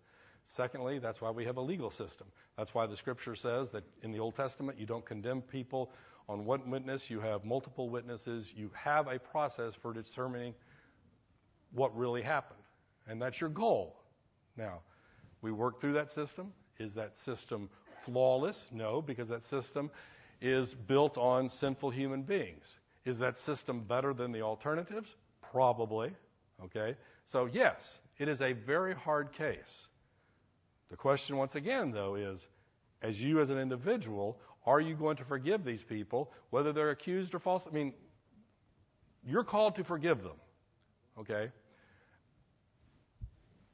Secondly, 0.56 0.98
that's 0.98 1.20
why 1.20 1.30
we 1.30 1.44
have 1.44 1.56
a 1.56 1.60
legal 1.60 1.90
system. 1.90 2.26
That's 2.56 2.74
why 2.74 2.86
the 2.86 2.96
scripture 2.96 3.34
says 3.34 3.70
that 3.72 3.84
in 4.02 4.12
the 4.12 4.18
Old 4.18 4.36
Testament 4.36 4.78
you 4.78 4.86
don't 4.86 5.04
condemn 5.04 5.40
people 5.40 5.90
on 6.28 6.44
one 6.46 6.70
witness, 6.70 7.10
you 7.10 7.20
have 7.20 7.44
multiple 7.44 7.90
witnesses. 7.90 8.50
You 8.54 8.70
have 8.74 9.08
a 9.08 9.18
process 9.18 9.74
for 9.82 9.92
determining 9.92 10.54
what 11.72 11.94
really 11.96 12.22
happened. 12.22 12.60
And 13.06 13.20
that's 13.20 13.40
your 13.40 13.50
goal. 13.50 13.96
Now, 14.56 14.80
we 15.42 15.52
work 15.52 15.80
through 15.80 15.94
that 15.94 16.10
system. 16.12 16.52
Is 16.78 16.94
that 16.94 17.16
system 17.18 17.68
flawless? 18.04 18.58
No, 18.72 19.02
because 19.02 19.28
that 19.28 19.42
system 19.44 19.90
is 20.40 20.72
built 20.74 21.16
on 21.16 21.50
sinful 21.50 21.90
human 21.90 22.22
beings. 22.22 22.64
Is 23.04 23.18
that 23.18 23.38
system 23.38 23.84
better 23.84 24.14
than 24.14 24.32
the 24.32 24.42
alternatives? 24.42 25.14
Probably. 25.52 26.12
Okay? 26.64 26.96
So, 27.26 27.46
yes, 27.46 27.76
it 28.18 28.28
is 28.28 28.40
a 28.40 28.52
very 28.52 28.94
hard 28.94 29.32
case. 29.32 29.86
The 30.90 30.96
question, 30.96 31.36
once 31.36 31.54
again, 31.54 31.90
though, 31.90 32.14
is 32.14 32.46
as 33.02 33.20
you 33.20 33.40
as 33.40 33.50
an 33.50 33.58
individual, 33.58 34.38
are 34.66 34.80
you 34.80 34.94
going 34.94 35.16
to 35.18 35.24
forgive 35.24 35.64
these 35.64 35.82
people, 35.82 36.32
whether 36.50 36.72
they're 36.72 36.90
accused 36.90 37.34
or 37.34 37.38
false? 37.38 37.64
I 37.68 37.72
mean, 37.72 37.92
you're 39.26 39.44
called 39.44 39.76
to 39.76 39.84
forgive 39.84 40.22
them. 40.22 40.36
Okay? 41.18 41.50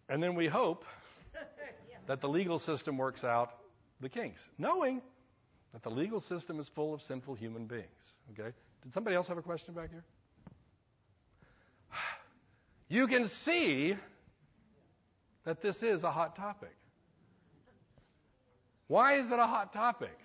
And 0.09 0.22
then 0.22 0.35
we 0.35 0.49
hope 0.49 0.85
that 2.07 2.20
the 2.20 2.28
legal 2.28 2.59
system 2.59 2.99
works 2.99 3.22
out 3.22 3.51
the 4.01 4.09
kinks, 4.09 4.40
knowing 4.59 5.03
that 5.72 5.82
the 5.82 5.90
legal 5.90 6.20
system 6.20 6.59
is 6.59 6.68
full 6.74 6.94
of 6.94 7.03
sinful 7.03 7.34
human 7.34 7.66
beings. 7.66 7.84
Okay? 8.32 8.51
Did 8.82 8.94
somebody 8.94 9.16
else 9.16 9.28
have 9.28 9.38
a 9.38 9.42
question 9.42 9.74
back 9.74 9.90
here? 9.90 10.05
You 12.88 13.07
can 13.07 13.28
see 13.28 13.94
that 15.44 15.62
this 15.62 15.80
is 15.82 16.03
a 16.03 16.11
hot 16.11 16.34
topic. 16.34 16.74
Why 18.88 19.18
is 19.18 19.26
it 19.26 19.38
a 19.38 19.46
hot 19.46 19.72
topic? 19.72 20.16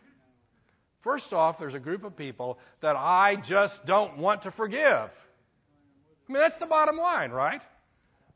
First 1.03 1.31
off, 1.33 1.59
there's 1.59 1.75
a 1.75 1.79
group 1.79 2.03
of 2.03 2.17
people 2.17 2.57
that 2.81 2.95
I 2.95 3.35
just 3.35 3.85
don't 3.85 4.17
want 4.17 4.41
to 4.43 4.51
forgive. 4.51 4.81
I 4.87 6.31
mean, 6.31 6.39
that's 6.41 6.57
the 6.57 6.65
bottom 6.65 6.97
line, 6.97 7.29
right? 7.29 7.61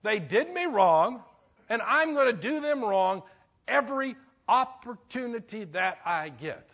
They 0.03 0.19
did 0.19 0.53
me 0.53 0.65
wrong, 0.65 1.23
and 1.67 1.81
I'm 1.81 2.13
going 2.13 2.35
to 2.35 2.39
do 2.39 2.59
them 2.59 2.83
wrong 2.83 3.23
every 3.67 4.15
opportunity 4.49 5.65
that 5.65 5.99
I 6.03 6.29
get. 6.29 6.71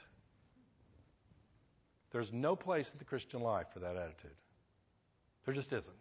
There's 2.11 2.32
no 2.32 2.55
place 2.55 2.89
in 2.93 2.97
the 2.97 3.03
Christian 3.03 3.41
life 3.41 3.67
for 3.73 3.80
that 3.80 3.97
attitude. 3.97 4.32
There 5.43 5.53
just 5.53 5.73
isn't. 5.73 5.95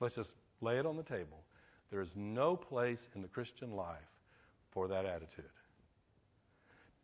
Let's 0.00 0.16
just 0.16 0.32
lay 0.60 0.78
it 0.78 0.86
on 0.86 0.96
the 0.96 1.04
table. 1.04 1.44
There 1.90 2.00
is 2.00 2.10
no 2.16 2.56
place 2.56 3.00
in 3.14 3.22
the 3.22 3.28
Christian 3.28 3.70
life 3.70 3.96
for 4.72 4.88
that 4.88 5.04
attitude. 5.04 5.44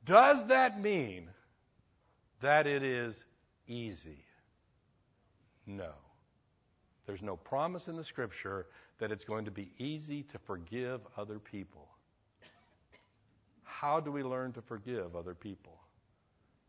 Does 0.05 0.45
that 0.49 0.81
mean 0.81 1.29
that 2.41 2.67
it 2.67 2.83
is 2.83 3.25
easy? 3.69 4.25
No. 5.65 5.93
There's 7.07 7.23
no 7.23 7.37
promise 7.37 7.87
in 7.87 7.97
the 7.97 8.05
scripture 8.05 8.67
that 8.99 9.13
it's 9.13 9.25
going 9.25 9.45
to 9.45 9.53
be 9.53 9.71
easy 9.79 10.25
to 10.25 10.39
forgive 10.41 11.01
other 11.17 11.39
people. 11.39 11.92
How 13.83 13.99
do 13.99 14.13
we 14.13 14.23
learn 14.23 14.53
to 14.53 14.63
forgive 14.63 15.17
other 15.17 15.35
people? 15.35 15.77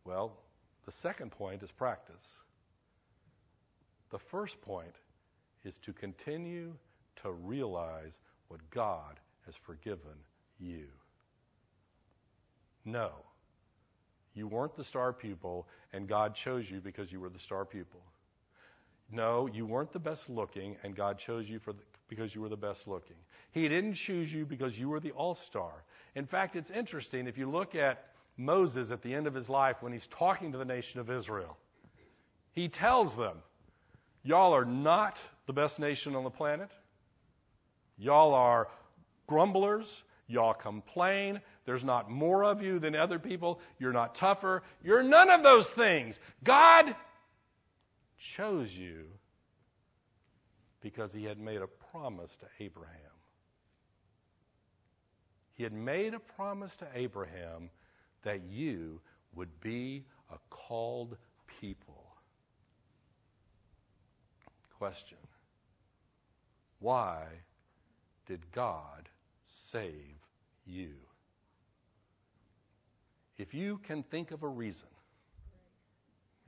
Well, 0.04 0.36
the 0.88 0.92
second 0.92 1.30
point 1.30 1.62
is 1.62 1.72
practice. 1.72 2.26
The 4.10 4.18
first 4.18 4.60
point 4.64 4.96
is 5.64 5.78
to 5.86 5.94
continue 5.94 6.74
to 7.22 7.32
realize 7.32 8.18
what 8.48 8.68
God 8.72 9.20
has 9.46 9.54
forgiven 9.64 10.18
you. 10.60 10.88
No. 12.84 13.12
You 14.34 14.48
weren't 14.48 14.76
the 14.76 14.84
star 14.84 15.14
pupil, 15.14 15.68
and 15.94 16.08
God 16.08 16.34
chose 16.34 16.68
you 16.68 16.80
because 16.80 17.12
you 17.12 17.20
were 17.20 17.30
the 17.30 17.38
star 17.38 17.64
pupil. 17.64 18.02
No, 19.12 19.48
you 19.54 19.68
weren't 19.68 19.94
the 19.94 20.00
best 20.00 20.32
looking, 20.32 20.78
and 20.82 20.96
God 20.96 21.20
chose 21.20 21.48
you 21.48 21.60
for 21.60 21.74
the, 21.74 21.84
because 22.10 22.34
you 22.34 22.42
were 22.42 22.50
the 22.50 22.58
best 22.58 22.88
looking. 22.88 23.18
He 23.52 23.70
didn't 23.70 23.94
choose 23.94 24.34
you 24.34 24.48
because 24.48 24.78
you 24.78 24.90
were 24.90 25.00
the 25.00 25.12
all 25.12 25.36
star. 25.36 25.84
In 26.16 26.26
fact, 26.26 26.56
it's 26.56 26.70
interesting 26.70 27.28
if 27.28 27.38
you 27.38 27.50
look 27.50 27.76
at 27.76 28.06
Moses 28.38 28.92
at 28.92 29.02
the 29.02 29.14
end 29.14 29.28
of 29.28 29.34
his 29.34 29.50
life 29.50 29.78
when 29.82 29.94
he's 29.94 30.08
talking 30.18 30.52
to 30.52 30.58
the 30.58 30.66
nation 30.66 31.00
of 31.00 31.10
Israel. 31.10 31.58
He 32.54 32.70
tells 32.70 33.16
them, 33.16 33.38
Y'all 34.24 34.54
are 34.54 34.66
not 34.66 35.18
the 35.48 35.54
best 35.54 35.80
nation 35.80 36.16
on 36.16 36.24
the 36.24 36.30
planet. 36.30 36.70
Y'all 37.98 38.34
are 38.34 38.70
grumblers. 39.28 40.04
Y'all 40.28 40.54
complain. 40.54 41.42
There's 41.66 41.84
not 41.84 42.10
more 42.10 42.44
of 42.46 42.62
you 42.62 42.80
than 42.80 42.96
other 42.96 43.20
people. 43.20 43.60
You're 43.80 43.92
not 43.92 44.16
tougher. 44.16 44.64
You're 44.82 45.04
none 45.04 45.30
of 45.30 45.44
those 45.44 45.70
things. 45.76 46.18
God 46.44 46.96
chose 48.36 48.72
you 48.72 49.06
because 50.82 51.12
he 51.12 51.26
had 51.26 51.40
made 51.40 51.62
a 51.62 51.68
promise 51.92 52.32
to 52.40 52.64
Abraham. 52.64 53.13
He 55.56 55.64
had 55.64 55.74
made 55.74 56.14
a 56.14 56.20
promise 56.20 56.76
to 56.78 56.88
Abraham 56.96 57.70
that 58.24 58.42
you 58.44 59.00
would 59.36 59.60
be 59.62 60.06
a 60.32 60.38
called 60.50 61.18
people. 61.62 62.04
Question 64.78 65.18
Why 66.80 67.26
did 68.26 68.52
God 68.52 69.10
save 69.46 70.18
you? 70.66 70.94
If 73.38 73.54
you 73.54 73.80
can 73.80 74.04
think 74.04 74.32
of 74.32 74.44
a 74.44 74.48
reason, 74.48 74.88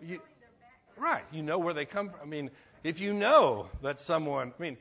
You, 0.00 0.20
right. 0.96 1.22
You 1.32 1.42
know 1.42 1.58
where 1.58 1.74
they 1.74 1.84
come 1.84 2.08
from. 2.08 2.18
I 2.22 2.24
mean, 2.24 2.50
if 2.82 2.98
you 2.98 3.12
know 3.12 3.66
that 3.82 4.00
someone, 4.00 4.54
I 4.58 4.62
mean, 4.62 4.78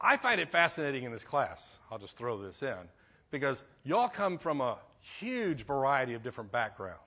I 0.00 0.16
find 0.16 0.40
it 0.40 0.50
fascinating 0.50 1.04
in 1.04 1.12
this 1.12 1.24
class. 1.24 1.62
I'll 1.90 1.98
just 1.98 2.16
throw 2.16 2.40
this 2.40 2.62
in 2.62 2.74
because 3.30 3.60
y'all 3.84 4.08
come 4.08 4.38
from 4.38 4.62
a 4.62 4.78
huge 5.20 5.66
variety 5.66 6.14
of 6.14 6.22
different 6.22 6.50
backgrounds. 6.50 7.02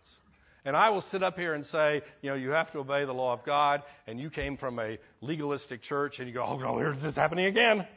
And 0.63 0.75
I 0.75 0.91
will 0.91 1.01
sit 1.01 1.23
up 1.23 1.39
here 1.39 1.55
and 1.55 1.65
say, 1.65 2.03
you 2.21 2.29
know, 2.29 2.35
you 2.35 2.51
have 2.51 2.71
to 2.73 2.77
obey 2.77 3.05
the 3.05 3.13
law 3.13 3.33
of 3.33 3.43
God, 3.43 3.81
and 4.05 4.19
you 4.19 4.29
came 4.29 4.57
from 4.57 4.77
a 4.77 4.99
legalistic 5.21 5.81
church, 5.81 6.19
and 6.19 6.27
you 6.27 6.35
go, 6.35 6.45
oh 6.45 6.59
no, 6.59 6.77
here's 6.77 7.01
this 7.01 7.15
happening 7.15 7.45
again. 7.45 7.87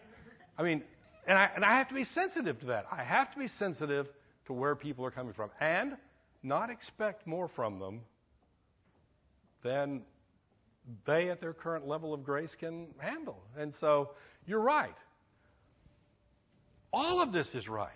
I 0.56 0.62
mean, 0.62 0.82
and 1.26 1.36
I, 1.36 1.50
and 1.54 1.62
I 1.62 1.76
have 1.76 1.88
to 1.88 1.94
be 1.94 2.04
sensitive 2.04 2.60
to 2.60 2.66
that. 2.66 2.86
I 2.90 3.04
have 3.04 3.30
to 3.34 3.38
be 3.38 3.48
sensitive 3.48 4.08
to 4.46 4.54
where 4.54 4.74
people 4.74 5.04
are 5.04 5.10
coming 5.10 5.34
from 5.34 5.50
and 5.60 5.98
not 6.44 6.70
expect 6.70 7.26
more 7.26 7.48
from 7.48 7.78
them 7.78 8.02
than 9.62 10.02
they 11.06 11.30
at 11.30 11.40
their 11.40 11.54
current 11.54 11.88
level 11.88 12.12
of 12.12 12.22
grace 12.22 12.54
can 12.54 12.88
handle. 12.98 13.42
And 13.56 13.72
so 13.74 14.10
you're 14.46 14.60
right. 14.60 14.94
All 16.92 17.20
of 17.20 17.32
this 17.32 17.54
is 17.54 17.68
right. 17.68 17.90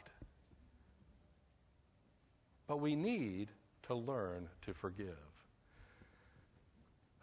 But 2.66 2.80
we 2.80 2.96
need 2.96 3.48
to 3.86 3.94
learn 3.94 4.48
to 4.66 4.74
forgive. 4.74 5.16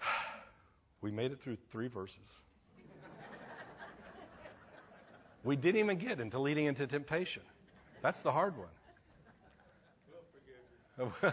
We 1.01 1.11
made 1.11 1.31
it 1.31 1.39
through 1.39 1.57
three 1.71 1.87
verses. 1.87 2.17
we 5.43 5.55
didn't 5.55 5.79
even 5.79 5.99
get 5.99 6.19
into 6.19 6.39
leading 6.39 6.65
into 6.65 6.87
temptation. 6.87 7.43
That's 8.01 8.19
the 8.21 8.31
hard 8.31 8.57
one. 8.57 8.69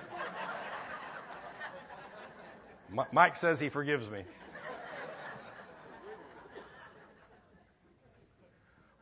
Mi- 2.91 3.05
Mike 3.13 3.37
says 3.37 3.61
he 3.61 3.69
forgives 3.69 4.11
me. 4.11 4.25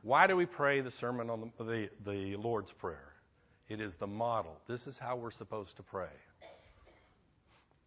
Why 0.03 0.27
do 0.27 0.37
we 0.37 0.47
pray 0.47 0.81
the 0.81 0.91
sermon 0.91 1.31
on 1.31 1.53
the, 1.59 1.65
the, 1.65 1.91
the 2.05 2.37
Lord's 2.37 2.73
Prayer? 2.73 3.13
It 3.69 3.81
is 3.81 3.95
the 3.95 4.07
model. 4.07 4.59
This 4.67 4.87
is 4.87 4.99
how 4.99 5.17
we're 5.17 5.31
supposed 5.31 5.77
to 5.77 5.83
pray. 5.83 6.09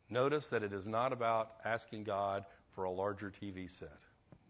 Notice 0.10 0.48
that 0.48 0.64
it 0.64 0.74
is 0.74 0.88
not 0.88 1.12
about 1.12 1.52
asking 1.66 2.04
God 2.04 2.46
for 2.76 2.86
a 2.86 2.92
larger 2.92 3.32
TV 3.42 3.70
set. 3.70 3.98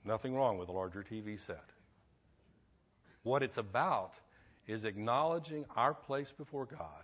Nothing 0.06 0.36
wrong 0.36 0.58
with 0.58 0.70
a 0.70 0.74
larger 0.74 1.04
TV 1.04 1.40
set. 1.40 1.64
What 3.24 3.44
it's 3.44 3.58
about 3.58 4.14
is 4.68 4.84
acknowledging 4.84 5.66
our 5.76 5.94
place 5.94 6.32
before 6.38 6.66
God 6.66 7.04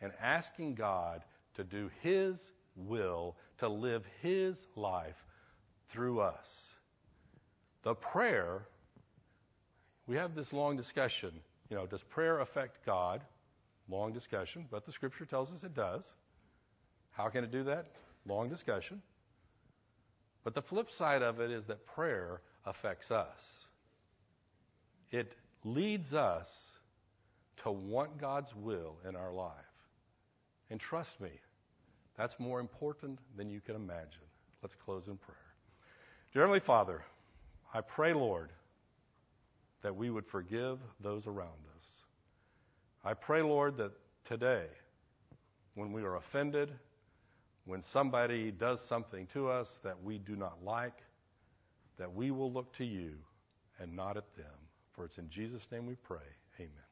and 0.00 0.12
asking 0.20 0.74
God 0.74 1.22
to 1.54 1.64
do 1.64 1.90
His 2.02 2.38
will, 2.76 3.36
to 3.58 3.68
live 3.68 4.04
His 4.22 4.56
life 4.76 5.16
through 5.92 6.20
us. 6.20 6.74
The 7.82 7.94
prayer, 7.94 8.62
we 10.06 10.16
have 10.16 10.34
this 10.34 10.52
long 10.52 10.76
discussion. 10.76 11.32
You 11.68 11.76
know, 11.76 11.86
does 11.86 12.02
prayer 12.02 12.40
affect 12.40 12.84
God? 12.84 13.22
Long 13.88 14.12
discussion, 14.12 14.66
but 14.70 14.86
the 14.86 14.92
scripture 14.92 15.24
tells 15.24 15.52
us 15.52 15.64
it 15.64 15.74
does. 15.74 16.14
How 17.10 17.28
can 17.28 17.42
it 17.42 17.50
do 17.50 17.64
that? 17.64 17.86
Long 18.26 18.48
discussion. 18.48 19.02
But 20.44 20.54
the 20.54 20.62
flip 20.62 20.90
side 20.90 21.22
of 21.22 21.40
it 21.40 21.50
is 21.50 21.66
that 21.66 21.86
prayer 21.86 22.40
affects 22.64 23.10
us. 23.10 23.40
It 25.10 25.34
leads 25.64 26.14
us 26.14 26.48
to 27.64 27.70
want 27.70 28.18
God's 28.18 28.54
will 28.54 28.96
in 29.08 29.16
our 29.16 29.32
life. 29.32 29.54
And 30.70 30.78
trust 30.78 31.20
me, 31.20 31.30
that's 32.16 32.38
more 32.38 32.60
important 32.60 33.18
than 33.36 33.50
you 33.50 33.60
can 33.60 33.74
imagine. 33.74 34.22
Let's 34.62 34.74
close 34.74 35.08
in 35.08 35.16
prayer. 35.16 35.36
Dear 36.32 36.42
Heavenly 36.42 36.60
Father, 36.60 37.02
I 37.74 37.80
pray, 37.80 38.12
Lord, 38.12 38.50
that 39.82 39.96
we 39.96 40.10
would 40.10 40.26
forgive 40.26 40.78
those 41.00 41.26
around 41.26 41.48
us. 41.76 41.86
I 43.04 43.14
pray, 43.14 43.42
Lord, 43.42 43.78
that 43.78 43.92
today, 44.24 44.66
when 45.74 45.92
we 45.92 46.02
are 46.02 46.16
offended, 46.16 46.70
when 47.64 47.82
somebody 47.82 48.50
does 48.50 48.80
something 48.80 49.26
to 49.28 49.48
us 49.48 49.78
that 49.82 50.02
we 50.02 50.18
do 50.18 50.36
not 50.36 50.62
like, 50.64 51.02
that 51.98 52.12
we 52.12 52.30
will 52.30 52.52
look 52.52 52.72
to 52.74 52.84
you 52.84 53.12
and 53.80 53.94
not 53.94 54.16
at 54.16 54.34
them. 54.36 54.46
For 54.92 55.04
it's 55.04 55.18
in 55.18 55.28
Jesus' 55.28 55.66
name 55.70 55.86
we 55.86 55.94
pray. 55.94 56.18
Amen. 56.58 56.89